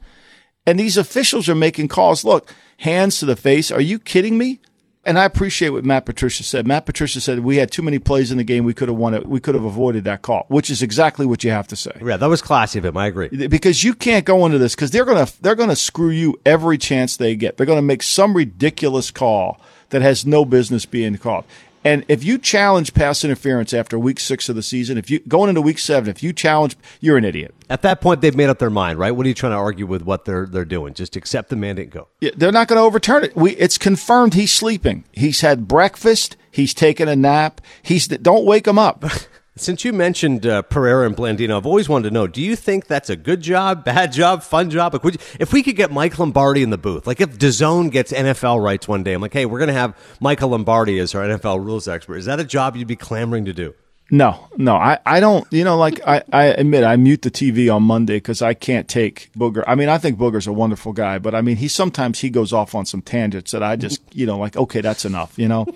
And 0.64 0.78
these 0.78 0.96
officials 0.96 1.48
are 1.48 1.54
making 1.54 1.88
calls. 1.88 2.24
Look, 2.24 2.54
hands 2.78 3.18
to 3.18 3.26
the 3.26 3.36
face. 3.36 3.70
Are 3.70 3.80
you 3.80 3.98
kidding 3.98 4.38
me? 4.38 4.60
And 5.04 5.18
I 5.18 5.24
appreciate 5.24 5.70
what 5.70 5.86
Matt 5.86 6.04
Patricia 6.04 6.42
said. 6.42 6.66
Matt 6.66 6.84
Patricia 6.84 7.20
said 7.20 7.38
we 7.40 7.56
had 7.56 7.70
too 7.70 7.82
many 7.82 7.98
plays 7.98 8.30
in 8.30 8.36
the 8.36 8.44
game. 8.44 8.64
We 8.64 8.74
could 8.74 8.88
have 8.88 8.98
won 8.98 9.14
it. 9.14 9.26
We 9.26 9.40
could 9.40 9.54
have 9.54 9.64
avoided 9.64 10.04
that 10.04 10.20
call, 10.20 10.44
which 10.48 10.68
is 10.68 10.82
exactly 10.82 11.24
what 11.24 11.42
you 11.42 11.50
have 11.50 11.66
to 11.68 11.76
say. 11.76 11.92
Yeah, 12.04 12.18
that 12.18 12.28
was 12.28 12.42
classy 12.42 12.78
of 12.78 12.84
him. 12.84 12.96
I 12.98 13.06
agree. 13.06 13.28
Because 13.28 13.82
you 13.82 13.94
can't 13.94 14.26
go 14.26 14.44
into 14.44 14.58
this 14.58 14.74
because 14.74 14.90
they're 14.90 15.06
gonna 15.06 15.28
they're 15.40 15.54
gonna 15.54 15.76
screw 15.76 16.10
you 16.10 16.38
every 16.44 16.76
chance 16.76 17.16
they 17.16 17.36
get. 17.36 17.56
They're 17.56 17.64
gonna 17.64 17.80
make 17.80 18.02
some 18.02 18.34
ridiculous 18.34 19.10
call 19.10 19.58
that 19.90 20.02
has 20.02 20.26
no 20.26 20.44
business 20.44 20.84
being 20.84 21.16
called. 21.16 21.46
And 21.84 22.04
if 22.08 22.24
you 22.24 22.38
challenge 22.38 22.94
pass 22.94 23.24
interference 23.24 23.72
after 23.72 23.98
week 23.98 24.20
six 24.20 24.48
of 24.48 24.56
the 24.56 24.62
season, 24.62 24.98
if 24.98 25.10
you 25.10 25.20
going 25.20 25.48
into 25.48 25.60
week 25.60 25.78
seven, 25.78 26.10
if 26.10 26.22
you 26.22 26.32
challenge, 26.32 26.76
you're 27.00 27.16
an 27.16 27.24
idiot. 27.24 27.54
At 27.70 27.82
that 27.82 28.00
point, 28.00 28.20
they've 28.20 28.34
made 28.34 28.48
up 28.48 28.58
their 28.58 28.70
mind, 28.70 28.98
right? 28.98 29.12
What 29.12 29.26
are 29.26 29.28
you 29.28 29.34
trying 29.34 29.52
to 29.52 29.58
argue 29.58 29.86
with 29.86 30.02
what 30.02 30.24
they're 30.24 30.46
they're 30.46 30.64
doing? 30.64 30.94
Just 30.94 31.16
accept 31.16 31.50
the 31.50 31.56
mandate 31.56 31.86
and 31.86 31.92
go. 31.92 32.08
Yeah, 32.20 32.30
they're 32.36 32.52
not 32.52 32.68
going 32.68 32.78
to 32.78 32.82
overturn 32.82 33.24
it. 33.24 33.36
We 33.36 33.52
it's 33.56 33.78
confirmed 33.78 34.34
he's 34.34 34.52
sleeping. 34.52 35.04
He's 35.12 35.40
had 35.40 35.68
breakfast. 35.68 36.36
He's 36.50 36.74
taking 36.74 37.08
a 37.08 37.16
nap. 37.16 37.60
He's 37.82 38.08
don't 38.08 38.44
wake 38.44 38.66
him 38.66 38.78
up. 38.78 39.04
Since 39.58 39.84
you 39.84 39.92
mentioned 39.92 40.46
uh, 40.46 40.62
Pereira 40.62 41.06
and 41.06 41.16
Blandino, 41.16 41.56
I've 41.56 41.66
always 41.66 41.88
wanted 41.88 42.08
to 42.08 42.14
know: 42.14 42.26
Do 42.26 42.42
you 42.42 42.56
think 42.56 42.86
that's 42.86 43.10
a 43.10 43.16
good 43.16 43.40
job, 43.40 43.84
bad 43.86 44.12
job, 44.12 44.42
fun 44.42 44.70
job? 44.70 44.94
Like, 44.94 45.04
you, 45.04 45.20
if 45.38 45.52
we 45.52 45.62
could 45.62 45.76
get 45.76 45.90
Mike 45.90 46.18
Lombardi 46.18 46.62
in 46.62 46.70
the 46.70 46.78
booth, 46.78 47.06
like 47.06 47.20
if 47.20 47.38
DAZN 47.38 47.90
gets 47.90 48.12
NFL 48.12 48.62
rights 48.62 48.88
one 48.88 49.02
day, 49.02 49.12
I'm 49.12 49.20
like, 49.20 49.32
hey, 49.32 49.46
we're 49.46 49.58
going 49.58 49.68
to 49.68 49.74
have 49.74 49.96
Michael 50.20 50.50
Lombardi 50.50 50.98
as 50.98 51.14
our 51.14 51.22
NFL 51.22 51.64
rules 51.64 51.88
expert. 51.88 52.16
Is 52.16 52.24
that 52.26 52.40
a 52.40 52.44
job 52.44 52.76
you'd 52.76 52.88
be 52.88 52.96
clamoring 52.96 53.44
to 53.44 53.52
do? 53.52 53.74
No, 54.10 54.48
no, 54.56 54.74
I, 54.74 54.98
I 55.04 55.20
don't, 55.20 55.46
you 55.52 55.64
know, 55.64 55.76
like 55.76 56.00
I, 56.06 56.22
I 56.32 56.44
admit 56.44 56.82
I 56.82 56.96
mute 56.96 57.20
the 57.20 57.30
TV 57.30 57.74
on 57.74 57.82
Monday 57.82 58.16
because 58.16 58.40
I 58.40 58.54
can't 58.54 58.88
take 58.88 59.30
Booger. 59.36 59.62
I 59.66 59.74
mean, 59.74 59.90
I 59.90 59.98
think 59.98 60.18
Booger's 60.18 60.46
a 60.46 60.52
wonderful 60.52 60.94
guy, 60.94 61.18
but 61.18 61.34
I 61.34 61.42
mean, 61.42 61.56
he 61.56 61.68
sometimes 61.68 62.20
he 62.20 62.30
goes 62.30 62.54
off 62.54 62.74
on 62.74 62.86
some 62.86 63.02
tangents 63.02 63.50
that 63.50 63.62
I 63.62 63.76
just, 63.76 64.00
you 64.14 64.24
know, 64.24 64.38
like, 64.38 64.56
okay, 64.56 64.80
that's 64.80 65.04
enough, 65.04 65.38
you 65.38 65.46
know? 65.46 65.66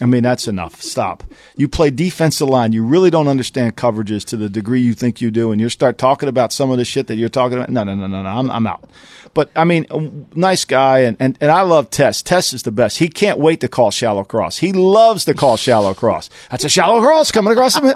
I 0.00 0.06
mean, 0.06 0.22
that's 0.22 0.48
enough. 0.48 0.80
Stop. 0.82 1.24
You 1.56 1.68
play 1.68 1.90
defensive 1.90 2.48
line. 2.48 2.72
You 2.72 2.84
really 2.84 3.10
don't 3.10 3.28
understand 3.28 3.76
coverages 3.76 4.24
to 4.26 4.36
the 4.36 4.48
degree 4.48 4.80
you 4.80 4.94
think 4.94 5.20
you 5.20 5.30
do. 5.30 5.52
And 5.52 5.60
you 5.60 5.68
start 5.68 5.98
talking 5.98 6.28
about 6.28 6.52
some 6.52 6.70
of 6.70 6.78
the 6.78 6.84
shit 6.84 7.06
that 7.06 7.16
you're 7.16 7.28
talking 7.28 7.58
about. 7.58 7.70
No, 7.70 7.84
no, 7.84 7.94
no, 7.94 8.06
no, 8.06 8.22
no. 8.22 8.28
I'm, 8.28 8.50
I'm 8.50 8.66
out. 8.66 8.88
But 9.36 9.50
I 9.54 9.64
mean, 9.64 10.26
nice 10.34 10.64
guy, 10.64 11.00
and, 11.00 11.14
and, 11.20 11.36
and 11.42 11.50
I 11.50 11.60
love 11.60 11.90
Tess. 11.90 12.22
Tess 12.22 12.54
is 12.54 12.62
the 12.62 12.72
best. 12.72 12.96
He 12.96 13.08
can't 13.08 13.38
wait 13.38 13.60
to 13.60 13.68
call 13.68 13.90
shallow 13.90 14.24
cross. 14.24 14.56
He 14.56 14.72
loves 14.72 15.26
to 15.26 15.34
call 15.34 15.58
shallow 15.58 15.92
cross. 15.92 16.30
That's 16.50 16.64
a 16.64 16.70
shallow 16.70 17.02
cross 17.02 17.30
coming 17.30 17.52
across 17.52 17.76
him. 17.76 17.84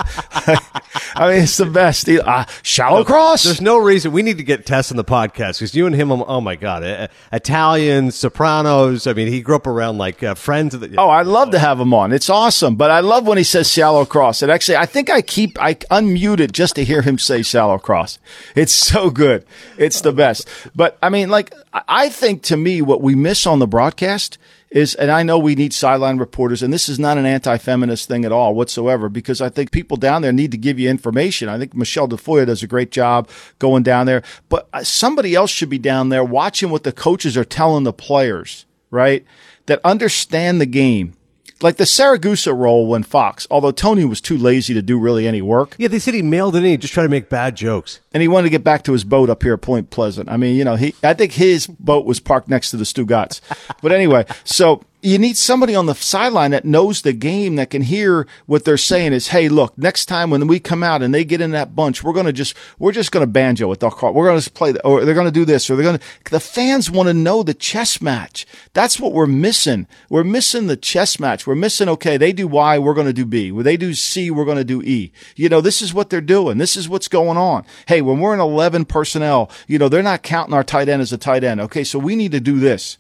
I 1.15 1.31
mean, 1.31 1.43
it's 1.45 1.57
the 1.57 1.65
best. 1.65 2.07
He, 2.07 2.21
uh, 2.21 2.45
shallow 2.63 3.05
cross. 3.05 3.45
There's 3.45 3.63
no 3.63 3.79
reason 3.79 4.13
we 4.13 4.23
need 4.23 4.37
to 4.37 4.45
get 4.45 4.67
Tess 4.67 4.91
on 4.91 4.99
the 4.99 5.05
podcast 5.05 5.61
because 5.61 5.75
you 5.75 5.87
and 5.87 5.95
him, 5.95 6.13
oh 6.13 6.43
my 6.43 6.57
god, 6.57 6.85
uh, 6.85 7.09
Italian 7.33 8.11
Sopranos. 8.11 9.07
I 9.07 9.15
mean, 9.15 9.29
he 9.29 9.41
grew 9.41 9.57
up 9.57 9.67
around 9.67 9.97
like 9.97 10.23
uh, 10.23 10.35
friends 10.35 10.75
of 10.75 10.83
the. 10.83 10.95
Oh, 10.99 11.09
I'd 11.09 11.27
love 11.27 11.53
to 11.53 11.59
have 11.81 11.87
him 11.87 11.95
on. 11.95 12.13
It's 12.13 12.29
awesome. 12.29 12.77
But 12.77 12.91
I 12.91 13.01
love 13.01 13.27
when 13.27 13.39
he 13.39 13.45
says 13.45 13.71
shallow 13.71 14.05
cross. 14.05 14.43
And 14.43 14.53
actually, 14.53 14.77
I 14.77 14.87
think 14.87 15.09
I 15.09 15.23
keep 15.23 15.61
I 15.61 15.75
unmute 15.75 16.41
it 16.41 16.53
just 16.53 16.77
to 16.77 16.85
hear 16.85 17.03
him 17.03 17.19
say 17.19 17.43
shallow 17.43 17.79
cross. 17.79 18.19
It's 18.55 18.73
so 18.91 19.11
good. 19.11 19.45
It's 19.79 20.01
the 20.01 20.13
best. 20.13 20.49
But 20.75 20.99
I 21.03 21.09
mean, 21.09 21.31
like 21.31 21.55
I 21.73 22.09
think 22.11 22.43
to 22.45 22.57
me, 22.57 22.83
what 22.83 23.01
we 23.01 23.15
miss 23.15 23.47
on 23.47 23.59
the 23.59 23.67
broadcast 23.67 24.39
is, 24.71 24.95
and 24.95 25.11
I 25.11 25.25
know 25.25 25.37
we 25.37 25.57
need 25.57 25.73
sideline 25.73 26.19
reporters, 26.19 26.63
and 26.63 26.73
this 26.73 26.89
is 26.89 26.97
not 26.97 27.19
an 27.19 27.27
anti-feminist 27.27 28.07
thing 28.07 28.25
at 28.25 28.31
all 28.31 28.55
whatsoever, 28.55 29.09
because 29.09 29.41
I 29.41 29.49
think 29.49 29.73
people 29.73 29.97
down 29.97 30.23
there 30.23 30.33
need 30.33 30.53
to 30.53 30.59
give 30.59 30.79
you 30.79 30.89
information. 30.89 31.49
I 31.49 31.59
think 31.59 31.75
Michelle 31.75 32.07
Tafoya 32.07 32.47
does 32.47 32.63
a 32.63 32.69
great 32.69 32.93
job 32.93 33.29
going 33.59 33.83
down 33.83 34.07
there, 34.07 34.23
but 34.49 34.69
uh, 34.73 34.85
somebody 34.85 35.35
else 35.35 35.51
should 35.51 35.71
be 35.71 35.79
down 35.79 36.11
there 36.11 36.23
watching 36.23 36.71
what 36.71 36.85
the 36.85 36.93
coaches 36.93 37.37
are 37.37 37.45
telling 37.45 37.83
the 37.83 37.93
players, 37.93 38.65
right? 38.93 39.25
That 39.67 39.81
understand 39.85 40.61
the 40.61 40.67
game 40.67 41.15
like 41.63 41.77
the 41.77 41.85
Siragusa 41.85 42.57
role 42.57 42.87
when 42.87 43.03
Fox, 43.03 43.47
although 43.51 43.73
Tony 43.73 44.05
was 44.05 44.21
too 44.21 44.37
lazy 44.37 44.75
to 44.75 44.83
do 44.83 44.99
really 44.99 45.27
any 45.27 45.43
work. 45.43 45.75
Yeah, 45.79 45.89
they 45.89 45.99
said 45.99 46.15
he 46.15 46.23
mailed 46.23 46.57
it 46.57 46.61
in. 46.61 46.65
He 46.65 46.77
just 46.77 46.95
tried 46.95 47.05
to 47.05 47.09
make 47.09 47.29
bad 47.29 47.57
jokes. 47.57 48.01
And 48.13 48.21
he 48.21 48.29
wanted 48.29 48.47
to 48.47 48.51
get 48.51 48.65
back 48.65 48.83
to 48.85 48.93
his 48.93 49.05
boat 49.05 49.31
up 49.31 49.43
here 49.43 49.55
at 49.55 49.61
Point 49.61 49.91
Pleasant. 49.91 50.29
I 50.29 50.37
mean, 50.37 50.57
you 50.57 50.65
know, 50.65 50.77
he, 50.77 50.95
I 51.03 51.15
think 51.15 51.33
his 51.33 51.67
boat 51.67 52.05
was 52.05 52.19
parked 52.19 52.49
next 52.49 52.71
to 52.73 52.77
the 52.77 52.85
Stugotz. 52.85 53.41
but 53.83 53.93
anyway, 53.93 54.25
so 54.43 54.83
you 55.03 55.19
need 55.19 55.37
somebody 55.37 55.75
on 55.75 55.87
the 55.87 55.95
sideline 55.95 56.51
that 56.51 56.65
knows 56.65 57.03
the 57.03 57.13
game 57.13 57.57
that 57.57 57.71
can 57.71 57.83
hear 57.83 58.27
what 58.47 58.65
they're 58.65 58.77
saying 58.77 59.13
is, 59.13 59.29
Hey, 59.29 59.49
look, 59.49 59.77
next 59.79 60.07
time 60.07 60.31
when 60.31 60.47
we 60.47 60.61
come 60.61 60.83
out 60.83 61.03
and 61.03 61.15
they 61.15 61.25
get 61.25 61.41
in 61.41 61.53
that 61.53 61.75
bunch, 61.75 62.03
we're 62.03 62.13
going 62.13 62.27
to 62.27 62.33
just, 62.33 62.55
we're 62.79 62.93
just 62.93 63.13
going 63.13 63.23
to 63.23 63.31
banjo 63.31 63.73
it. 63.73 63.81
They'll 63.81 63.91
call, 63.91 64.13
we're 64.13 64.27
going 64.27 64.41
to 64.41 64.51
play, 64.51 64.73
the, 64.73 64.85
or 64.85 65.05
they're 65.05 65.15
going 65.15 65.27
to 65.27 65.33
do 65.33 65.45
this, 65.45 65.71
or 65.71 65.77
they're 65.77 65.85
going 65.85 65.99
to, 65.99 66.31
the 66.31 66.41
fans 66.41 66.91
want 66.91 67.09
to 67.09 67.15
know 67.15 67.43
the 67.43 67.55
chess 67.55 68.03
match. 68.03 68.47
That's 68.73 69.01
what 69.01 69.13
we're 69.13 69.27
missing. 69.27 69.87
We're 70.09 70.25
missing 70.25 70.67
the 70.67 70.77
chess 70.77 71.19
match. 71.19 71.47
We're 71.47 71.55
missing, 71.55 71.89
okay, 71.89 72.17
they 72.17 72.33
do 72.33 72.47
Y, 72.47 72.79
we're 72.79 72.95
going 72.95 73.07
to 73.07 73.13
do 73.13 73.27
B. 73.27 73.53
When 73.53 73.65
they 73.65 73.77
do 73.77 73.95
C, 73.95 74.31
we're 74.31 74.45
going 74.45 74.59
to 74.59 74.65
do 74.65 74.83
E. 74.83 75.13
You 75.35 75.49
know, 75.49 75.61
this 75.61 75.81
is 75.81 75.95
what 75.95 76.11
they're 76.11 76.21
doing. 76.21 76.59
This 76.59 76.77
is 76.77 76.89
what's 76.89 77.09
going 77.09 77.39
on. 77.39 77.65
Hey, 77.87 78.00
when 78.03 78.21
we're 78.21 78.35
in 78.35 78.41
11 78.41 78.87
personnel, 78.87 79.51
you 79.67 79.79
know, 79.79 79.89
they're 79.89 80.03
not 80.03 80.23
counting 80.23 80.55
our 80.55 80.65
tight 80.65 80.89
end 80.89 81.03
as 81.03 81.13
a 81.13 81.19
tight 81.19 81.45
end. 81.45 81.61
Okay. 81.61 81.85
So 81.85 81.99
we 81.99 82.17
need 82.17 82.33
to 82.33 82.41
do 82.41 82.59
this 82.59 82.99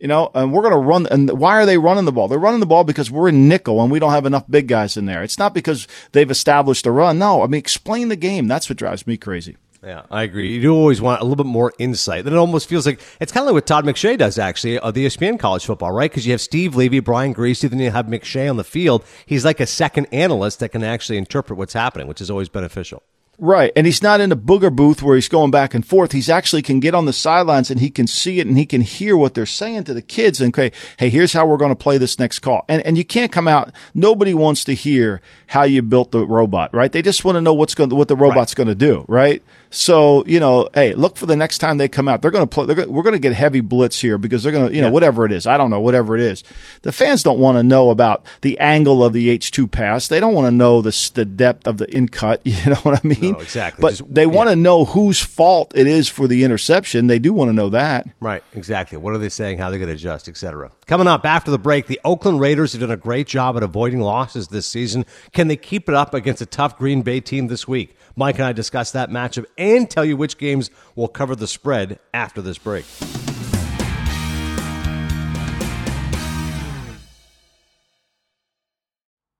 you 0.00 0.08
know, 0.08 0.30
and 0.34 0.52
we're 0.52 0.62
going 0.62 0.72
to 0.72 0.78
run. 0.78 1.06
And 1.08 1.38
why 1.38 1.56
are 1.56 1.66
they 1.66 1.78
running 1.78 2.06
the 2.06 2.12
ball? 2.12 2.26
They're 2.26 2.38
running 2.38 2.60
the 2.60 2.66
ball 2.66 2.84
because 2.84 3.10
we're 3.10 3.28
in 3.28 3.48
nickel 3.48 3.82
and 3.82 3.92
we 3.92 3.98
don't 3.98 4.12
have 4.12 4.26
enough 4.26 4.44
big 4.50 4.66
guys 4.66 4.96
in 4.96 5.04
there. 5.04 5.22
It's 5.22 5.38
not 5.38 5.54
because 5.54 5.86
they've 6.12 6.30
established 6.30 6.86
a 6.86 6.90
run. 6.90 7.18
No, 7.18 7.42
I 7.42 7.46
mean, 7.46 7.58
explain 7.58 8.08
the 8.08 8.16
game. 8.16 8.48
That's 8.48 8.68
what 8.68 8.78
drives 8.78 9.06
me 9.06 9.18
crazy. 9.18 9.58
Yeah, 9.82 10.02
I 10.10 10.24
agree. 10.24 10.52
You 10.52 10.60
do 10.60 10.74
always 10.74 11.00
want 11.00 11.20
a 11.20 11.24
little 11.24 11.42
bit 11.42 11.46
more 11.46 11.72
insight. 11.78 12.24
Then 12.24 12.34
it 12.34 12.38
almost 12.38 12.68
feels 12.68 12.84
like 12.84 13.00
it's 13.18 13.32
kind 13.32 13.44
of 13.44 13.46
like 13.46 13.54
what 13.54 13.66
Todd 13.66 13.84
McShay 13.84 14.16
does, 14.18 14.38
actually, 14.38 14.78
of 14.78 14.92
the 14.92 15.06
ESPN 15.06 15.38
college 15.38 15.64
football, 15.64 15.92
right? 15.92 16.10
Because 16.10 16.26
you 16.26 16.32
have 16.32 16.40
Steve 16.40 16.76
Levy, 16.76 17.00
Brian 17.00 17.34
Griese, 17.34 17.68
then 17.68 17.78
you 17.78 17.90
have 17.90 18.06
McShay 18.06 18.48
on 18.48 18.58
the 18.58 18.64
field. 18.64 19.04
He's 19.24 19.44
like 19.44 19.58
a 19.58 19.66
second 19.66 20.06
analyst 20.12 20.60
that 20.60 20.70
can 20.70 20.84
actually 20.84 21.16
interpret 21.16 21.58
what's 21.58 21.72
happening, 21.72 22.08
which 22.08 22.20
is 22.20 22.30
always 22.30 22.50
beneficial. 22.50 23.02
Right. 23.40 23.72
And 23.74 23.86
he's 23.86 24.02
not 24.02 24.20
in 24.20 24.30
a 24.32 24.36
booger 24.36 24.74
booth 24.74 25.02
where 25.02 25.14
he's 25.14 25.28
going 25.28 25.50
back 25.50 25.72
and 25.72 25.84
forth. 25.84 26.12
He's 26.12 26.28
actually 26.28 26.60
can 26.60 26.78
get 26.78 26.94
on 26.94 27.06
the 27.06 27.12
sidelines 27.12 27.70
and 27.70 27.80
he 27.80 27.88
can 27.88 28.06
see 28.06 28.38
it 28.38 28.46
and 28.46 28.58
he 28.58 28.66
can 28.66 28.82
hear 28.82 29.16
what 29.16 29.32
they're 29.32 29.46
saying 29.46 29.84
to 29.84 29.94
the 29.94 30.02
kids 30.02 30.42
and 30.42 30.54
okay, 30.54 30.70
hey, 30.98 31.08
here's 31.08 31.32
how 31.32 31.46
we're 31.46 31.56
going 31.56 31.70
to 31.70 31.76
play 31.76 31.96
this 31.96 32.18
next 32.18 32.40
call. 32.40 32.66
And 32.68 32.84
and 32.84 32.98
you 32.98 33.04
can't 33.04 33.32
come 33.32 33.48
out 33.48 33.72
nobody 33.94 34.34
wants 34.34 34.62
to 34.64 34.74
hear 34.74 35.22
how 35.48 35.62
you 35.62 35.80
built 35.80 36.10
the 36.10 36.26
robot, 36.26 36.74
right? 36.74 36.92
They 36.92 37.00
just 37.00 37.24
want 37.24 37.36
to 37.36 37.40
know 37.40 37.54
what's 37.54 37.74
going 37.74 37.88
what 37.96 38.08
the 38.08 38.16
robot's 38.16 38.52
right. 38.52 38.56
going 38.64 38.68
to 38.68 38.74
do, 38.74 39.06
right? 39.08 39.42
So, 39.70 40.24
you 40.26 40.40
know, 40.40 40.68
hey, 40.74 40.94
look 40.94 41.16
for 41.16 41.26
the 41.26 41.36
next 41.36 41.58
time 41.58 41.78
they 41.78 41.86
come 41.86 42.08
out. 42.08 42.22
They're 42.22 42.32
going 42.32 42.46
to 42.46 42.52
play 42.52 42.66
gonna, 42.66 42.90
we're 42.90 43.04
going 43.04 43.14
to 43.14 43.20
get 43.20 43.32
heavy 43.32 43.60
blitz 43.60 44.00
here 44.00 44.18
because 44.18 44.42
they're 44.42 44.52
going 44.52 44.68
to, 44.68 44.74
you 44.74 44.82
know, 44.82 44.90
whatever 44.90 45.24
it 45.24 45.30
is. 45.30 45.46
I 45.46 45.56
don't 45.56 45.70
know, 45.70 45.80
whatever 45.80 46.16
it 46.16 46.22
is. 46.22 46.42
The 46.82 46.90
fans 46.90 47.22
don't 47.22 47.38
want 47.38 47.56
to 47.56 47.62
know 47.62 47.90
about 47.90 48.24
the 48.40 48.58
angle 48.58 49.04
of 49.04 49.12
the 49.12 49.36
H2 49.38 49.70
pass. 49.70 50.08
They 50.08 50.18
don't 50.18 50.34
want 50.34 50.46
to 50.46 50.50
know 50.50 50.82
the 50.82 51.10
the 51.14 51.24
depth 51.24 51.68
of 51.68 51.78
the 51.78 51.86
in 51.96 52.08
cut, 52.08 52.40
you 52.44 52.70
know 52.70 52.76
what 52.82 53.04
I 53.04 53.06
mean? 53.06 53.29
No, 53.29 53.29
Oh, 53.36 53.40
exactly. 53.40 53.82
But 53.82 54.02
they 54.12 54.26
want 54.26 54.50
to 54.50 54.56
know 54.56 54.84
whose 54.84 55.20
fault 55.20 55.72
it 55.74 55.86
is 55.86 56.08
for 56.08 56.26
the 56.26 56.44
interception. 56.44 57.06
They 57.06 57.18
do 57.18 57.32
want 57.32 57.48
to 57.48 57.52
know 57.52 57.70
that. 57.70 58.08
Right, 58.20 58.42
exactly. 58.54 58.98
What 58.98 59.14
are 59.14 59.18
they 59.18 59.28
saying? 59.28 59.58
How 59.58 59.70
they're 59.70 59.78
going 59.78 59.88
to 59.88 59.94
adjust, 59.94 60.28
etc. 60.28 60.70
Coming 60.86 61.06
up 61.06 61.24
after 61.24 61.50
the 61.50 61.58
break, 61.58 61.86
the 61.86 62.00
Oakland 62.04 62.40
Raiders 62.40 62.72
have 62.72 62.80
done 62.80 62.90
a 62.90 62.96
great 62.96 63.26
job 63.26 63.56
at 63.56 63.62
avoiding 63.62 64.00
losses 64.00 64.48
this 64.48 64.66
season. 64.66 65.04
Can 65.32 65.48
they 65.48 65.56
keep 65.56 65.88
it 65.88 65.94
up 65.94 66.14
against 66.14 66.42
a 66.42 66.46
tough 66.46 66.78
Green 66.78 67.02
Bay 67.02 67.20
team 67.20 67.48
this 67.48 67.66
week? 67.66 67.96
Mike 68.16 68.36
and 68.36 68.44
I 68.44 68.52
discuss 68.52 68.90
that 68.92 69.10
matchup 69.10 69.46
and 69.56 69.88
tell 69.88 70.04
you 70.04 70.16
which 70.16 70.36
games 70.38 70.70
will 70.94 71.08
cover 71.08 71.36
the 71.36 71.46
spread 71.46 71.98
after 72.12 72.42
this 72.42 72.58
break. 72.58 72.84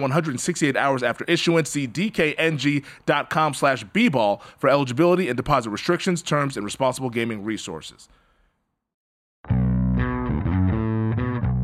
168 0.00 0.76
hours 0.76 1.02
after 1.02 1.24
issuance. 1.24 1.70
See 1.70 1.86
dkng.com 1.88 3.54
slash 3.54 3.84
bball 3.86 4.40
for 4.58 4.68
eligibility 4.70 5.28
and 5.28 5.36
deposit 5.36 5.70
restrictions, 5.70 6.22
terms, 6.22 6.56
and 6.56 6.64
responsible 6.64 7.10
gaming 7.10 7.44
resources. 7.44 8.08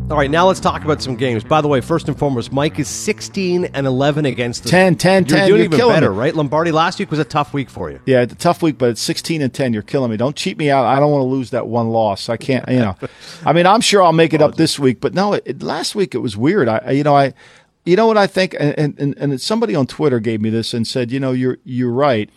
All 0.09 0.17
right, 0.17 0.31
now 0.31 0.47
let's 0.47 0.61
talk 0.61 0.85
about 0.85 1.03
some 1.03 1.17
games. 1.17 1.43
By 1.43 1.61
the 1.61 1.67
way, 1.67 1.81
first 1.81 2.07
and 2.07 2.17
foremost, 2.17 2.53
Mike 2.53 2.79
is 2.79 2.87
16 2.87 3.65
and 3.75 3.87
11 3.89 4.25
against 4.25 4.63
the 4.63 4.69
10, 4.69 4.95
10, 4.95 5.27
You're 5.27 5.37
doing 5.39 5.49
You're 5.49 5.59
even 5.65 5.79
better, 5.89 6.13
me. 6.13 6.17
right? 6.17 6.35
Lombardi 6.35 6.71
last 6.71 7.01
week 7.01 7.11
was 7.11 7.19
a 7.19 7.25
tough 7.25 7.53
week 7.53 7.69
for 7.69 7.91
you. 7.91 7.99
Yeah, 8.07 8.23
it's 8.23 8.33
a 8.33 8.37
tough 8.37 8.63
week, 8.63 8.79
but 8.79 8.91
it's 8.91 9.01
16 9.01 9.43
and 9.43 9.53
10. 9.53 9.73
You're 9.73 9.83
killing 9.83 10.13
me. 10.13 10.17
Don't 10.17 10.37
cheat 10.37 10.59
me 10.59 10.71
out. 10.71 10.85
I 10.85 11.01
don't 11.01 11.11
want 11.11 11.23
to 11.23 11.27
lose 11.27 11.51
that 11.51 11.67
one 11.67 11.89
loss. 11.89 12.29
I 12.29 12.37
can't, 12.37 12.67
you 12.69 12.79
know. 12.79 12.97
I 13.45 13.53
mean, 13.53 13.67
I'm 13.67 13.81
sure 13.81 14.01
I'll 14.01 14.13
make 14.13 14.33
it 14.33 14.41
up 14.41 14.55
this 14.55 14.79
week, 14.79 15.01
but 15.01 15.13
no, 15.13 15.33
it, 15.33 15.43
it- 15.45 15.63
last 15.65 15.97
week 15.97 16.15
it 16.15 16.19
was 16.19 16.37
weird. 16.37 16.69
I, 16.69 16.79
I- 16.87 16.91
you 16.93 17.03
know, 17.03 17.17
I, 17.17 17.35
you 17.87 17.97
know 17.97 18.07
what 18.07 18.19
I 18.19 18.27
think, 18.27 18.55
and, 18.59 18.99
and 18.99 19.15
and 19.17 19.41
somebody 19.41 19.75
on 19.75 19.87
Twitter 19.87 20.21
gave 20.21 20.41
me 20.41 20.51
this 20.51 20.75
and 20.75 20.87
said, 20.87 21.11
you 21.11 21.21
know, 21.21 21.33
you're 21.33 21.59
you're 21.65 21.93
right. 21.93 22.29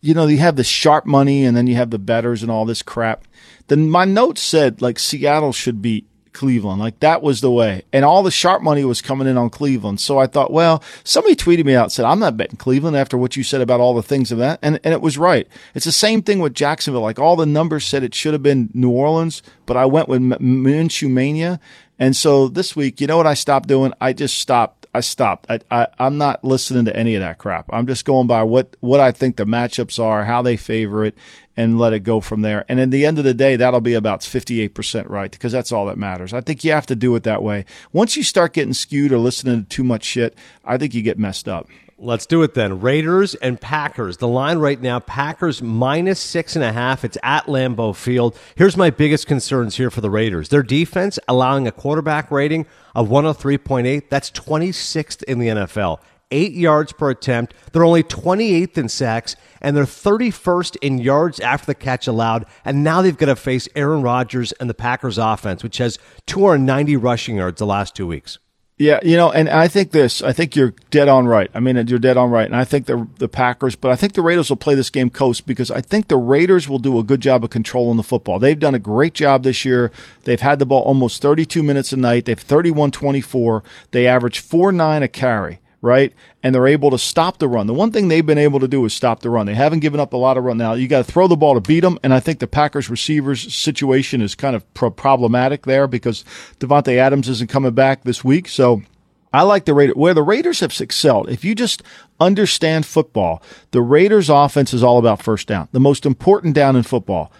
You 0.00 0.14
know, 0.14 0.26
you 0.26 0.38
have 0.38 0.56
the 0.56 0.64
sharp 0.64 1.06
money, 1.06 1.44
and 1.44 1.56
then 1.56 1.66
you 1.66 1.76
have 1.76 1.90
the 1.90 1.98
betters 1.98 2.42
and 2.42 2.50
all 2.50 2.64
this 2.64 2.82
crap. 2.82 3.24
Then 3.68 3.88
my 3.90 4.04
notes 4.04 4.42
said 4.42 4.82
like 4.82 4.98
Seattle 4.98 5.52
should 5.52 5.80
beat 5.80 6.06
Cleveland. 6.38 6.80
Like 6.80 7.00
that 7.00 7.20
was 7.20 7.40
the 7.40 7.50
way. 7.50 7.82
And 7.92 8.04
all 8.04 8.22
the 8.22 8.30
sharp 8.30 8.62
money 8.62 8.84
was 8.84 9.02
coming 9.02 9.26
in 9.26 9.36
on 9.36 9.50
Cleveland. 9.50 10.00
So 10.00 10.18
I 10.18 10.28
thought, 10.28 10.52
well, 10.52 10.82
somebody 11.02 11.34
tweeted 11.34 11.64
me 11.64 11.74
out 11.74 11.84
and 11.84 11.92
said, 11.92 12.04
I'm 12.04 12.20
not 12.20 12.36
betting 12.36 12.56
Cleveland 12.56 12.96
after 12.96 13.18
what 13.18 13.36
you 13.36 13.42
said 13.42 13.60
about 13.60 13.80
all 13.80 13.92
the 13.92 14.04
things 14.04 14.30
of 14.30 14.38
that. 14.38 14.60
And, 14.62 14.78
and 14.84 14.94
it 14.94 15.00
was 15.00 15.18
right. 15.18 15.48
It's 15.74 15.84
the 15.84 15.90
same 15.90 16.22
thing 16.22 16.38
with 16.38 16.54
Jacksonville. 16.54 17.02
Like 17.02 17.18
all 17.18 17.34
the 17.34 17.44
numbers 17.44 17.84
said 17.84 18.04
it 18.04 18.14
should 18.14 18.34
have 18.34 18.42
been 18.42 18.70
New 18.72 18.90
Orleans, 18.90 19.42
but 19.66 19.76
I 19.76 19.86
went 19.86 20.08
with 20.08 20.20
Minshew 20.20 21.10
Mania. 21.10 21.58
And 21.98 22.14
so 22.14 22.46
this 22.46 22.76
week, 22.76 23.00
you 23.00 23.08
know 23.08 23.16
what 23.16 23.26
I 23.26 23.34
stopped 23.34 23.68
doing? 23.68 23.92
I 24.00 24.12
just 24.12 24.38
stopped. 24.38 24.77
I 24.94 25.00
stopped. 25.00 25.46
I, 25.50 25.60
I, 25.70 25.88
I'm 25.98 26.18
not 26.18 26.44
listening 26.44 26.84
to 26.86 26.96
any 26.96 27.14
of 27.14 27.20
that 27.20 27.38
crap. 27.38 27.66
I'm 27.72 27.86
just 27.86 28.04
going 28.04 28.26
by 28.26 28.42
what, 28.42 28.76
what 28.80 29.00
I 29.00 29.12
think 29.12 29.36
the 29.36 29.44
matchups 29.44 30.02
are, 30.02 30.24
how 30.24 30.42
they 30.42 30.56
favor 30.56 31.04
it, 31.04 31.14
and 31.56 31.78
let 31.78 31.92
it 31.92 32.00
go 32.00 32.20
from 32.20 32.42
there. 32.42 32.64
And 32.68 32.80
at 32.80 32.90
the 32.90 33.04
end 33.04 33.18
of 33.18 33.24
the 33.24 33.34
day, 33.34 33.56
that'll 33.56 33.80
be 33.80 33.94
about 33.94 34.20
58% 34.20 35.08
right 35.08 35.30
because 35.30 35.52
that's 35.52 35.72
all 35.72 35.86
that 35.86 35.98
matters. 35.98 36.32
I 36.32 36.40
think 36.40 36.64
you 36.64 36.72
have 36.72 36.86
to 36.86 36.96
do 36.96 37.14
it 37.16 37.24
that 37.24 37.42
way. 37.42 37.64
Once 37.92 38.16
you 38.16 38.22
start 38.22 38.52
getting 38.52 38.74
skewed 38.74 39.12
or 39.12 39.18
listening 39.18 39.64
to 39.64 39.68
too 39.68 39.84
much 39.84 40.04
shit, 40.04 40.36
I 40.64 40.78
think 40.78 40.94
you 40.94 41.02
get 41.02 41.18
messed 41.18 41.48
up. 41.48 41.68
Let's 42.00 42.26
do 42.26 42.44
it 42.44 42.54
then. 42.54 42.80
Raiders 42.80 43.34
and 43.34 43.60
Packers. 43.60 44.18
The 44.18 44.28
line 44.28 44.58
right 44.58 44.80
now, 44.80 45.00
Packers 45.00 45.60
minus 45.60 46.20
six 46.20 46.54
and 46.54 46.64
a 46.64 46.72
half. 46.72 47.04
It's 47.04 47.18
at 47.24 47.46
Lambeau 47.46 47.92
Field. 47.92 48.38
Here's 48.54 48.76
my 48.76 48.90
biggest 48.90 49.26
concerns 49.26 49.78
here 49.78 49.90
for 49.90 50.00
the 50.00 50.08
Raiders. 50.08 50.48
Their 50.48 50.62
defense 50.62 51.18
allowing 51.26 51.66
a 51.66 51.72
quarterback 51.72 52.30
rating 52.30 52.66
of 52.94 53.08
103.8. 53.08 54.08
That's 54.10 54.30
26th 54.30 55.24
in 55.24 55.40
the 55.40 55.48
NFL. 55.48 55.98
Eight 56.30 56.52
yards 56.52 56.92
per 56.92 57.10
attempt. 57.10 57.54
They're 57.72 57.84
only 57.84 58.04
28th 58.04 58.78
in 58.78 58.88
sacks, 58.88 59.34
and 59.60 59.76
they're 59.76 59.84
31st 59.84 60.76
in 60.80 60.98
yards 60.98 61.40
after 61.40 61.66
the 61.66 61.74
catch 61.74 62.06
allowed. 62.06 62.46
And 62.64 62.84
now 62.84 63.02
they've 63.02 63.16
got 63.16 63.26
to 63.26 63.34
face 63.34 63.68
Aaron 63.74 64.02
Rodgers 64.02 64.52
and 64.52 64.70
the 64.70 64.74
Packers 64.74 65.18
offense, 65.18 65.64
which 65.64 65.78
has 65.78 65.98
290 66.26 66.96
rushing 66.96 67.38
yards 67.38 67.58
the 67.58 67.66
last 67.66 67.96
two 67.96 68.06
weeks. 68.06 68.38
Yeah, 68.78 69.00
you 69.02 69.16
know, 69.16 69.32
and 69.32 69.48
I 69.48 69.66
think 69.66 69.90
this. 69.90 70.22
I 70.22 70.32
think 70.32 70.54
you're 70.54 70.72
dead 70.92 71.08
on 71.08 71.26
right. 71.26 71.50
I 71.52 71.58
mean, 71.58 71.84
you're 71.88 71.98
dead 71.98 72.16
on 72.16 72.30
right, 72.30 72.46
and 72.46 72.54
I 72.54 72.64
think 72.64 72.86
the 72.86 73.08
the 73.18 73.28
Packers, 73.28 73.74
but 73.74 73.90
I 73.90 73.96
think 73.96 74.12
the 74.12 74.22
Raiders 74.22 74.50
will 74.50 74.56
play 74.56 74.76
this 74.76 74.88
game 74.88 75.10
close 75.10 75.40
because 75.40 75.68
I 75.72 75.80
think 75.80 76.06
the 76.06 76.16
Raiders 76.16 76.68
will 76.68 76.78
do 76.78 76.96
a 76.96 77.02
good 77.02 77.20
job 77.20 77.42
of 77.42 77.50
controlling 77.50 77.96
the 77.96 78.04
football. 78.04 78.38
They've 78.38 78.58
done 78.58 78.76
a 78.76 78.78
great 78.78 79.14
job 79.14 79.42
this 79.42 79.64
year. 79.64 79.90
They've 80.22 80.40
had 80.40 80.60
the 80.60 80.66
ball 80.66 80.82
almost 80.82 81.20
32 81.20 81.60
minutes 81.64 81.92
a 81.92 81.96
night. 81.96 82.26
They've 82.26 82.38
31-24. 82.38 83.64
They 83.90 84.06
average 84.06 84.38
four 84.38 84.70
nine 84.70 85.02
a 85.02 85.08
carry. 85.08 85.58
Right, 85.80 86.12
and 86.42 86.52
they're 86.52 86.66
able 86.66 86.90
to 86.90 86.98
stop 86.98 87.38
the 87.38 87.46
run. 87.46 87.68
The 87.68 87.74
one 87.74 87.92
thing 87.92 88.08
they've 88.08 88.26
been 88.26 88.36
able 88.36 88.58
to 88.58 88.66
do 88.66 88.84
is 88.84 88.92
stop 88.92 89.20
the 89.20 89.30
run. 89.30 89.46
They 89.46 89.54
haven't 89.54 89.78
given 89.78 90.00
up 90.00 90.12
a 90.12 90.16
lot 90.16 90.36
of 90.36 90.42
run. 90.42 90.58
Now 90.58 90.72
you 90.72 90.88
got 90.88 91.06
to 91.06 91.12
throw 91.12 91.28
the 91.28 91.36
ball 91.36 91.54
to 91.54 91.60
beat 91.60 91.80
them, 91.80 92.00
and 92.02 92.12
I 92.12 92.18
think 92.18 92.40
the 92.40 92.48
Packers 92.48 92.90
receivers 92.90 93.54
situation 93.54 94.20
is 94.20 94.34
kind 94.34 94.56
of 94.56 94.74
pro- 94.74 94.90
problematic 94.90 95.66
there 95.66 95.86
because 95.86 96.24
Davante 96.58 96.96
Adams 96.96 97.28
isn't 97.28 97.48
coming 97.48 97.72
back 97.72 98.02
this 98.02 98.24
week, 98.24 98.48
so. 98.48 98.82
I 99.30 99.42
like 99.42 99.66
the 99.66 99.74
Raiders. 99.74 99.94
Where 99.94 100.14
the 100.14 100.22
Raiders 100.22 100.60
have 100.60 100.80
excelled, 100.80 101.28
if 101.28 101.44
you 101.44 101.54
just 101.54 101.82
understand 102.18 102.86
football, 102.86 103.42
the 103.72 103.82
Raiders' 103.82 104.30
offense 104.30 104.72
is 104.72 104.82
all 104.82 104.96
about 104.96 105.22
first 105.22 105.46
down, 105.46 105.68
the 105.70 105.78
most 105.78 106.06
important 106.06 106.54
down 106.54 106.76
in 106.76 106.82
football, 106.82 107.30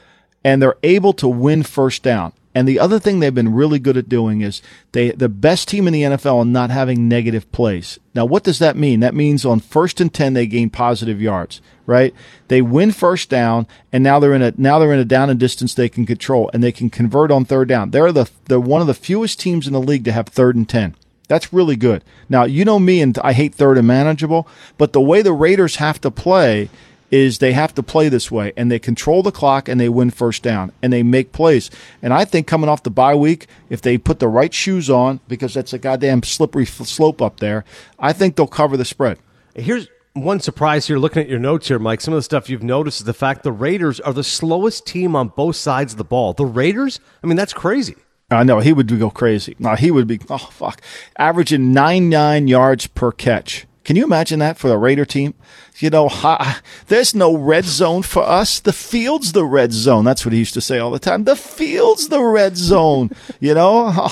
and 0.45 0.61
they're 0.61 0.77
able 0.83 1.15
to 1.15 1.27
win 1.27 1.63
first 1.63 2.03
down. 2.03 2.35
And 2.55 2.67
the 2.67 2.81
other 2.81 2.99
thing 2.99 3.21
they've 3.21 3.35
been 3.35 3.55
really 3.55 3.79
good 3.79 3.97
at 3.97 4.09
doing 4.09 4.41
is 4.41 4.63
they 4.93 5.11
the 5.11 5.29
best 5.29 5.69
team 5.69 5.87
in 5.87 5.93
the 5.93 6.03
NFL 6.03 6.37
on 6.37 6.53
not 6.53 6.71
having 6.71 7.09
negative 7.09 7.51
plays. 7.53 7.99
Now, 8.15 8.25
what 8.25 8.43
does 8.43 8.59
that 8.59 8.77
mean? 8.77 9.01
That 9.01 9.15
means 9.15 9.45
on 9.45 9.61
first 9.61 10.01
and 10.01 10.13
ten 10.13 10.33
they 10.33 10.47
gain 10.47 10.71
positive 10.71 11.21
yards, 11.21 11.61
right? 11.87 12.15
They 12.49 12.63
win 12.63 12.91
first 12.91 13.29
down, 13.29 13.67
and 13.93 14.03
now 14.03 14.19
they're 14.19 14.35
in 14.35 14.43
a 14.43 14.53
now 14.57 14.79
they're 14.79 14.93
in 14.93 14.99
a 14.99 15.05
down 15.05 15.31
and 15.31 15.39
distance 15.39 15.75
they 15.75 15.89
can 15.89 16.07
control, 16.07 16.51
and 16.53 16.63
they 16.63 16.73
can 16.73 16.91
convert 16.91 17.31
on 17.31 17.45
third 17.45 17.69
down. 17.69 17.91
They're 17.91 18.13
the 18.13 18.31
they're 18.47 18.59
one 18.59 18.81
of 18.81 18.87
the 18.87 18.95
fewest 18.95 19.39
teams 19.39 19.67
in 19.67 19.73
the 19.73 19.81
league 19.81 20.05
to 20.05 20.13
have 20.13 20.29
third 20.29 20.57
and 20.57 20.69
ten. 20.69 20.95
That's 21.29 21.53
really 21.53 21.77
good. 21.77 22.03
Now, 22.29 22.45
you 22.45 22.65
know 22.65 22.79
me, 22.79 23.03
and 23.03 23.17
I 23.19 23.35
hate 23.35 23.55
third 23.55 23.77
and 23.77 23.87
manageable, 23.87 24.49
but 24.79 24.95
the 24.95 25.01
way 25.01 25.21
the 25.21 25.35
Raiders 25.35 25.77
have 25.77 26.01
to 26.01 26.11
play 26.11 26.71
is 27.11 27.39
they 27.39 27.53
have 27.53 27.75
to 27.75 27.83
play 27.83 28.09
this 28.09 28.31
way, 28.31 28.53
and 28.57 28.71
they 28.71 28.79
control 28.79 29.23
the 29.23 29.33
clock 29.33 29.69
and 29.69 29.81
they 29.81 29.89
win 29.89 30.11
first 30.11 30.43
down 30.43 30.73
and 30.83 30.93
they 30.93 31.03
make 31.03 31.33
plays. 31.33 31.71
And 32.03 32.13
I 32.13 32.25
think 32.25 32.47
coming 32.47 32.69
off 32.69 32.83
the 32.83 32.91
bye 32.91 33.15
week, 33.15 33.47
if 33.71 33.81
they 33.81 33.99
put 33.99 34.19
the 34.19 34.29
right 34.29 34.53
shoes 34.53 34.91
on, 34.91 35.21
because 35.29 35.55
that's 35.55 35.73
a 35.73 35.79
goddamn 35.79 36.23
slippery 36.23 36.67
slope 36.67 37.23
up 37.23 37.41
there, 37.41 37.65
I 37.99 38.13
think 38.13 38.37
they'll 38.37 38.47
cover 38.47 38.77
the 38.77 38.85
spread. 38.85 39.19
Here's 39.55 39.89
one 40.15 40.41
surprise 40.41 40.87
here 40.87 40.99
looking 40.99 41.23
at 41.23 41.29
your 41.29 41.39
notes 41.39 41.69
here, 41.69 41.79
Mike. 41.79 42.01
Some 42.01 42.15
of 42.15 42.19
the 42.19 42.23
stuff 42.23 42.51
you've 42.51 42.63
noticed 42.63 43.01
is 43.01 43.07
the 43.07 43.15
fact 43.15 43.43
the 43.43 43.53
Raiders 43.53 44.01
are 44.01 44.13
the 44.13 44.25
slowest 44.25 44.87
team 44.87 45.15
on 45.15 45.29
both 45.29 45.57
sides 45.57 45.93
of 45.93 45.99
the 45.99 46.05
ball. 46.05 46.33
The 46.33 46.45
Raiders, 46.45 47.01
I 47.23 47.27
mean, 47.27 47.37
that's 47.37 47.53
crazy. 47.53 47.97
I 48.31 48.43
know 48.43 48.61
he 48.61 48.75
would 48.75 48.89
go 48.99 49.11
crazy. 49.11 49.57
No, 49.59 49.75
he 49.75 49.91
would 49.91 50.07
be 50.07 50.21
oh 50.29 50.37
fuck, 50.37 50.83
averaging 51.17 51.73
nine 51.73 52.11
nine 52.11 52.47
yards 52.47 52.87
per 52.87 53.11
catch. 53.11 53.67
Can 53.89 53.97
you 53.97 54.05
imagine 54.05 54.39
that 54.41 54.59
for 54.59 54.71
a 54.71 54.77
Raider 54.77 55.07
team? 55.07 55.33
You 55.79 55.89
know, 55.89 56.11
ha, 56.11 56.61
there's 56.89 57.15
no 57.15 57.35
red 57.35 57.65
zone 57.65 58.03
for 58.03 58.23
us. 58.23 58.61
The 58.61 58.75
field's 58.75 59.33
the 59.33 59.47
red 59.47 59.73
zone. 59.73 60.05
That's 60.05 60.27
what 60.27 60.35
he 60.35 60.41
used 60.41 60.53
to 60.53 60.61
say 60.61 60.79
all 60.79 60.91
the 60.91 60.99
time. 60.99 61.25
The 61.25 61.35
field's 61.35 62.09
the 62.09 62.23
red 62.23 62.59
zone. 62.59 63.09
You 63.41 63.55
know, 63.55 64.11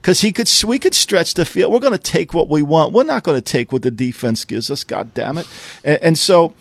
because 0.00 0.22
he 0.22 0.32
could, 0.32 0.48
we 0.66 0.78
could 0.78 0.94
stretch 0.94 1.34
the 1.34 1.44
field. 1.44 1.72
We're 1.72 1.80
going 1.80 1.92
to 1.92 1.98
take 1.98 2.32
what 2.32 2.48
we 2.48 2.62
want. 2.62 2.92
We're 2.94 3.02
not 3.02 3.24
going 3.24 3.36
to 3.36 3.42
take 3.42 3.70
what 3.70 3.82
the 3.82 3.90
defense 3.90 4.44
gives 4.46 4.70
us. 4.70 4.84
God 4.84 5.12
damn 5.12 5.36
it! 5.36 5.48
And, 5.82 5.98
and 6.00 6.18
so, 6.18 6.54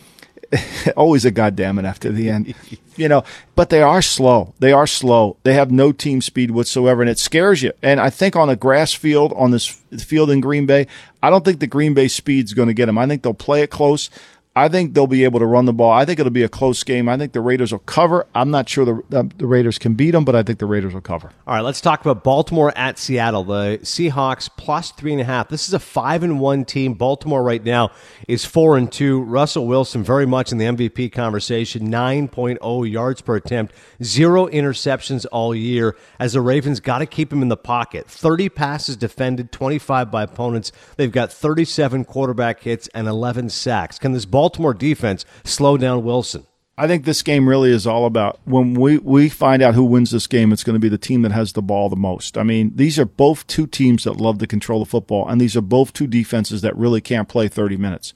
always 0.97 1.25
a 1.25 1.31
goddamn 1.31 1.79
it 1.79 1.85
after 1.85 2.11
the 2.11 2.29
end. 2.29 2.53
You 2.95 3.09
know, 3.09 3.23
but 3.55 3.69
they 3.69 3.81
are 3.81 4.01
slow. 4.01 4.53
They 4.59 4.71
are 4.71 4.87
slow. 4.87 5.37
They 5.43 5.53
have 5.53 5.71
no 5.71 5.91
team 5.91 6.21
speed 6.21 6.51
whatsoever, 6.51 7.01
and 7.01 7.09
it 7.09 7.19
scares 7.19 7.61
you. 7.61 7.73
And 7.81 7.99
I 7.99 8.09
think 8.09 8.35
on 8.35 8.49
a 8.49 8.55
grass 8.55 8.93
field, 8.93 9.33
on 9.35 9.51
this 9.51 9.67
field 9.67 10.29
in 10.29 10.41
Green 10.41 10.65
Bay, 10.65 10.87
I 11.21 11.29
don't 11.29 11.43
think 11.43 11.59
the 11.59 11.67
Green 11.67 11.93
Bay 11.93 12.07
speed's 12.07 12.53
going 12.53 12.67
to 12.67 12.73
get 12.73 12.85
them. 12.85 12.97
I 12.97 13.07
think 13.07 13.23
they'll 13.23 13.33
play 13.33 13.61
it 13.61 13.69
close. 13.69 14.09
I 14.57 14.69
think 14.69 14.93
they'll 14.93 15.05
be 15.05 15.25
able 15.25 15.39
to 15.39 15.45
run 15.45 15.65
the 15.65 15.73
ball. 15.73 15.91
I 15.91 16.05
think 16.05 16.17
it'll 16.17 16.31
be 16.31 16.43
a 16.43 16.49
close 16.49 16.81
game. 16.83 17.09
I 17.09 17.17
think 17.17 17.33
the 17.33 17.41
Raiders 17.41 17.73
will 17.73 17.79
cover. 17.79 18.25
I'm 18.33 18.51
not 18.51 18.69
sure 18.69 18.85
the, 18.85 19.03
uh, 19.17 19.23
the 19.35 19.47
Raiders 19.47 19.77
can 19.77 19.95
beat 19.95 20.11
them, 20.11 20.23
but 20.23 20.33
I 20.33 20.43
think 20.43 20.59
the 20.59 20.65
Raiders 20.65 20.93
will 20.93 21.01
cover. 21.01 21.31
All 21.45 21.55
right, 21.55 21.61
let's 21.61 21.81
talk 21.81 21.99
about 21.99 22.23
Baltimore 22.23 22.71
at 22.77 22.97
Seattle. 22.97 23.43
The 23.43 23.79
Seahawks 23.83 24.49
plus 24.55 24.91
three 24.91 25.11
and 25.11 25.19
a 25.19 25.25
half. 25.25 25.49
This 25.49 25.67
is 25.67 25.73
a 25.73 25.79
five 25.79 26.23
and 26.23 26.39
one 26.39 26.63
team. 26.63 26.93
Baltimore 26.93 27.43
right 27.43 27.61
now 27.65 27.91
is 28.29 28.45
four 28.45 28.77
and 28.77 28.89
two. 28.89 29.23
Russell 29.23 29.67
Wilson 29.67 30.03
very 30.03 30.25
much 30.25 30.53
in 30.53 30.57
the 30.57 30.65
MVP 30.65 31.11
conversation. 31.11 31.89
9.0 31.91 32.89
yards 32.89 33.19
per 33.19 33.35
attempt, 33.35 33.75
zero 34.01 34.47
interceptions 34.47 35.25
all 35.33 35.53
year. 35.53 35.97
As 36.17 36.31
the 36.31 36.39
Ravens 36.39 36.79
got 36.79 36.99
to 36.99 37.05
keep 37.05 37.33
him 37.33 37.41
in 37.41 37.49
the 37.49 37.57
pocket. 37.57 38.07
30 38.07 38.47
passes 38.47 38.95
defended, 38.95 39.51
25 39.51 40.09
by 40.09 40.23
opponents. 40.23 40.71
They've 40.95 41.11
got 41.11 41.29
37 41.29 42.05
quarterback 42.05 42.61
hits 42.61 42.87
and 42.93 43.09
11 43.09 43.49
sacks. 43.49 43.99
Can 43.99 44.13
this 44.13 44.25
Baltimore 44.45 44.75
defense 44.75 45.25
slow 45.43 45.75
down 45.75 46.03
Wilson? 46.03 46.45
I 46.77 46.85
think 46.85 47.03
this 47.03 47.23
game 47.23 47.49
really 47.49 47.71
is 47.71 47.87
all 47.87 48.05
about 48.05 48.39
when 48.45 48.75
we, 48.75 48.99
we 48.99 49.27
find 49.27 49.63
out 49.63 49.73
who 49.73 49.83
wins 49.83 50.11
this 50.11 50.27
game, 50.27 50.53
it's 50.53 50.63
going 50.63 50.75
to 50.75 50.79
be 50.79 50.87
the 50.87 50.99
team 50.99 51.23
that 51.23 51.31
has 51.31 51.53
the 51.53 51.63
ball 51.63 51.89
the 51.89 51.95
most. 51.95 52.37
I 52.37 52.43
mean, 52.43 52.71
these 52.75 52.99
are 52.99 53.05
both 53.05 53.47
two 53.47 53.65
teams 53.65 54.03
that 54.03 54.17
love 54.17 54.37
to 54.37 54.45
control 54.45 54.81
the 54.81 54.85
football, 54.85 55.27
and 55.27 55.41
these 55.41 55.57
are 55.57 55.61
both 55.61 55.93
two 55.93 56.05
defenses 56.05 56.61
that 56.61 56.77
really 56.77 57.01
can't 57.01 57.27
play 57.27 57.47
30 57.47 57.75
minutes. 57.77 58.13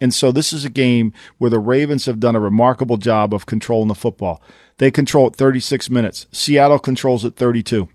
And 0.00 0.14
so 0.14 0.32
this 0.32 0.50
is 0.50 0.64
a 0.64 0.70
game 0.70 1.12
where 1.36 1.50
the 1.50 1.58
Ravens 1.58 2.06
have 2.06 2.20
done 2.20 2.36
a 2.36 2.40
remarkable 2.40 2.96
job 2.96 3.34
of 3.34 3.44
controlling 3.44 3.88
the 3.88 3.94
football. 3.94 4.42
They 4.78 4.90
control 4.90 5.26
it 5.26 5.36
36 5.36 5.90
minutes. 5.90 6.26
Seattle 6.32 6.78
controls 6.78 7.22
it 7.26 7.36
32. 7.36 7.86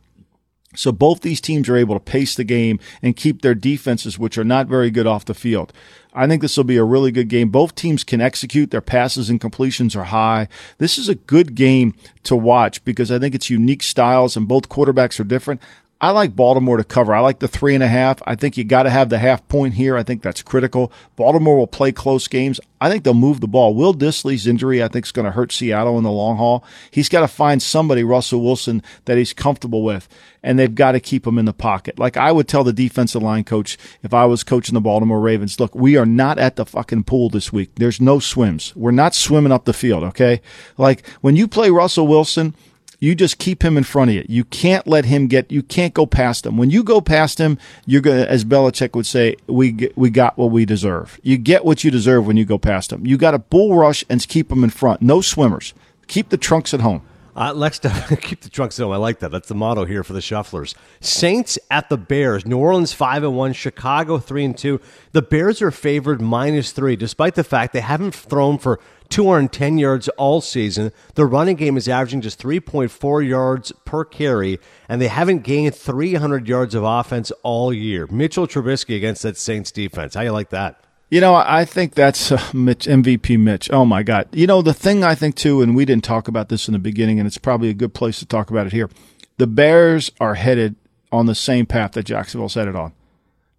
So 0.76 0.92
both 0.92 1.22
these 1.22 1.42
teams 1.42 1.68
are 1.68 1.76
able 1.76 1.96
to 1.96 2.00
pace 2.00 2.36
the 2.36 2.44
game 2.44 2.80
and 3.02 3.16
keep 3.16 3.42
their 3.42 3.56
defenses, 3.56 4.18
which 4.18 4.38
are 4.38 4.44
not 4.44 4.68
very 4.68 4.90
good, 4.90 5.08
off 5.08 5.26
the 5.26 5.34
field. 5.34 5.74
I 6.14 6.28
think 6.28 6.42
this 6.42 6.58
will 6.58 6.66
be 6.66 6.78
a 6.78 6.84
really 6.84 7.12
good 7.12 7.30
game. 7.30 7.50
Both 7.50 7.76
teams 7.76 8.04
can 8.04 8.20
execute. 8.20 8.72
Their 8.72 8.82
passes 8.82 9.30
and 9.30 9.40
completions 9.40 9.96
are 9.96 10.06
high. 10.06 10.48
This 10.78 10.98
is 10.98 11.08
a 11.08 11.16
good 11.16 11.56
game 11.56 11.96
to 12.24 12.36
watch 12.36 12.84
because 12.84 13.12
I 13.12 13.20
think 13.20 13.34
it's 13.34 13.50
unique 13.50 13.84
styles 13.84 14.36
and 14.36 14.48
both 14.48 14.70
quarterbacks 14.70 15.20
are 15.20 15.26
different. 15.26 15.62
I 16.02 16.10
like 16.10 16.36
Baltimore 16.36 16.78
to 16.78 16.84
cover. 16.84 17.14
I 17.14 17.20
like 17.20 17.40
the 17.40 17.48
three 17.48 17.76
and 17.76 17.84
a 17.84 17.88
half. 17.88 18.24
I 18.26 18.34
think 18.34 18.58
you 18.58 18.64
got 18.64 18.84
to 18.84 18.90
have 18.90 19.10
the 19.10 19.20
half 19.20 19.48
point 19.48 19.76
here. 19.76 19.96
I 19.96 20.02
think 20.02 20.24
that's 20.24 20.42
critical. 20.42 20.92
Baltimore 21.16 21.56
will 21.56 21.68
play 21.68 21.92
close 21.92 22.28
games. 22.28 22.60
I 22.82 22.90
think 22.90 23.04
they'll 23.04 23.14
move 23.14 23.40
the 23.40 23.48
ball. 23.48 23.76
Will 23.76 23.94
Dissly's 23.94 24.48
injury, 24.48 24.82
I 24.82 24.88
think, 24.88 25.06
is 25.06 25.12
going 25.12 25.26
to 25.26 25.32
hurt 25.32 25.52
Seattle 25.52 26.00
in 26.00 26.04
the 26.04 26.10
long 26.10 26.38
haul. 26.38 26.66
He's 26.90 27.08
got 27.08 27.22
to 27.22 27.28
find 27.28 27.62
somebody, 27.62 28.04
Russell 28.04 28.44
Wilson, 28.44 28.82
that 29.06 29.20
he's 29.20 29.32
comfortable 29.32 29.84
with, 29.84 30.10
and 30.42 30.58
they've 30.58 30.74
got 30.74 30.94
to 30.94 31.00
keep 31.00 31.28
him 31.28 31.38
in 31.38 31.46
the 31.46 31.54
pocket. 31.54 32.00
Like 32.00 32.18
I 32.18 32.32
would 32.32 32.48
tell 32.48 32.64
the 32.64 32.74
defensive 32.74 33.22
line 33.22 33.44
coach 33.44 33.78
if 34.02 34.12
I 34.12 34.26
was 34.26 34.44
coaching 34.44 34.74
the 34.74 34.82
Baltimore 34.82 35.22
Ravens, 35.22 35.60
look, 35.60 35.76
we 35.76 35.98
are 35.98 36.06
not 36.08 36.40
at 36.40 36.56
the 36.56 36.66
fucking 36.66 37.04
pool 37.04 37.30
this 37.30 37.54
week. 37.54 37.76
There's 37.76 38.02
no 38.02 38.18
swims. 38.18 38.76
We're 38.76 38.90
not 38.90 39.14
swimming 39.14 39.52
up 39.52 39.66
the 39.66 39.74
field, 39.74 40.04
okay? 40.06 40.42
Like 40.80 41.08
when 41.22 41.36
you 41.36 41.48
play 41.48 41.70
Russell 41.70 42.08
Wilson, 42.08 42.56
you 43.02 43.16
just 43.16 43.40
keep 43.40 43.64
him 43.64 43.78
in 43.78 43.84
front 43.84 44.12
of 44.12 44.16
you. 44.16 44.26
You 44.30 44.46
can't 44.46 44.88
let 44.88 45.06
him 45.06 45.28
get. 45.28 45.52
You 45.52 45.64
can't 45.64 45.94
go 45.94 46.06
past 46.06 46.46
him. 46.46 46.56
When 46.56 46.70
you 46.70 46.84
go 46.84 47.02
past 47.02 47.40
him, 47.40 47.58
you're 47.88 48.00
gonna, 48.00 48.22
as 48.22 48.46
Belichick 48.46 48.96
would 48.96 49.08
say, 49.08 49.36
we 49.48 49.90
we 49.96 50.12
got 50.12 50.38
what 50.38 50.52
we 50.52 50.66
deserve. 50.66 51.20
You 51.24 51.38
get 51.38 51.66
what 51.66 51.84
you 51.84 51.90
deserve 51.92 52.28
when 52.28 52.38
you 52.38 52.46
go 52.46 52.60
past 52.60 52.94
him. 52.94 53.06
You 53.06 53.18
got 53.18 53.32
to 53.32 53.40
bull 53.40 53.76
rush 53.76 54.06
and 54.08 54.26
keep 54.26 54.52
him 54.52 54.64
in 54.64 54.70
front. 54.70 55.02
No 55.02 55.20
swimmers. 55.20 55.74
Keep 56.08 56.30
the 56.30 56.38
trunks 56.38 56.74
at 56.74 56.82
home. 56.82 57.02
Uh, 57.36 57.54
let's 57.56 57.80
keep 58.22 58.42
the 58.42 58.50
trunks 58.50 58.80
at 58.80 58.84
home. 58.84 58.92
I 58.92 58.98
like 58.98 59.20
that. 59.20 59.32
That's 59.32 59.48
the 59.48 59.56
motto 59.56 59.86
here 59.86 60.04
for 60.04 60.14
the 60.14 60.20
Shufflers. 60.20 60.76
Saints 61.00 61.58
at 61.72 61.90
the 61.90 61.98
Bears. 61.98 62.46
New 62.46 62.60
Orleans 62.60 62.94
five 62.94 63.24
and 63.24 63.36
one. 63.36 63.54
Chicago 63.54 64.20
three 64.20 64.46
and 64.46 64.56
two. 64.56 64.80
The 65.14 65.24
Bears 65.24 65.60
are 65.62 65.72
favored 65.72 66.22
minus 66.22 66.72
three, 66.72 66.96
despite 66.96 67.34
the 67.34 67.44
fact 67.44 67.74
they 67.74 67.82
haven't 67.82 68.14
thrown 68.14 68.60
for 68.60 68.80
210 69.12 69.78
yards 69.78 70.08
all 70.10 70.42
season. 70.42 70.92
Their 71.16 71.28
running 71.28 71.58
game 71.58 71.78
is 71.78 71.88
averaging 71.88 72.22
just 72.22 72.42
3.4 72.42 73.28
yards 73.28 73.72
per 73.86 74.04
carry, 74.06 74.60
and 74.90 75.02
they 75.02 75.10
haven't 75.10 75.44
gained 75.44 75.76
300 75.76 76.48
yards 76.48 76.74
of 76.74 76.84
offense 76.84 77.32
all 77.44 77.74
year. 77.74 78.08
Mitchell 78.08 78.48
Trubisky 78.48 78.96
against 78.96 79.22
that 79.24 79.38
Saints 79.38 79.72
defense. 79.72 80.16
How 80.16 80.22
you 80.22 80.32
like 80.32 80.50
that? 80.50 80.84
You 81.10 81.20
know, 81.20 81.36
I 81.36 81.66
think 81.66 81.94
that's 81.94 82.32
uh, 82.32 82.42
Mitch, 82.54 82.86
MVP 82.86 83.38
Mitch. 83.38 83.70
Oh 83.70 83.84
my 83.84 84.02
God! 84.02 84.30
You 84.32 84.48
know 84.48 84.62
the 84.62 84.74
thing 84.74 85.04
I 85.04 85.14
think 85.14 85.36
too, 85.36 85.62
and 85.62 85.76
we 85.76 85.84
didn't 85.84 86.06
talk 86.06 86.30
about 86.30 86.48
this 86.48 86.70
in 86.70 86.72
the 86.72 86.80
beginning, 86.80 87.20
and 87.20 87.28
it's 87.28 87.38
probably 87.38 87.68
a 87.68 87.74
good 87.74 87.94
place 87.94 88.20
to 88.20 88.26
talk 88.26 88.50
about 88.50 88.66
it 88.66 88.72
here. 88.72 88.90
The 89.38 89.46
Bears 89.46 90.10
are 90.22 90.36
headed 90.36 90.78
on 91.12 91.26
the 91.26 91.36
same 91.36 91.66
path 91.66 91.92
that 91.94 92.04
Jacksonville's 92.04 92.54
headed 92.54 92.78
on. 92.78 92.94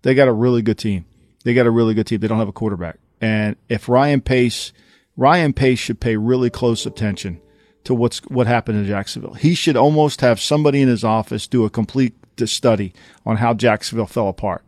They 0.01 0.15
got 0.15 0.29
a 0.29 0.33
really 0.33 0.63
good 0.63 0.79
team. 0.79 1.05
They 1.45 1.53
got 1.53 1.67
a 1.67 1.71
really 1.71 1.93
good 1.93 2.07
team. 2.07 2.21
They 2.21 2.29
don't 2.29 2.39
have 2.39 2.49
a 2.49 2.53
quarterback, 2.53 2.99
and 3.21 3.57
if 3.69 3.87
Ryan 3.87 4.23
Pace 4.23 4.73
Ryan 5.17 5.53
Pace 5.53 5.79
should 5.79 6.01
pay 6.01 6.17
really 6.17 6.51
close 6.51 6.87
attention 6.87 7.41
to 7.85 7.95
what's 7.95 8.19
what 8.27 8.47
happened 8.47 8.79
in 8.79 8.87
Jacksonville. 8.87 9.35
He 9.35 9.55
should 9.55 9.77
almost 9.77 10.21
have 10.21 10.41
somebody 10.41 10.81
in 10.81 10.89
his 10.89 11.05
office 11.05 11.47
do 11.47 11.65
a 11.65 11.71
complete 11.71 12.15
study 12.45 12.93
on 13.27 13.37
how 13.37 13.55
Jacksonville 13.55 14.07
fell 14.07 14.29
apart. 14.29 14.65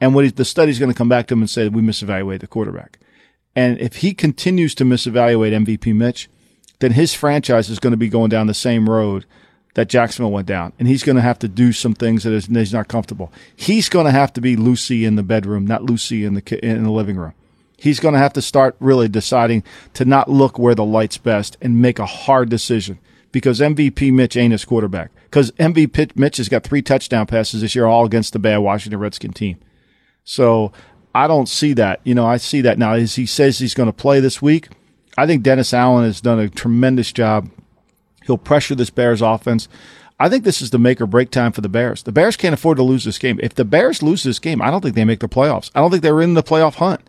And 0.00 0.14
what 0.14 0.24
he, 0.24 0.30
the 0.30 0.44
study's 0.44 0.78
going 0.78 0.92
to 0.92 0.96
come 0.96 1.08
back 1.08 1.26
to 1.26 1.34
him 1.34 1.40
and 1.40 1.50
say 1.50 1.68
we 1.68 1.82
misevaluated 1.82 2.40
the 2.40 2.46
quarterback. 2.46 2.98
And 3.56 3.78
if 3.80 3.96
he 3.96 4.14
continues 4.14 4.74
to 4.76 4.84
misevaluate 4.84 5.52
MVP 5.52 5.94
Mitch, 5.94 6.28
then 6.78 6.92
his 6.92 7.14
franchise 7.14 7.68
is 7.68 7.80
going 7.80 7.90
to 7.92 7.96
be 7.96 8.08
going 8.08 8.28
down 8.28 8.46
the 8.46 8.54
same 8.54 8.88
road 8.88 9.24
that 9.74 9.88
Jacksonville 9.88 10.30
went 10.30 10.46
down, 10.46 10.72
and 10.78 10.88
he's 10.88 11.02
going 11.02 11.16
to 11.16 11.22
have 11.22 11.38
to 11.40 11.48
do 11.48 11.72
some 11.72 11.94
things 11.94 12.22
that 12.22 12.32
he's 12.32 12.72
not 12.72 12.88
comfortable. 12.88 13.32
He's 13.54 13.88
going 13.88 14.06
to 14.06 14.12
have 14.12 14.32
to 14.34 14.40
be 14.40 14.56
Lucy 14.56 15.04
in 15.04 15.16
the 15.16 15.22
bedroom, 15.22 15.66
not 15.66 15.84
Lucy 15.84 16.24
in 16.24 16.34
the 16.34 16.64
in 16.64 16.84
the 16.84 16.90
living 16.90 17.16
room 17.16 17.34
he's 17.78 18.00
going 18.00 18.12
to 18.12 18.18
have 18.18 18.32
to 18.34 18.42
start 18.42 18.76
really 18.80 19.08
deciding 19.08 19.62
to 19.94 20.04
not 20.04 20.28
look 20.28 20.58
where 20.58 20.74
the 20.74 20.84
light's 20.84 21.16
best 21.16 21.56
and 21.62 21.80
make 21.80 21.98
a 21.98 22.06
hard 22.06 22.50
decision 22.50 22.98
because 23.32 23.60
MVP 23.60 24.12
Mitch 24.12 24.36
ain't 24.36 24.52
his 24.52 24.64
quarterback. 24.64 25.10
Because 25.24 25.52
MVP 25.52 26.16
Mitch 26.16 26.38
has 26.38 26.48
got 26.48 26.64
three 26.64 26.82
touchdown 26.82 27.26
passes 27.26 27.60
this 27.60 27.74
year, 27.74 27.86
all 27.86 28.04
against 28.04 28.32
the 28.32 28.38
bad 28.38 28.58
Washington 28.58 28.98
Redskin 28.98 29.32
team. 29.32 29.58
So 30.24 30.72
I 31.14 31.26
don't 31.26 31.48
see 31.48 31.72
that. 31.74 32.00
You 32.04 32.14
know, 32.14 32.26
I 32.26 32.36
see 32.36 32.60
that 32.62 32.78
now. 32.78 32.94
As 32.94 33.14
he 33.14 33.26
says 33.26 33.58
he's 33.58 33.74
going 33.74 33.88
to 33.88 33.92
play 33.92 34.20
this 34.20 34.42
week, 34.42 34.68
I 35.16 35.26
think 35.26 35.42
Dennis 35.42 35.72
Allen 35.72 36.04
has 36.04 36.20
done 36.20 36.38
a 36.38 36.48
tremendous 36.48 37.12
job. 37.12 37.50
He'll 38.26 38.38
pressure 38.38 38.74
this 38.74 38.90
Bears 38.90 39.22
offense. 39.22 39.68
I 40.20 40.28
think 40.28 40.42
this 40.42 40.60
is 40.60 40.70
the 40.70 40.78
make 40.78 41.00
or 41.00 41.06
break 41.06 41.30
time 41.30 41.52
for 41.52 41.60
the 41.60 41.68
Bears. 41.68 42.02
The 42.02 42.12
Bears 42.12 42.36
can't 42.36 42.54
afford 42.54 42.76
to 42.78 42.82
lose 42.82 43.04
this 43.04 43.18
game. 43.18 43.38
If 43.40 43.54
the 43.54 43.64
Bears 43.64 44.02
lose 44.02 44.24
this 44.24 44.40
game, 44.40 44.60
I 44.60 44.70
don't 44.70 44.80
think 44.80 44.96
they 44.96 45.04
make 45.04 45.20
the 45.20 45.28
playoffs. 45.28 45.70
I 45.74 45.80
don't 45.80 45.90
think 45.90 46.02
they're 46.02 46.20
in 46.20 46.34
the 46.34 46.42
playoff 46.42 46.74
hunt 46.76 47.08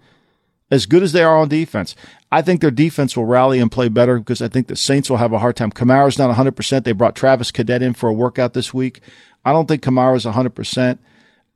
as 0.72 0.86
good 0.86 1.04
as 1.04 1.12
they 1.12 1.24
are 1.24 1.38
on 1.38 1.50
defense. 1.50 1.96
I 2.32 2.42
think 2.42 2.62
their 2.62 2.72
defense 2.72 3.18
will 3.18 3.26
rally 3.26 3.60
and 3.60 3.72
play 3.72 3.90
better 3.90 4.20
because 4.20 4.42
I 4.42 4.48
think 4.48 4.68
the 4.68 4.76
Saints 4.76 5.10
will 5.10 5.18
have 5.18 5.34
a 5.34 5.40
hard 5.40 5.56
time. 5.56 5.72
Kamara's 5.72 6.18
not 6.18 6.36
100%. 6.36 6.84
They 6.84 6.92
brought 6.92 7.16
Travaris 7.16 7.54
Cadet 7.54 7.82
in 7.82 7.94
for 7.94 8.10
a 8.10 8.14
workout 8.14 8.54
this 8.54 8.74
week. 8.74 9.02
I 9.44 9.52
don't 9.52 9.68
think 9.68 9.82
Kamara's 9.82 10.26
100%. 10.26 11.00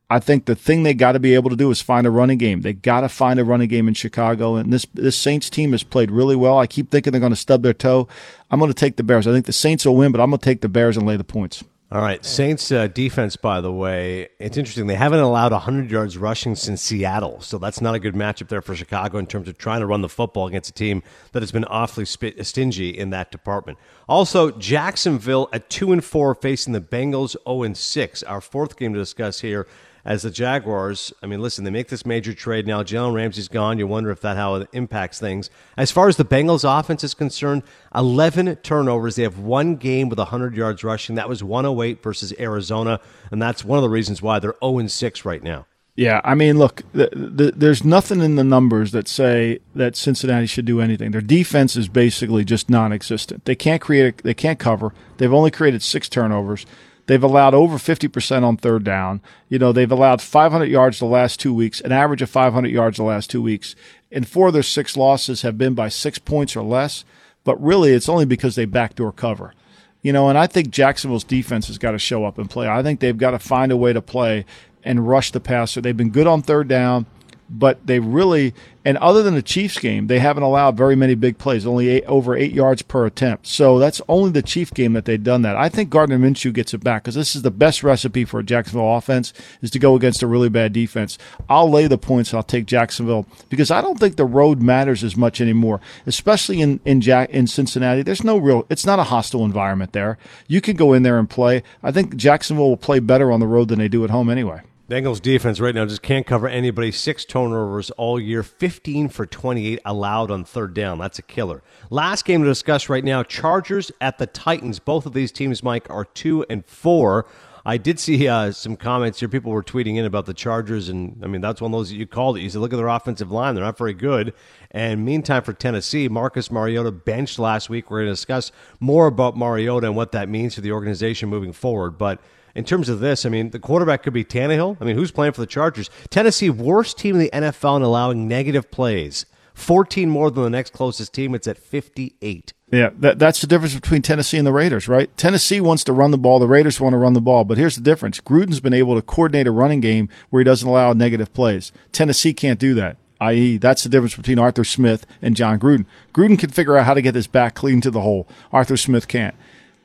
I 0.09 0.19
think 0.19 0.45
the 0.45 0.55
thing 0.55 0.83
they 0.83 0.93
got 0.93 1.13
to 1.13 1.19
be 1.19 1.33
able 1.33 1.49
to 1.49 1.55
do 1.55 1.71
is 1.71 1.81
find 1.81 2.05
a 2.05 2.11
running 2.11 2.37
game. 2.37 2.61
They 2.61 2.73
got 2.73 3.01
to 3.01 3.09
find 3.09 3.39
a 3.39 3.45
running 3.45 3.69
game 3.69 3.87
in 3.87 3.93
Chicago. 3.93 4.55
And 4.55 4.71
this 4.71 4.85
this 4.93 5.15
Saints 5.15 5.49
team 5.49 5.71
has 5.71 5.81
played 5.81 6.11
really 6.11 6.35
well. 6.35 6.59
I 6.59 6.67
keep 6.67 6.91
thinking 6.91 7.11
they're 7.11 7.19
going 7.19 7.31
to 7.31 7.35
stub 7.35 7.63
their 7.63 7.73
toe. 7.73 8.07
I'm 8.51 8.59
going 8.59 8.69
to 8.69 8.75
take 8.75 8.97
the 8.97 9.03
Bears. 9.03 9.25
I 9.25 9.31
think 9.31 9.47
the 9.47 9.53
Saints 9.53 9.85
will 9.85 9.95
win, 9.95 10.11
but 10.11 10.21
I'm 10.21 10.29
going 10.29 10.39
to 10.39 10.45
take 10.45 10.61
the 10.61 10.69
Bears 10.69 10.97
and 10.97 11.07
lay 11.07 11.17
the 11.17 11.23
points. 11.23 11.63
All 11.93 12.01
right, 12.01 12.25
Saints 12.25 12.71
uh, 12.71 12.87
defense. 12.87 13.35
By 13.35 13.61
the 13.61 13.71
way, 13.71 14.29
it's 14.39 14.57
interesting. 14.57 14.87
They 14.87 14.95
haven't 14.95 15.19
allowed 15.19 15.51
100 15.51 15.91
yards 15.91 16.17
rushing 16.17 16.55
since 16.55 16.81
Seattle, 16.81 17.39
so 17.39 17.59
that's 17.59 17.81
not 17.81 17.93
a 17.93 17.99
good 17.99 18.15
matchup 18.15 18.47
there 18.47 18.63
for 18.63 18.75
Chicago 18.75 19.19
in 19.19 19.27
terms 19.27 19.47
of 19.47 19.59
trying 19.59 19.81
to 19.81 19.85
run 19.85 20.01
the 20.01 20.09
football 20.09 20.47
against 20.47 20.71
a 20.71 20.73
team 20.73 21.03
that 21.33 21.43
has 21.43 21.51
been 21.51 21.65
awfully 21.65 22.05
stingy 22.05 22.89
in 22.89 23.11
that 23.11 23.29
department. 23.29 23.77
Also, 24.07 24.51
Jacksonville 24.51 25.49
at 25.53 25.69
two 25.69 25.91
and 25.91 26.03
four 26.03 26.35
facing 26.35 26.73
the 26.73 26.81
Bengals 26.81 27.35
0 27.47 27.63
and 27.63 27.77
six. 27.77 28.23
Our 28.23 28.41
fourth 28.41 28.77
game 28.77 28.93
to 28.93 28.99
discuss 28.99 29.41
here 29.41 29.67
as 30.05 30.23
the 30.23 30.31
Jaguars, 30.31 31.13
I 31.23 31.27
mean, 31.27 31.41
listen, 31.41 31.63
they 31.63 31.71
make 31.71 31.87
this 31.87 32.05
major 32.05 32.33
trade 32.33 32.67
now. 32.67 32.83
Jalen 32.83 33.13
Ramsey's 33.13 33.47
gone. 33.47 33.79
You 33.79 33.87
wonder 33.87 34.11
if 34.11 34.19
that 34.21 34.35
how 34.35 34.55
it 34.55 34.67
impacts 34.73 35.19
things. 35.19 35.49
As 35.77 35.91
far 35.91 36.09
as 36.09 36.17
the 36.17 36.25
Bengals 36.25 36.67
offense 36.67 37.03
is 37.05 37.13
concerned, 37.13 37.63
11 37.95 38.57
turnovers. 38.57 39.15
They 39.15 39.23
have 39.23 39.39
one 39.39 39.77
game 39.77 40.09
with 40.09 40.19
100 40.19 40.57
yards 40.57 40.83
rushing. 40.83 41.15
That 41.15 41.29
was 41.29 41.41
108 41.41 42.03
versus 42.03 42.33
Arizona, 42.37 42.99
and 43.31 43.41
that's 43.41 43.63
one 43.63 43.77
of 43.77 43.83
the 43.83 43.89
reasons 43.89 44.21
why 44.21 44.39
they're 44.39 44.55
0 44.61 44.87
6 44.87 45.25
right 45.25 45.41
now. 45.41 45.65
Yeah, 45.95 46.21
I 46.23 46.33
mean, 46.33 46.57
look, 46.57 46.81
the, 46.91 47.09
the, 47.13 47.53
there's 47.55 47.83
nothing 47.83 48.21
in 48.21 48.35
the 48.35 48.43
numbers 48.43 48.91
that 48.93 49.07
say 49.07 49.59
that 49.75 49.95
Cincinnati 49.95 50.47
should 50.47 50.65
do 50.65 50.81
anything. 50.81 51.11
Their 51.11 51.21
defense 51.21 51.75
is 51.75 51.87
basically 51.87 52.43
just 52.43 52.67
non-existent. 52.67 53.45
They 53.45 53.55
can't 53.55 53.81
create, 53.81 54.19
a, 54.19 54.23
they 54.23 54.33
can't 54.33 54.57
cover. 54.57 54.91
They've 55.17 55.33
only 55.33 55.51
created 55.51 55.83
six 55.83 56.09
turnovers. 56.09 56.65
They've 57.05 57.21
allowed 57.21 57.53
over 57.53 57.77
50% 57.77 58.43
on 58.43 58.57
third 58.57 58.83
down. 58.83 59.21
You 59.49 59.59
know, 59.59 59.71
they've 59.71 59.91
allowed 59.91 60.21
500 60.21 60.65
yards 60.65 60.97
the 60.97 61.05
last 61.05 61.39
two 61.39 61.53
weeks, 61.53 61.79
an 61.81 61.91
average 61.91 62.23
of 62.23 62.29
500 62.29 62.71
yards 62.71 62.97
the 62.97 63.03
last 63.03 63.29
two 63.29 63.41
weeks. 63.41 63.75
And 64.11 64.27
four 64.27 64.47
of 64.47 64.53
their 64.53 64.63
six 64.63 64.97
losses 64.97 65.43
have 65.43 65.59
been 65.59 65.75
by 65.75 65.89
six 65.89 66.17
points 66.17 66.55
or 66.55 66.63
less. 66.63 67.03
But 67.43 67.61
really, 67.61 67.91
it's 67.91 68.09
only 68.09 68.25
because 68.25 68.55
they 68.55 68.65
backdoor 68.65 69.11
cover. 69.11 69.53
You 70.01 70.11
know, 70.11 70.27
and 70.27 70.37
I 70.37 70.47
think 70.47 70.69
Jacksonville's 70.69 71.23
defense 71.23 71.67
has 71.67 71.77
got 71.77 71.91
to 71.91 71.99
show 71.99 72.25
up 72.25 72.37
and 72.37 72.49
play. 72.49 72.67
I 72.67 72.81
think 72.81 72.99
they've 72.99 73.17
got 73.17 73.31
to 73.31 73.39
find 73.39 73.71
a 73.71 73.77
way 73.77 73.93
to 73.93 74.01
play 74.01 74.45
and 74.83 75.07
rush 75.07 75.31
the 75.31 75.39
passer. 75.39 75.81
They've 75.81 75.95
been 75.95 76.11
good 76.11 76.27
on 76.27 76.41
third 76.41 76.67
down 76.67 77.05
but 77.49 77.85
they 77.85 77.99
really 77.99 78.53
and 78.85 78.97
other 78.97 79.23
than 79.23 79.35
the 79.35 79.41
Chiefs 79.41 79.79
game, 79.79 80.07
they 80.07 80.19
haven't 80.19 80.43
allowed 80.43 80.75
very 80.75 80.95
many 80.95 81.15
big 81.15 81.37
plays, 81.37 81.65
only 81.65 81.87
eight, 81.87 82.03
over 82.05 82.35
eight 82.35 82.51
yards 82.51 82.81
per 82.81 83.05
attempt. 83.05 83.47
So 83.47 83.79
that's 83.79 84.01
only 84.09 84.31
the 84.31 84.41
Chief 84.41 84.73
game 84.73 84.91
that 84.93 85.05
they've 85.05 85.23
done 85.23 85.41
that. 85.43 85.55
I 85.55 85.69
think 85.69 85.89
Gardner 85.89 86.17
Minshew 86.17 86.51
gets 86.51 86.73
it 86.73 86.83
back 86.83 87.03
because 87.03 87.15
this 87.15 87.33
is 87.33 87.43
the 87.43 87.51
best 87.51 87.81
recipe 87.81 88.25
for 88.25 88.41
a 88.41 88.43
Jacksonville 88.43 88.97
offense 88.97 89.31
is 89.61 89.71
to 89.71 89.79
go 89.79 89.95
against 89.95 90.21
a 90.21 90.27
really 90.27 90.49
bad 90.49 90.73
defense. 90.73 91.17
I'll 91.47 91.69
lay 91.69 91.87
the 91.87 91.97
points. 91.97 92.33
I'll 92.33 92.43
take 92.43 92.65
Jacksonville 92.65 93.25
because 93.49 93.71
I 93.71 93.81
don't 93.81 93.99
think 93.99 94.17
the 94.17 94.25
road 94.25 94.61
matters 94.61 95.03
as 95.03 95.15
much 95.15 95.39
anymore, 95.39 95.79
especially 96.05 96.59
in 96.59 96.81
in 96.83 96.99
Jack 96.99 97.29
in 97.29 97.47
Cincinnati. 97.47 98.01
There's 98.01 98.23
no 98.23 98.37
real. 98.37 98.65
It's 98.69 98.85
not 98.85 98.99
a 98.99 99.03
hostile 99.03 99.45
environment 99.45 99.93
there. 99.93 100.17
You 100.47 100.59
can 100.59 100.75
go 100.75 100.91
in 100.91 101.03
there 101.03 101.19
and 101.19 101.29
play. 101.29 101.63
I 101.81 101.91
think 101.91 102.17
Jacksonville 102.17 102.69
will 102.69 102.77
play 102.77 102.99
better 102.99 103.31
on 103.31 103.39
the 103.39 103.47
road 103.47 103.69
than 103.69 103.79
they 103.79 103.87
do 103.87 104.03
at 104.03 104.09
home 104.09 104.29
anyway. 104.29 104.61
Bengals 104.89 105.21
defense 105.21 105.61
right 105.61 105.73
now 105.73 105.85
just 105.85 106.01
can't 106.01 106.25
cover 106.25 106.45
anybody. 106.45 106.91
Six 106.91 107.23
turnovers 107.23 107.89
all 107.91 108.19
year, 108.19 108.43
15 108.43 109.07
for 109.07 109.25
28 109.25 109.79
allowed 109.85 110.29
on 110.29 110.43
third 110.43 110.73
down. 110.73 110.97
That's 110.97 111.17
a 111.17 111.21
killer. 111.21 111.63
Last 111.89 112.25
game 112.25 112.41
to 112.41 112.49
discuss 112.49 112.89
right 112.89 113.03
now 113.03 113.23
Chargers 113.23 113.93
at 114.01 114.17
the 114.17 114.27
Titans. 114.27 114.79
Both 114.79 115.05
of 115.05 115.13
these 115.13 115.31
teams, 115.31 115.63
Mike, 115.63 115.89
are 115.89 116.03
two 116.03 116.45
and 116.49 116.65
four. 116.65 117.25
I 117.65 117.77
did 117.77 117.97
see 117.97 118.27
uh, 118.27 118.51
some 118.51 118.75
comments 118.75 119.21
here. 119.21 119.29
People 119.29 119.53
were 119.53 119.63
tweeting 119.63 119.95
in 119.95 120.03
about 120.03 120.25
the 120.25 120.33
Chargers, 120.33 120.89
and 120.89 121.17
I 121.23 121.27
mean 121.27 121.39
that's 121.39 121.61
one 121.61 121.73
of 121.73 121.79
those 121.79 121.89
that 121.89 121.95
you 121.95 122.05
called 122.05 122.35
it. 122.35 122.41
You 122.41 122.49
said, 122.49 122.59
"Look 122.59 122.73
at 122.73 122.75
their 122.75 122.89
offensive 122.89 123.31
line; 123.31 123.55
they're 123.55 123.63
not 123.63 123.77
very 123.77 123.93
good." 123.93 124.33
And 124.71 125.05
meantime, 125.05 125.43
for 125.43 125.53
Tennessee, 125.53 126.09
Marcus 126.09 126.51
Mariota 126.51 126.91
benched 126.91 127.39
last 127.39 127.69
week. 127.69 127.89
We're 127.89 127.99
going 127.99 128.07
to 128.07 128.11
discuss 128.11 128.51
more 128.81 129.07
about 129.07 129.37
Mariota 129.37 129.87
and 129.87 129.95
what 129.95 130.11
that 130.11 130.27
means 130.27 130.55
for 130.55 130.61
the 130.61 130.73
organization 130.73 131.29
moving 131.29 131.53
forward. 131.53 131.97
But 131.97 132.19
in 132.55 132.63
terms 132.63 132.89
of 132.89 132.99
this, 132.99 133.25
I 133.25 133.29
mean, 133.29 133.49
the 133.49 133.59
quarterback 133.59 134.03
could 134.03 134.13
be 134.13 134.23
Tannehill. 134.23 134.77
I 134.79 134.85
mean, 134.85 134.95
who's 134.95 135.11
playing 135.11 135.33
for 135.33 135.41
the 135.41 135.47
Chargers? 135.47 135.89
Tennessee, 136.09 136.49
worst 136.49 136.97
team 136.97 137.15
in 137.15 137.21
the 137.21 137.29
NFL 137.33 137.77
in 137.77 137.81
allowing 137.81 138.27
negative 138.27 138.69
plays. 138.69 139.25
14 139.53 140.09
more 140.09 140.31
than 140.31 140.43
the 140.43 140.49
next 140.49 140.73
closest 140.73 141.13
team. 141.13 141.35
It's 141.35 141.47
at 141.47 141.57
58. 141.57 142.53
Yeah, 142.71 142.89
that, 142.97 143.19
that's 143.19 143.39
the 143.39 143.47
difference 143.47 143.75
between 143.75 144.01
Tennessee 144.01 144.37
and 144.37 144.47
the 144.47 144.51
Raiders, 144.51 144.87
right? 144.87 145.15
Tennessee 145.15 145.61
wants 145.61 145.83
to 145.83 145.93
run 145.93 146.09
the 146.09 146.17
ball. 146.17 146.39
The 146.39 146.47
Raiders 146.47 146.81
want 146.81 146.93
to 146.93 146.97
run 146.97 147.13
the 147.13 147.21
ball. 147.21 147.43
But 147.43 147.59
here's 147.59 147.75
the 147.75 147.83
difference. 147.83 148.19
Gruden's 148.19 148.59
been 148.59 148.73
able 148.73 148.95
to 148.95 149.01
coordinate 149.01 149.45
a 149.45 149.51
running 149.51 149.79
game 149.79 150.09
where 150.29 150.39
he 150.39 150.43
doesn't 150.43 150.67
allow 150.67 150.93
negative 150.93 151.33
plays. 151.33 151.71
Tennessee 151.91 152.33
can't 152.33 152.59
do 152.59 152.73
that. 152.75 152.97
I.e., 153.21 153.57
that's 153.57 153.83
the 153.83 153.89
difference 153.89 154.15
between 154.15 154.39
Arthur 154.39 154.63
Smith 154.63 155.05
and 155.21 155.35
Jon 155.35 155.59
Gruden. 155.59 155.85
Gruden 156.13 156.37
can 156.37 156.49
figure 156.49 156.75
out 156.77 156.85
how 156.85 156.93
to 156.93 157.01
get 157.01 157.13
this 157.13 157.27
back 157.27 157.53
clean 157.53 157.79
to 157.81 157.91
the 157.91 158.01
hole. 158.01 158.27
Arthur 158.51 158.75
Smith 158.75 159.07
can't. 159.07 159.35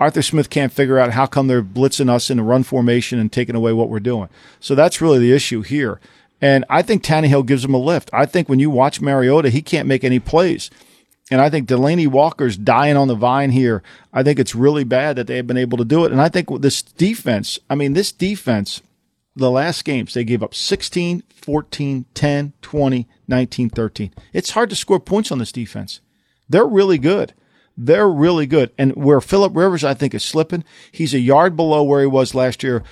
Arthur 0.01 0.23
Smith 0.23 0.51
can't 0.51 0.73
figure 0.73 0.99
out 0.99 1.13
how 1.13 1.27
come 1.27 1.49
they're 1.49 1.63
blitzing 1.63 2.09
us 2.09 2.31
in 2.31 2.39
a 2.39 2.45
run 2.45 2.63
formation 2.63 3.19
and 3.19 3.33
taking 3.33 3.57
away 3.57 3.73
what 3.73 3.89
we're 3.89 4.01
doing. 4.01 4.29
So 4.61 4.75
that's 4.75 5.01
really 5.01 5.19
the 5.19 5.33
issue 5.33 5.63
here. 5.63 6.01
And 6.41 6.65
I 6.71 6.83
think 6.83 7.03
Tannehill 7.03 7.47
gives 7.47 7.65
him 7.65 7.75
a 7.75 7.79
lift. 7.79 8.11
I 8.13 8.25
think 8.27 8.49
when 8.49 8.61
you 8.61 8.71
watch 8.71 9.01
Mariota, 9.01 9.51
he 9.51 9.61
can't 9.61 9.89
make 9.89 10.05
any 10.05 10.21
plays. 10.21 10.71
And 11.31 11.41
I 11.41 11.51
think 11.51 11.69
Delanie 11.69 12.07
Walker's 12.07 12.57
dying 12.57 12.97
on 12.97 13.09
the 13.09 13.15
vine 13.15 13.51
here. 13.51 13.83
I 14.13 14.23
think 14.23 14.39
it's 14.39 14.55
really 14.55 14.85
bad 14.85 15.17
that 15.17 15.27
they 15.27 15.37
have 15.37 15.47
been 15.47 15.57
able 15.57 15.77
to 15.79 15.85
do 15.85 16.05
it. 16.05 16.13
And 16.13 16.21
I 16.21 16.29
think 16.29 16.49
this 16.61 16.81
defense, 16.81 17.59
I 17.69 17.75
mean, 17.75 17.93
this 17.93 18.13
defense, 18.13 18.83
the 19.37 19.51
last 19.51 19.85
games, 19.85 20.15
they 20.15 20.25
gave 20.25 20.43
up 20.43 20.55
16, 20.55 21.23
14, 21.29 22.07
10, 22.15 22.53
20, 22.63 23.09
19, 23.27 23.71
13. 23.71 24.15
It's 24.33 24.51
hard 24.51 24.71
to 24.71 24.77
score 24.77 25.01
points 25.01 25.31
on 25.31 25.39
this 25.39 25.53
defense. 25.53 26.01
They're 26.49 26.65
really 26.65 26.99
good. 26.99 27.35
They're 27.81 28.09
really 28.09 28.47
good. 28.47 28.73
And 28.77 28.97
where 28.97 29.21
Philip 29.21 29.57
Rivers, 29.57 29.85
I 29.85 29.95
think, 29.95 30.13
is 30.13 30.25
slipping, 30.25 30.65
he's 30.91 31.15
a 31.15 31.21
yard 31.21 31.55
below 31.55 31.85
where 31.85 32.01
he 32.01 32.09
was 32.09 32.35
last 32.35 32.65
year, 32.65 32.83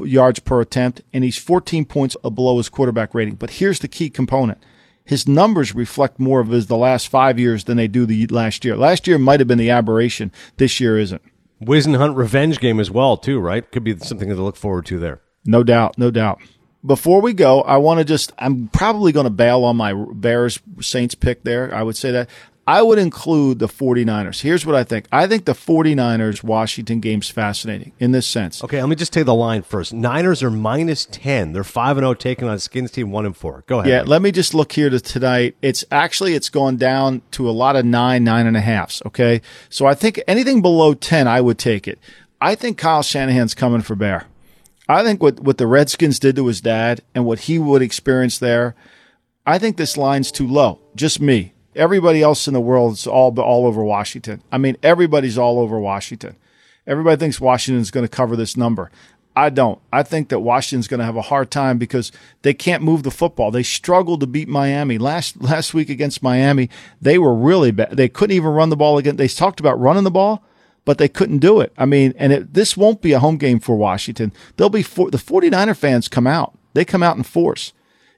yards 0.00 0.38
per 0.38 0.60
attempt, 0.60 1.02
and 1.12 1.24
he's 1.24 1.36
14 1.36 1.84
points 1.84 2.16
below 2.22 2.56
his 2.56 2.68
quarterback 2.68 3.14
rating. 3.14 3.34
But 3.34 3.50
here's 3.50 3.80
the 3.80 3.88
key 3.88 4.08
component 4.08 4.64
his 5.04 5.26
numbers 5.26 5.74
reflect 5.74 6.20
more 6.20 6.38
of 6.38 6.48
his 6.48 6.66
the 6.66 6.76
last 6.76 7.08
five 7.08 7.38
years 7.38 7.64
than 7.64 7.78
they 7.78 7.88
do 7.88 8.04
the 8.04 8.26
last 8.26 8.62
year. 8.62 8.76
Last 8.76 9.06
year 9.06 9.18
might 9.18 9.40
have 9.40 9.48
been 9.48 9.58
the 9.58 9.70
aberration. 9.70 10.30
This 10.58 10.80
year 10.80 10.98
isn't. 10.98 11.22
Whisenhunt 11.62 12.14
revenge 12.14 12.60
game 12.60 12.78
as 12.78 12.90
well, 12.90 13.16
too, 13.16 13.40
right? 13.40 13.68
Could 13.72 13.84
be 13.84 13.96
something 13.96 14.28
to 14.28 14.34
look 14.34 14.56
forward 14.56 14.84
to 14.86 14.98
there. 14.98 15.22
No 15.46 15.64
doubt, 15.64 15.96
no 15.96 16.10
doubt. 16.10 16.40
Before 16.84 17.22
we 17.22 17.32
go, 17.32 17.62
I 17.62 17.78
want 17.78 17.98
to 17.98 18.04
just, 18.04 18.32
I'm 18.38 18.68
probably 18.68 19.10
going 19.10 19.24
to 19.24 19.30
bail 19.30 19.64
on 19.64 19.78
my 19.78 19.94
Bears 19.94 20.60
Saints 20.82 21.14
pick 21.14 21.42
there. 21.42 21.74
I 21.74 21.82
would 21.82 21.96
say 21.96 22.12
that. 22.12 22.28
I 22.68 22.82
would 22.82 22.98
include 22.98 23.60
the 23.60 23.66
49ers. 23.66 24.42
Here's 24.42 24.66
what 24.66 24.76
I 24.76 24.84
think. 24.84 25.06
I 25.10 25.26
think 25.26 25.46
the 25.46 25.54
49ers 25.54 26.42
Washington 26.42 27.00
game's 27.00 27.30
fascinating 27.30 27.92
in 27.98 28.12
this 28.12 28.26
sense. 28.26 28.62
Okay, 28.62 28.78
let 28.78 28.90
me 28.90 28.94
just 28.94 29.10
take 29.10 29.24
the 29.24 29.34
line 29.34 29.62
first. 29.62 29.94
Niners 29.94 30.42
are 30.42 30.50
minus 30.50 31.06
10. 31.06 31.54
They're 31.54 31.64
5 31.64 31.96
and 31.96 32.04
0 32.04 32.12
taking 32.12 32.46
on 32.46 32.58
Skins 32.58 32.90
team 32.90 33.10
1 33.10 33.24
and 33.24 33.34
4. 33.34 33.64
Go 33.66 33.78
ahead. 33.78 33.90
Yeah, 33.90 34.02
let 34.02 34.20
me 34.20 34.30
just 34.30 34.52
look 34.52 34.72
here 34.72 34.90
to 34.90 35.00
tonight. 35.00 35.56
It's 35.62 35.82
actually 35.90 36.34
it's 36.34 36.50
gone 36.50 36.76
down 36.76 37.22
to 37.30 37.48
a 37.48 37.52
lot 37.52 37.74
of 37.74 37.86
9 37.86 38.22
nine 38.22 38.46
and 38.46 38.54
a 38.54 38.60
halfs, 38.60 39.00
okay? 39.06 39.40
So 39.70 39.86
I 39.86 39.94
think 39.94 40.20
anything 40.28 40.60
below 40.60 40.92
10 40.92 41.26
I 41.26 41.40
would 41.40 41.56
take 41.56 41.88
it. 41.88 41.98
I 42.38 42.54
think 42.54 42.76
Kyle 42.76 43.02
Shanahan's 43.02 43.54
coming 43.54 43.80
for 43.80 43.94
Bear. 43.94 44.26
I 44.90 45.02
think 45.04 45.22
what 45.22 45.40
what 45.40 45.56
the 45.56 45.66
Redskins 45.66 46.18
did 46.18 46.36
to 46.36 46.46
his 46.46 46.60
dad 46.60 47.00
and 47.14 47.24
what 47.24 47.40
he 47.40 47.58
would 47.58 47.80
experience 47.80 48.38
there, 48.38 48.74
I 49.46 49.58
think 49.58 49.78
this 49.78 49.96
line's 49.96 50.30
too 50.30 50.46
low. 50.46 50.80
Just 50.94 51.18
me. 51.18 51.54
Everybody 51.78 52.22
else 52.22 52.46
in 52.48 52.54
the 52.54 52.60
world 52.60 52.94
is 52.94 53.06
all 53.06 53.38
all 53.40 53.66
over 53.66 53.84
Washington. 53.84 54.42
I 54.50 54.58
mean, 54.58 54.76
everybody's 54.82 55.38
all 55.38 55.60
over 55.60 55.78
Washington. 55.78 56.36
Everybody 56.86 57.18
thinks 57.18 57.40
Washington's 57.40 57.90
going 57.90 58.04
to 58.04 58.08
cover 58.08 58.34
this 58.34 58.56
number. 58.56 58.90
I 59.36 59.50
don't. 59.50 59.80
I 59.92 60.02
think 60.02 60.30
that 60.30 60.40
Washington's 60.40 60.88
going 60.88 60.98
to 60.98 61.06
have 61.06 61.14
a 61.14 61.22
hard 61.22 61.52
time 61.52 61.78
because 61.78 62.10
they 62.42 62.52
can't 62.52 62.82
move 62.82 63.04
the 63.04 63.12
football. 63.12 63.52
They 63.52 63.62
struggled 63.62 64.18
to 64.20 64.26
beat 64.26 64.48
Miami 64.48 64.98
last 64.98 65.40
last 65.40 65.74
week 65.74 65.88
against 65.88 66.24
Miami. 66.24 66.68
They 67.00 67.18
were 67.18 67.34
really 67.34 67.70
bad. 67.70 67.96
They 67.96 68.08
couldn't 68.08 68.34
even 68.34 68.50
run 68.50 68.70
the 68.70 68.76
ball 68.76 68.98
again. 68.98 69.14
They 69.14 69.28
talked 69.28 69.60
about 69.60 69.78
running 69.78 70.02
the 70.02 70.10
ball, 70.10 70.42
but 70.84 70.98
they 70.98 71.08
couldn't 71.08 71.38
do 71.38 71.60
it. 71.60 71.72
I 71.78 71.84
mean, 71.84 72.14
and 72.16 72.32
it, 72.32 72.54
this 72.54 72.76
won't 72.76 73.00
be 73.00 73.12
a 73.12 73.20
home 73.20 73.36
game 73.36 73.60
for 73.60 73.76
Washington. 73.76 74.32
They'll 74.56 74.70
be 74.70 74.82
for, 74.82 75.08
the 75.08 75.18
49er 75.18 75.76
fans 75.76 76.08
come 76.08 76.26
out. 76.26 76.58
They 76.74 76.84
come 76.84 77.04
out 77.04 77.16
in 77.16 77.22
force. 77.22 77.72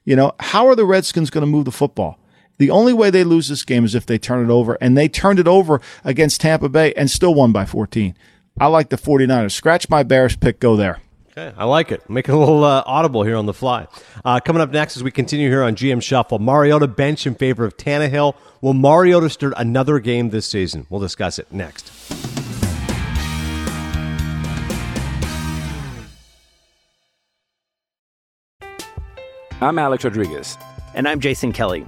You 0.05 0.15
know, 0.15 0.31
how 0.39 0.67
are 0.67 0.75
the 0.75 0.85
Redskins 0.85 1.29
going 1.29 1.43
to 1.43 1.51
move 1.51 1.65
the 1.65 1.71
football? 1.71 2.17
The 2.61 2.69
only 2.69 2.93
way 2.93 3.09
they 3.09 3.23
lose 3.23 3.47
this 3.47 3.65
game 3.65 3.85
is 3.85 3.95
if 3.95 4.05
they 4.05 4.19
turn 4.19 4.47
it 4.47 4.53
over, 4.53 4.77
and 4.79 4.95
they 4.95 5.09
turned 5.09 5.39
it 5.39 5.47
over 5.47 5.81
against 6.03 6.41
Tampa 6.41 6.69
Bay 6.69 6.93
and 6.93 7.09
still 7.09 7.33
won 7.33 7.51
by 7.51 7.65
14. 7.65 8.15
I 8.59 8.67
like 8.67 8.89
the 8.89 8.97
49ers. 8.97 9.51
Scratch 9.51 9.89
my 9.89 10.03
Bears 10.03 10.35
pick, 10.35 10.59
go 10.59 10.75
there. 10.75 10.99
Okay, 11.31 11.55
I 11.57 11.65
like 11.65 11.91
it. 11.91 12.07
Make 12.07 12.29
it 12.29 12.33
a 12.33 12.37
little 12.37 12.63
uh, 12.63 12.83
audible 12.85 13.23
here 13.23 13.35
on 13.35 13.47
the 13.47 13.53
fly. 13.55 13.87
Uh, 14.23 14.39
coming 14.39 14.61
up 14.61 14.69
next 14.69 14.95
as 14.95 15.01
we 15.01 15.09
continue 15.09 15.49
here 15.49 15.63
on 15.63 15.75
GM 15.75 16.03
Shuffle, 16.03 16.37
Mariota 16.37 16.85
bench 16.85 17.25
in 17.25 17.33
favor 17.33 17.65
of 17.65 17.77
Tannehill. 17.77 18.35
Will 18.61 18.75
Mariota 18.75 19.31
start 19.31 19.55
another 19.57 19.97
game 19.97 20.29
this 20.29 20.45
season? 20.45 20.85
We'll 20.91 21.01
discuss 21.01 21.39
it 21.39 21.51
next. 21.51 21.91
I'm 29.59 29.79
Alex 29.79 30.03
Rodriguez. 30.03 30.59
And 30.93 31.07
I'm 31.07 31.19
Jason 31.19 31.53
Kelly. 31.53 31.87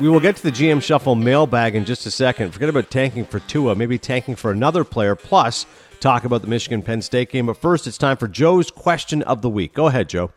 We 0.00 0.08
will 0.08 0.18
get 0.18 0.34
to 0.36 0.42
the 0.42 0.50
GM 0.50 0.82
Shuffle 0.82 1.14
mailbag 1.14 1.74
in 1.74 1.84
just 1.84 2.06
a 2.06 2.10
second. 2.10 2.52
Forget 2.52 2.70
about 2.70 2.90
tanking 2.90 3.26
for 3.26 3.38
Tua, 3.40 3.74
maybe 3.74 3.98
tanking 3.98 4.34
for 4.34 4.50
another 4.50 4.82
player, 4.82 5.14
plus 5.14 5.66
talk 6.00 6.24
about 6.24 6.40
the 6.40 6.48
Michigan 6.48 6.80
Penn 6.80 7.02
State 7.02 7.28
game. 7.28 7.44
But 7.44 7.58
first, 7.58 7.86
it's 7.86 7.98
time 7.98 8.16
for 8.16 8.26
Joe's 8.26 8.70
question 8.70 9.20
of 9.24 9.42
the 9.42 9.50
week. 9.50 9.74
Go 9.74 9.88
ahead, 9.88 10.08
Joe. 10.08 10.32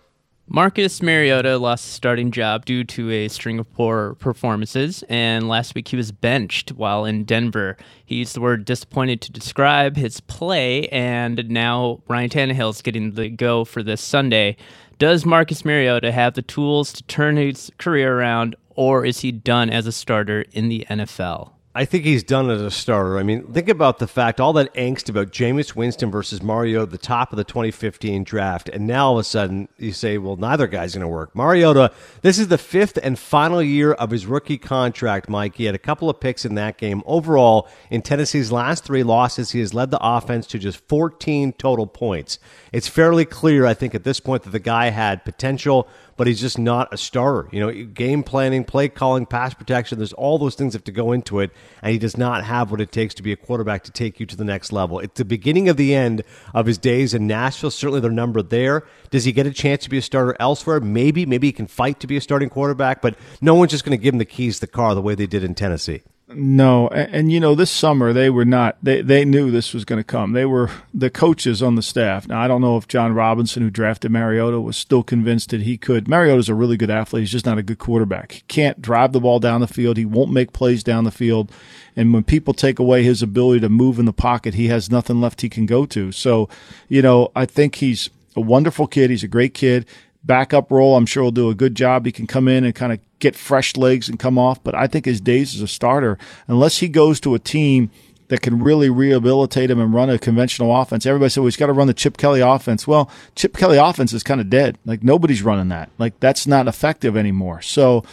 Marcus 0.50 1.02
Mariota 1.02 1.58
lost 1.58 1.86
his 1.86 1.94
starting 1.94 2.30
job 2.30 2.66
due 2.66 2.84
to 2.84 3.10
a 3.10 3.30
string 3.30 3.58
of 3.58 3.74
poor 3.74 4.16
performances, 4.16 5.02
and 5.08 5.48
last 5.48 5.74
week 5.76 5.88
he 5.88 5.96
was 5.96 6.12
benched 6.12 6.74
while 6.74 7.06
in 7.06 7.24
Denver. 7.24 7.78
He 8.04 8.16
used 8.16 8.36
the 8.36 8.42
word 8.42 8.66
disappointed 8.66 9.22
to 9.22 9.32
describe 9.32 9.96
his 9.96 10.20
play, 10.20 10.90
and 10.90 11.50
now 11.50 12.04
Ryan 12.10 12.30
Tannehill 12.30 12.72
is 12.72 12.82
getting 12.82 13.12
the 13.12 13.30
go 13.30 13.64
for 13.64 13.82
this 13.82 14.02
Sunday. 14.02 14.58
Does 15.00 15.26
Marcus 15.26 15.64
Mariota 15.64 16.12
have 16.12 16.34
the 16.34 16.42
tools 16.42 16.92
to 16.94 17.04
turn 17.04 17.38
his 17.38 17.72
career 17.78 18.20
around, 18.20 18.56
or 18.76 19.06
is 19.06 19.20
he 19.20 19.32
done 19.32 19.70
as 19.70 19.88
a 19.88 19.92
starter 19.92 20.46
in 20.52 20.70
the 20.70 20.86
NFL? 20.90 21.52
I 21.76 21.86
think 21.86 22.04
he's 22.06 22.24
done 22.24 22.52
as 22.52 22.62
a 22.62 22.70
starter. 22.70 23.18
I 23.18 23.24
mean, 23.24 23.52
think 23.52 23.68
about 23.68 23.98
the 23.98 24.06
fact, 24.06 24.40
all 24.40 24.54
that 24.54 24.72
angst 24.76 25.10
about 25.10 25.32
Jameis 25.32 25.76
Winston 25.76 26.12
versus 26.12 26.44
Mariota, 26.44 26.86
the 26.86 27.00
top 27.00 27.34
of 27.34 27.38
the 27.38 27.44
2015 27.44 28.24
draft, 28.24 28.70
and 28.70 28.86
now 28.86 29.08
all 29.08 29.14
of 29.14 29.22
a 29.22 29.24
sudden 29.24 29.68
you 29.80 29.92
say, 29.92 30.20
well, 30.20 30.36
neither 30.36 30.68
guy's 30.68 30.94
going 30.94 31.02
to 31.02 31.08
work. 31.08 31.36
Mariota, 31.36 31.92
this 32.22 32.38
is 32.38 32.50
the 32.50 32.60
fifth 32.60 33.00
and 33.02 33.18
final 33.18 33.60
year 33.60 33.94
of 33.94 34.12
his 34.12 34.28
rookie 34.28 34.60
contract, 34.60 35.28
Mike. 35.28 35.56
He 35.56 35.66
had 35.66 35.74
a 35.74 35.80
couple 35.80 36.12
of 36.12 36.20
picks 36.20 36.46
in 36.46 36.54
that 36.56 36.78
game. 36.78 37.02
Overall, 37.08 37.68
in 37.90 38.04
Tennessee's 38.04 38.52
last 38.52 38.84
three 38.84 39.02
losses, 39.02 39.50
he 39.50 39.60
has 39.60 39.74
led 39.74 39.90
the 39.90 40.00
offense 40.00 40.46
to 40.48 40.60
just 40.60 40.78
14 40.88 41.54
total 41.54 41.88
points. 41.88 42.38
It's 42.72 42.88
fairly 42.88 43.26
clear, 43.26 43.66
I 43.66 43.74
think, 43.74 43.96
at 43.96 44.04
this 44.04 44.20
point 44.20 44.44
that 44.44 44.52
the 44.52 44.60
guy 44.60 44.92
had 44.92 45.26
potential 45.26 45.88
but 46.18 46.28
he's 46.28 46.42
just 46.42 46.60
not 46.60 46.94
a 46.94 46.98
starter. 46.98 47.50
You 47.52 47.60
know, 47.60 47.86
game 47.86 48.24
planning, 48.24 48.64
play 48.64 48.90
calling, 48.90 49.26
pass 49.26 49.54
protection, 49.54 49.98
there's 49.98 50.14
all 50.14 50.38
those 50.38 50.56
things 50.56 50.74
have 50.74 50.84
to 50.86 50.92
go 50.92 51.12
into 51.12 51.40
it, 51.40 51.52
and 51.82 51.92
he 51.92 51.98
does 51.98 52.18
not 52.18 52.44
have 52.44 52.72
what 52.72 52.82
it 52.82 52.92
takes 52.92 53.14
to 53.16 53.24
be 53.24 53.32
a 53.32 53.36
quarterback 53.36 53.84
to 53.84 53.92
take 53.92 54.20
you 54.20 54.26
to 54.26 54.36
the 54.36 54.44
next 54.44 54.72
level. 54.72 55.00
It's 55.00 55.18
the 55.18 55.26
beginning 55.26 55.70
of 55.70 55.78
the 55.78 55.94
end 55.94 56.24
of 56.54 56.66
his 56.66 56.78
days 56.78 57.14
in 57.14 57.28
Nashville. 57.28 57.72
Certainly 57.72 58.02
their 58.02 58.12
number 58.12 58.42
there. 58.42 58.84
Does 59.10 59.26
he 59.26 59.32
get 59.32 59.48
a 59.48 59.52
chance 59.52 59.84
to 59.84 59.90
be 59.90 59.98
a 59.98 60.02
starter 60.02 60.36
elsewhere? 60.40 60.80
Maybe. 60.80 61.26
Maybe 61.26 61.48
he 61.48 61.54
can 61.54 61.68
fight 61.68 62.00
to 62.02 62.08
be 62.08 62.18
a 62.18 62.22
starting 62.22 62.50
quarterback, 62.50 63.02
but 63.02 63.16
no 63.42 63.56
one's 63.56 63.72
just 63.72 63.86
going 63.86 63.98
to 63.98 64.02
give 64.02 64.14
him 64.14 64.20
the 64.20 64.26
keys 64.26 64.56
to 64.56 64.62
the 64.62 64.68
car 64.68 64.96
the 64.96 65.02
way 65.02 65.16
they 65.16 65.28
did 65.28 65.44
in 65.44 65.56
Tennessee. 65.56 66.02
No, 66.30 66.88
and, 66.88 67.14
and, 67.14 67.32
you 67.32 67.40
know 67.40 67.54
this 67.54 67.70
summer 67.70 68.14
they 68.14 68.30
were 68.30 68.46
not. 68.46 68.78
They 68.82 69.02
they 69.02 69.26
knew 69.26 69.52
this 69.52 69.74
was 69.74 69.84
going 69.84 70.00
to 70.00 70.06
come. 70.06 70.32
They 70.32 70.46
were 70.46 70.70
the 70.94 71.10
coaches 71.10 71.62
on 71.62 71.76
the 71.76 71.82
staff. 71.82 72.28
Now 72.28 72.40
I 72.40 72.48
don't 72.48 72.62
know 72.62 72.78
if 72.78 72.88
Jon 72.88 73.14
Robinson, 73.14 73.62
who 73.62 73.70
drafted 73.70 74.10
Mariota, 74.10 74.62
was 74.62 74.78
still 74.78 75.04
convinced 75.04 75.50
that 75.50 75.62
he 75.62 75.78
could. 75.78 76.08
Mariota's 76.08 76.48
a 76.48 76.56
really 76.56 76.78
good 76.78 76.90
athlete. 76.90 77.24
He's 77.24 77.32
just 77.32 77.46
not 77.46 77.58
a 77.58 77.64
good 77.64 77.78
quarterback. 77.78 78.32
He 78.32 78.42
can't 78.48 78.82
drive 78.82 79.12
the 79.12 79.20
ball 79.20 79.40
down 79.40 79.62
the 79.62 79.68
field. 79.68 79.98
He 79.98 80.06
won't 80.06 80.32
make 80.32 80.54
plays 80.54 80.82
down 80.82 81.04
the 81.04 81.12
field. 81.12 81.52
And 81.96 82.14
when 82.14 82.24
people 82.24 82.54
take 82.54 82.80
away 82.80 83.04
his 83.04 83.22
ability 83.22 83.60
to 83.60 83.70
move 83.70 84.00
in 84.00 84.06
the 84.06 84.14
pocket, 84.14 84.54
he 84.54 84.70
has 84.70 84.90
nothing 84.90 85.20
left 85.20 85.42
he 85.42 85.50
can 85.50 85.66
go 85.66 85.86
to. 85.88 86.12
So, 86.12 86.48
you 86.88 87.02
know, 87.02 87.32
I 87.36 87.46
think 87.46 87.76
he's 87.76 88.10
a 88.36 88.42
wonderful 88.42 88.88
kid. 88.88 89.10
He's 89.10 89.24
a 89.24 89.28
great 89.28 89.54
kid 89.54 89.86
backup 90.24 90.72
role. 90.72 90.96
I'm 90.96 91.06
sure 91.06 91.24
he'll 91.24 91.32
do 91.32 91.50
a 91.50 91.56
good 91.56 91.76
job. 91.76 92.06
He 92.06 92.12
can 92.12 92.28
come 92.28 92.48
in 92.48 92.64
and 92.64 92.74
kind 92.74 92.94
of 92.94 93.00
get 93.20 93.36
fresh 93.36 93.76
legs 93.76 94.10
and 94.10 94.20
come 94.20 94.38
off. 94.38 94.64
But 94.64 94.76
I 94.76 94.88
think 94.88 95.06
his 95.06 95.22
days 95.22 95.56
as 95.56 95.62
a 95.62 95.68
starter, 95.68 96.18
unless 96.48 96.78
he 96.78 96.88
goes 96.88 97.20
to 97.22 97.36
a 97.36 97.40
team 97.40 97.90
that 98.30 98.42
can 98.42 98.64
really 98.64 98.90
rehabilitate 98.90 99.70
him 99.70 99.80
and 99.80 99.94
run 99.94 100.10
a 100.10 100.18
conventional 100.18 100.76
offense. 100.76 101.06
Everybody 101.06 101.30
said, 101.30 101.42
well, 101.42 101.48
he's 101.48 101.58
got 101.58 101.68
to 101.68 101.74
run 101.74 101.88
the 101.88 101.94
Chip 101.94 102.18
Kelly 102.18 102.42
offense. 102.42 102.88
Well, 102.88 103.12
Chip 103.36 103.56
Kelly 103.56 103.78
offense 103.78 104.14
is 104.14 104.24
kind 104.24 104.42
of 104.42 104.50
dead. 104.50 104.78
Like 104.86 105.04
nobody's 105.04 105.44
running 105.44 105.68
that. 105.70 105.92
Like 106.00 106.20
that's 106.20 106.48
not 106.48 106.68
effective 106.68 107.16
anymore. 107.16 107.62
So 107.62 108.04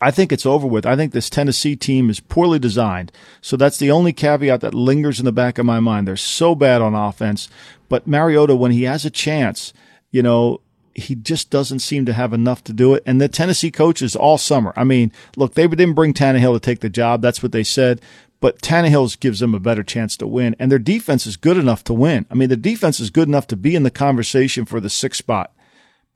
I 0.00 0.10
think 0.10 0.30
it's 0.30 0.46
over 0.46 0.66
with. 0.66 0.86
I 0.86 0.94
think 0.94 1.12
this 1.12 1.28
Tennessee 1.28 1.74
team 1.74 2.08
is 2.08 2.20
poorly 2.20 2.58
designed. 2.58 3.10
So 3.40 3.56
that's 3.56 3.78
the 3.78 3.90
only 3.90 4.12
caveat 4.12 4.60
that 4.60 4.74
lingers 4.74 5.18
in 5.18 5.24
the 5.24 5.32
back 5.32 5.58
of 5.58 5.66
my 5.66 5.80
mind. 5.80 6.06
They're 6.06 6.16
so 6.16 6.54
bad 6.54 6.80
on 6.80 6.94
offense. 6.94 7.48
But 7.88 8.06
Mariota, 8.06 8.54
when 8.54 8.70
he 8.70 8.84
has 8.84 9.04
a 9.04 9.10
chance, 9.10 9.72
you 10.12 10.22
know, 10.22 10.60
he 10.98 11.14
just 11.14 11.50
doesn't 11.50 11.80
seem 11.80 12.04
to 12.06 12.12
have 12.12 12.32
enough 12.32 12.62
to 12.64 12.72
do 12.72 12.94
it. 12.94 13.02
And 13.06 13.20
the 13.20 13.28
Tennessee 13.28 13.70
coaches 13.70 14.14
all 14.16 14.38
summer. 14.38 14.72
I 14.76 14.84
mean, 14.84 15.12
look, 15.36 15.54
they 15.54 15.66
didn't 15.66 15.94
bring 15.94 16.14
Tannehill 16.14 16.54
to 16.54 16.60
take 16.60 16.80
the 16.80 16.90
job. 16.90 17.22
That's 17.22 17.42
what 17.42 17.52
they 17.52 17.64
said. 17.64 18.00
But 18.40 18.60
Tannehill 18.60 19.18
gives 19.18 19.40
them 19.40 19.54
a 19.54 19.60
better 19.60 19.82
chance 19.82 20.16
to 20.18 20.26
win. 20.26 20.54
And 20.58 20.70
their 20.70 20.78
defense 20.78 21.26
is 21.26 21.36
good 21.36 21.56
enough 21.56 21.82
to 21.84 21.94
win. 21.94 22.26
I 22.30 22.34
mean, 22.34 22.48
the 22.48 22.56
defense 22.56 23.00
is 23.00 23.10
good 23.10 23.28
enough 23.28 23.46
to 23.48 23.56
be 23.56 23.74
in 23.74 23.82
the 23.82 23.90
conversation 23.90 24.64
for 24.64 24.80
the 24.80 24.90
sixth 24.90 25.18
spot 25.18 25.52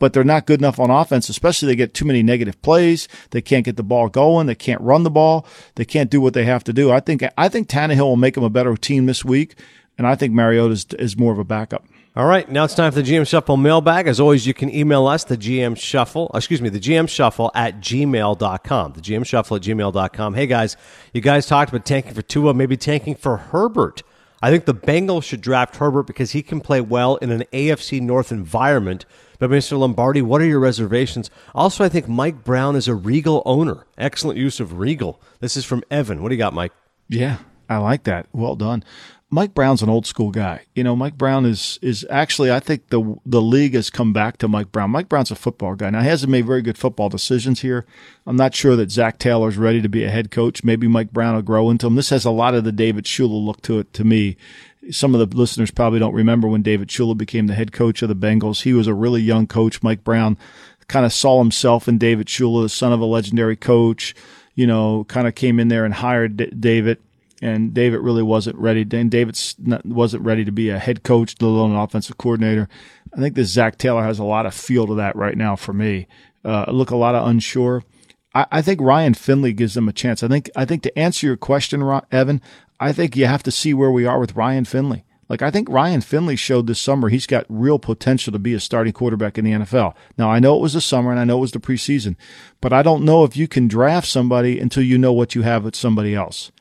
but 0.03 0.13
they're 0.13 0.25
not 0.25 0.47
good 0.47 0.59
enough 0.59 0.81
on 0.81 0.91
offense, 0.91 1.29
especially 1.29 1.69
they 1.69 1.77
get 1.77 1.95
too 1.95 2.05
many 2.05 2.25
negative 2.25 2.61
plays. 2.61 3.07
They 3.31 3.41
can't 3.41 3.65
get 3.65 3.77
the 3.77 3.85
ball 3.85 4.09
going. 4.09 4.49
They 4.49 4.57
can't 4.57 4.81
run 4.81 5.05
the 5.05 5.13
ball. 5.13 5.47
They 5.77 5.85
can't 5.85 6.11
do 6.11 6.21
what 6.21 6.35
they 6.35 6.45
have 6.45 6.65
to 6.65 6.73
do. 6.73 6.91
I 6.91 6.99
think, 6.99 7.23
I 7.39 7.49
think 7.49 7.69
Tannehill 7.69 8.01
will 8.01 8.17
make 8.17 8.35
them 8.35 8.43
a 8.43 8.51
better 8.51 8.75
team 8.77 9.07
this 9.07 9.25
week. 9.25 9.55
And 9.97 10.05
I 10.05 10.17
think 10.17 10.33
Mariota 10.33 10.73
is, 10.73 10.87
is 10.99 11.17
more 11.17 11.31
of 11.31 11.39
a 11.39 11.45
backup. 11.45 11.87
All 12.15 12.27
right, 12.27 12.47
now 12.51 12.65
it's 12.65 12.75
time 12.75 12.93
for 12.93 13.01
the 13.01 13.11
GM 13.11 13.27
Shuffle 13.27 13.57
mailbag. 13.57 14.07
As 14.07 14.21
always, 14.21 14.47
you 14.47 14.53
can 14.53 14.69
email 14.75 15.07
us, 15.07 15.25
the 15.25 15.39
GM 15.39 15.79
Shuffle, 15.79 16.31
uh, 16.35 16.37
excuse 16.37 16.61
me, 16.61 16.69
the 16.69 16.79
GM 16.79 17.09
Shuffle 17.09 17.51
at 17.55 17.81
gmail.com. 17.81 18.93
The 18.93 19.01
GM 19.01 19.25
Shuffle 19.25 19.57
at 19.57 19.63
gmail.com. 19.63 20.35
Hey, 20.35 20.47
guys, 20.47 20.77
you 21.15 21.23
guys 21.23 21.47
talked 21.47 21.71
about 21.71 21.87
tanking 21.87 22.13
for 22.13 22.21
Tua, 22.21 22.53
maybe 22.53 22.77
tanking 22.77 23.15
for 23.15 23.39
Herbert. 23.39 24.03
I 24.43 24.51
think 24.51 24.67
the 24.67 24.75
Bengals 24.75 25.23
should 25.23 25.41
draft 25.41 25.77
Herbert 25.77 26.03
because 26.03 26.33
he 26.33 26.43
can 26.43 26.61
play 26.61 26.83
well 26.83 27.17
in 27.17 27.31
an 27.31 27.45
AFC 27.53 28.01
North 28.03 28.31
environment 28.31 29.07
but 29.43 29.51
Mr. 29.51 29.77
Lombardi, 29.77 30.23
what 30.23 30.41
are 30.41 30.45
your 30.45 30.61
reservations? 30.61 31.29
Also, 31.53 31.83
I 31.83 31.89
think 31.89 32.07
Mike 32.07 32.45
Brown 32.45 32.77
is 32.77 32.87
a 32.87 32.95
Regal 32.95 33.43
owner. 33.45 33.89
Excellent 33.99 34.39
use 34.39 34.61
of 34.61 34.79
Regal. 34.79 35.21
This 35.41 35.57
is 35.57 35.65
from 35.65 35.83
Evan. 35.91 36.23
What 36.23 36.29
do 36.29 36.37
you 36.37 36.39
got, 36.39 36.55
Mike? 36.55 36.71
Yeah, 37.09 37.39
I 37.69 37.79
like 37.79 38.05
that. 38.05 38.27
Well 38.33 38.57
done. 38.57 38.85
Mike 39.31 39.55
Brown's 39.55 39.83
an 39.83 39.89
old 39.89 40.05
school 40.05 40.31
guy. 40.31 40.67
You 40.75 40.85
know, 40.85 40.95
Mike 40.95 41.17
Brown 41.17 41.47
is 41.47 41.79
is 41.81 42.07
actually 42.11 42.53
I 42.53 42.61
think 42.61 42.89
the 42.89 43.17
the 43.25 43.41
league 43.41 43.75
has 43.75 43.89
come 43.89 44.13
back 44.13 44.37
to 44.39 44.49
Mike 44.49 44.71
Brown. 44.71 44.91
Mike 44.91 45.09
Brown's 45.09 45.31
a 45.31 45.35
football 45.35 45.75
guy. 45.75 45.89
Now 45.89 46.03
he 46.03 46.09
hasn't 46.09 46.31
made 46.31 46.45
very 46.45 46.61
good 46.61 46.77
football 46.77 47.09
decisions 47.09 47.63
here. 47.63 47.87
I'm 48.27 48.37
not 48.37 48.55
sure 48.55 48.77
that 48.77 48.91
Zac 48.91 49.19
Taylor's 49.19 49.57
ready 49.57 49.81
to 49.81 49.89
be 49.89 50.05
a 50.05 50.11
head 50.11 50.31
coach. 50.31 50.63
Maybe 50.63 50.87
Mike 50.87 51.13
Brown 51.13 51.35
will 51.35 51.43
grow 51.43 51.71
into 51.71 51.87
him. 51.87 51.95
This 51.95 52.11
has 52.11 52.27
a 52.27 52.31
lot 52.31 52.55
of 52.55 52.65
the 52.65 52.73
David 52.73 53.05
Shula 53.05 53.43
look 53.43 53.63
to 53.63 53.79
it 53.79 53.93
to 53.95 54.05
me 54.05 54.37
some 54.91 55.15
of 55.15 55.31
the 55.31 55.37
listeners 55.37 55.71
probably 55.71 55.99
don't 55.99 56.15
remember 56.15 56.49
when 56.49 56.63
David 56.63 56.89
Shula 56.89 57.17
became 57.17 57.47
the 57.47 57.55
head 57.55 57.73
coach 57.73 58.03
of 58.03 58.09
the 58.09 58.17
Bengals. 58.17 58.63
He 58.63 58.73
was 58.73 58.87
a 58.87 58.95
really 58.95 59.23
young 59.23 59.47
coach. 59.47 59.83
Mike 59.83 60.03
Brown 60.03 60.37
kind 60.89 61.07
of 61.07 61.13
saw 61.13 61.39
himself 61.39 61.89
in 61.89 61.99
David 61.99 62.27
Shula, 62.27 62.65
the 62.65 62.69
son 62.69 62.93
of 62.93 63.01
a 63.01 63.05
legendary 63.05 63.57
coach, 63.57 64.15
you 64.55 64.67
know, 64.67 65.05
kind 65.05 65.29
of 65.29 65.35
came 65.35 65.61
in 65.61 65.69
there 65.69 65.85
and 65.85 65.95
hired 65.95 66.37
D- 66.37 66.47
David. 66.47 66.99
And 67.43 67.75
David 67.75 68.01
really 68.01 68.23
wasn't 68.23 68.57
ready. 68.57 68.87
And 68.93 69.11
David 69.11 69.39
wasn't 69.85 70.25
ready 70.25 70.45
to 70.45 70.53
be 70.53 70.71
a 70.71 70.79
head 70.79 71.03
coach, 71.03 71.35
let 71.41 71.49
alone 71.49 71.73
an 71.73 71.77
offensive 71.77 72.17
coordinator. 72.17 72.69
I 73.15 73.21
think 73.21 73.35
this 73.35 73.51
Zac 73.51 73.77
Taylor 73.77 74.05
has 74.05 74.19
a 74.19 74.25
lot 74.25 74.47
of 74.47 74.55
feel 74.55 74.87
to 74.87 74.95
that 74.95 75.17
right 75.17 75.37
now 75.37 75.57
for 75.57 75.73
me. 75.75 76.07
Uh, 76.45 76.65
look 76.71 76.91
a 76.91 76.97
lot 76.97 77.15
of 77.15 77.27
unsure. 77.27 77.83
I, 78.35 78.47
I 78.51 78.63
think 78.63 78.81
Ryan 78.81 79.15
Finley 79.15 79.53
gives 79.53 79.75
them 79.75 79.89
a 79.89 79.93
chance. 79.93 80.23
I 80.23 80.29
think 80.29 80.49
I 80.57 80.65
think 80.65 80.83
to 80.85 80.99
answer 80.99 81.27
your 81.27 81.37
question, 81.37 81.83
Evan, 82.11 82.41
I 82.81 82.93
think 82.93 83.17
you 83.17 83.27
have 83.27 83.43
to 83.43 83.51
see 83.51 83.75
where 83.75 83.91
we 83.91 84.07
are 84.07 84.19
with 84.19 84.37
Ryan 84.37 84.65
Finley. 84.65 85.05
Like, 85.29 85.41
I 85.41 85.51
think 85.51 85.71
Ryan 85.71 86.03
Finley 86.03 86.37
showed 86.37 86.67
this 86.67 86.79
summer 86.79 87.09
he's 87.09 87.27
got 87.27 87.47
real 87.49 87.79
potential 87.79 88.33
to 88.35 88.39
be 88.39 88.53
a 88.53 88.61
starting 88.61 88.93
quarterback 88.93 89.39
in 89.39 89.47
the 89.47 89.53
NFL. 89.53 89.95
Now, 90.19 90.31
I 90.31 90.41
know 90.41 90.57
it 90.57 90.61
was 90.61 90.75
the 90.75 90.81
summer 90.83 91.11
and 91.11 91.19
I 91.19 91.25
know 91.25 91.39
it 91.39 91.41
was 91.41 91.53
the 91.53 91.59
preseason, 91.59 92.17
but 92.61 92.73
I 92.73 92.83
don't 92.83 93.03
know 93.03 93.25
if 93.25 93.35
you 93.35 93.49
can 93.49 93.67
draft 93.67 94.09
somebody 94.09 94.61
until 94.61 94.83
you 94.83 94.99
know 94.99 95.13
what 95.13 95.35
you 95.35 95.41
have 95.41 95.65
with 95.65 95.75
somebody 95.75 96.15
else. 96.15 96.53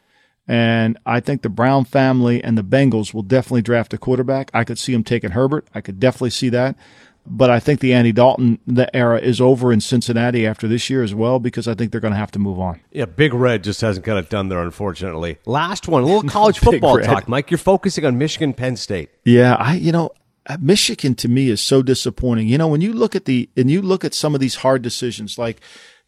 And 0.48 0.98
I 1.06 1.20
think 1.20 1.44
the 1.44 1.50
Brown 1.50 1.86
family 1.86 2.44
and 2.44 2.58
the 2.58 2.64
Bengals 2.64 3.14
will 3.14 3.22
definitely 3.22 3.62
draft 3.62 3.94
a 3.94 3.98
quarterback. 3.98 4.52
I 4.54 4.64
could 4.64 4.80
see 4.80 4.92
them 4.94 5.04
taking 5.04 5.32
Herbert. 5.32 5.68
I 5.74 5.82
could 5.82 6.00
definitely 6.00 6.32
see 6.32 6.50
that. 6.50 6.76
But 7.26 7.52
I 7.52 7.60
think 7.60 7.82
the 7.82 7.94
Andy 7.94 8.12
Dalton 8.12 8.58
the 8.66 8.94
era 8.96 9.20
is 9.20 9.40
over 9.40 9.72
in 9.72 9.80
Cincinnati 9.80 10.48
after 10.48 10.68
this 10.68 10.90
year 10.90 11.04
as 11.04 11.14
well 11.14 11.40
because 11.40 11.68
I 11.68 11.76
think 11.76 11.92
they're 11.92 12.02
going 12.02 12.14
to 12.14 12.20
have 12.20 12.32
to 12.32 12.40
move 12.40 12.60
on. 12.60 12.80
Yeah, 12.92 13.06
Big 13.06 13.34
Red 13.34 13.64
just 13.64 13.80
hasn't 13.82 14.06
got 14.06 14.18
it 14.18 14.30
done 14.30 14.50
there, 14.50 14.62
unfortunately. 14.62 15.38
Last 15.46 15.88
one, 15.88 16.02
a 16.02 16.06
little 16.06 16.24
college 16.30 16.58
football 16.58 17.00
talk, 17.00 17.28
Mike. 17.28 17.52
You're 17.52 17.60
focusing 17.60 18.06
on 18.06 18.18
Michigan, 18.18 18.54
Penn 18.54 18.76
State. 18.76 19.12
Yeah, 19.24 19.54
I 19.56 19.76
you 19.76 19.92
know 19.92 20.10
Uh, 20.48 20.58
Michigan 20.60 21.14
to 21.16 21.28
me 21.28 21.50
is 21.50 21.62
so 21.62 21.82
disappointing. 21.82 22.48
You 22.48 22.58
know 22.58 22.68
when 22.68 22.82
you 22.82 22.94
look 22.94 23.16
at 23.16 23.26
the 23.26 23.50
and 23.56 23.70
you 23.70 23.82
look 23.82 24.04
at 24.04 24.14
some 24.14 24.34
of 24.34 24.42
these 24.42 24.56
hard 24.56 24.82
decisions 24.82 25.38
like 25.38 25.62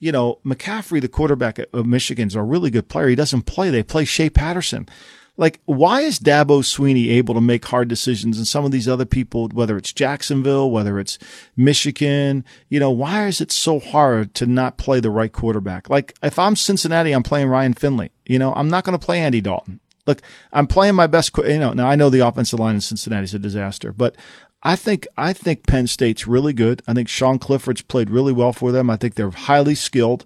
you 0.04 0.12
know, 0.12 0.40
McCaffrey, 0.46 1.00
the 1.00 1.08
quarterback 1.08 1.60
of 1.72 1.86
Michigan's 1.86 2.36
a 2.36 2.42
really 2.42 2.70
good 2.70 2.90
player. 2.90 3.08
He 3.08 3.16
doesn't 3.16 3.44
play. 3.44 3.70
They 3.70 3.84
play 3.84 4.04
Shea 4.04 4.30
Patterson. 4.30 4.90
Like, 5.38 5.62
why 5.64 6.02
is 6.02 6.20
Dabo 6.20 6.60
Swinney 6.60 7.10
able 7.12 7.34
to 7.36 7.42
make 7.42 7.64
hard 7.64 7.88
decisions 7.88 8.38
and 8.38 8.46
some 8.46 8.66
of 8.66 8.72
these 8.72 8.88
other 8.90 9.06
people, 9.06 9.48
whether 9.48 9.78
it's 9.78 9.94
Jacksonville, 9.94 10.70
whether 10.70 11.00
it's 11.00 11.18
Michigan, 11.56 12.44
you 12.68 12.82
know, 12.82 12.92
why 12.92 13.28
is 13.28 13.40
it 13.40 13.50
so 13.50 13.80
hard 13.80 14.34
to 14.36 14.46
not 14.46 14.78
play 14.78 15.00
the 15.00 15.10
right 15.10 15.32
quarterback? 15.32 15.90
Like, 15.90 16.14
if 16.22 16.38
I'm 16.38 16.58
Cincinnati, 16.58 17.14
I'm 17.14 17.24
playing 17.24 17.48
Ryan 17.48 17.74
Finley. 17.74 18.12
You 18.26 18.40
know, 18.40 18.54
I'm 18.54 18.70
not 18.70 18.84
going 18.84 19.00
to 19.00 19.04
play 19.04 19.22
Andy 19.22 19.40
Dalton. 19.40 19.80
Look, 20.06 20.22
I'm 20.52 20.68
playing 20.68 20.96
my 20.96 21.08
best. 21.08 21.32
You 21.38 21.60
know, 21.60 21.74
now 21.74 21.88
I 21.88 21.96
know 21.96 22.10
the 22.10 22.26
offensive 22.26 22.60
line 22.60 22.76
in 22.76 22.82
Cincinnati 22.82 23.24
is 23.24 23.34
a 23.34 23.40
disaster, 23.40 23.92
but 23.94 24.16
I 24.62 24.76
think 24.76 25.08
I 25.18 25.34
think 25.34 25.68
Penn 25.68 25.88
State's 25.88 26.28
really 26.28 26.54
good. 26.54 26.82
I 26.88 26.94
think 26.94 27.10
Sean 27.10 27.40
Clifford's 27.40 27.82
played 27.82 28.10
really 28.10 28.34
well 28.34 28.54
for 28.54 28.72
them. 28.72 28.90
I 28.90 28.98
think 28.98 29.16
they're 29.16 29.32
highly 29.32 29.76
skilled. 29.76 30.26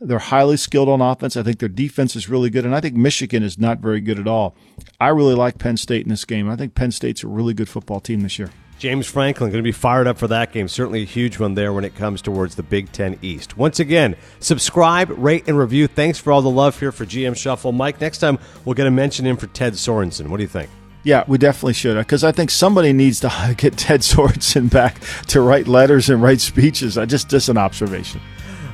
They're 0.00 0.18
highly 0.18 0.58
skilled 0.58 0.90
on 0.90 1.00
offense. 1.00 1.36
I 1.36 1.42
think 1.42 1.58
their 1.58 1.70
defense 1.70 2.16
is 2.16 2.28
really 2.28 2.50
good. 2.50 2.66
And 2.66 2.74
I 2.74 2.80
think 2.80 2.94
Michigan 2.94 3.42
is 3.42 3.58
not 3.58 3.78
very 3.78 4.00
good 4.00 4.18
at 4.18 4.28
all. 4.28 4.54
I 5.00 5.08
really 5.08 5.34
like 5.34 5.58
Penn 5.58 5.78
State 5.78 6.04
in 6.04 6.10
this 6.10 6.26
game. 6.26 6.50
I 6.50 6.56
think 6.56 6.74
Penn 6.74 6.92
State's 6.92 7.24
a 7.24 7.28
really 7.28 7.54
good 7.54 7.68
football 7.68 8.00
team 8.00 8.20
this 8.20 8.38
year. 8.38 8.50
James 8.78 9.06
Franklin 9.06 9.50
going 9.50 9.62
to 9.62 9.66
be 9.66 9.72
fired 9.72 10.06
up 10.06 10.18
for 10.18 10.28
that 10.28 10.52
game. 10.52 10.68
Certainly 10.68 11.02
a 11.02 11.06
huge 11.06 11.38
one 11.38 11.54
there 11.54 11.72
when 11.72 11.84
it 11.84 11.94
comes 11.94 12.20
towards 12.20 12.56
the 12.56 12.62
Big 12.62 12.92
Ten 12.92 13.18
East. 13.22 13.56
Once 13.56 13.80
again, 13.80 14.16
subscribe, 14.38 15.10
rate, 15.16 15.44
and 15.46 15.58
review. 15.58 15.86
Thanks 15.86 16.18
for 16.18 16.30
all 16.30 16.42
the 16.42 16.50
love 16.50 16.78
here 16.78 16.92
for 16.92 17.06
GM 17.06 17.36
Shuffle. 17.36 17.72
Mike, 17.72 18.00
next 18.00 18.18
time 18.18 18.38
we'll 18.64 18.74
get 18.74 18.86
a 18.86 18.90
mention 18.90 19.26
in 19.26 19.36
for 19.36 19.46
Ted 19.46 19.74
Sorensen. 19.74 20.28
What 20.28 20.36
do 20.36 20.42
you 20.42 20.48
think? 20.48 20.70
Yeah, 21.04 21.24
we 21.28 21.38
definitely 21.38 21.74
should 21.74 21.96
because 21.96 22.24
I 22.24 22.32
think 22.32 22.50
somebody 22.50 22.92
needs 22.92 23.20
to 23.20 23.54
get 23.56 23.78
Ted 23.78 24.00
Sorensen 24.00 24.70
back 24.70 25.00
to 25.28 25.40
write 25.40 25.68
letters 25.68 26.10
and 26.10 26.22
write 26.22 26.40
speeches. 26.40 26.98
I 26.98 27.06
just 27.06 27.30
just 27.30 27.48
an 27.48 27.56
observation. 27.56 28.20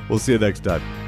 We'll 0.09 0.19
see 0.19 0.33
you 0.33 0.39
next 0.39 0.63
time. 0.63 1.02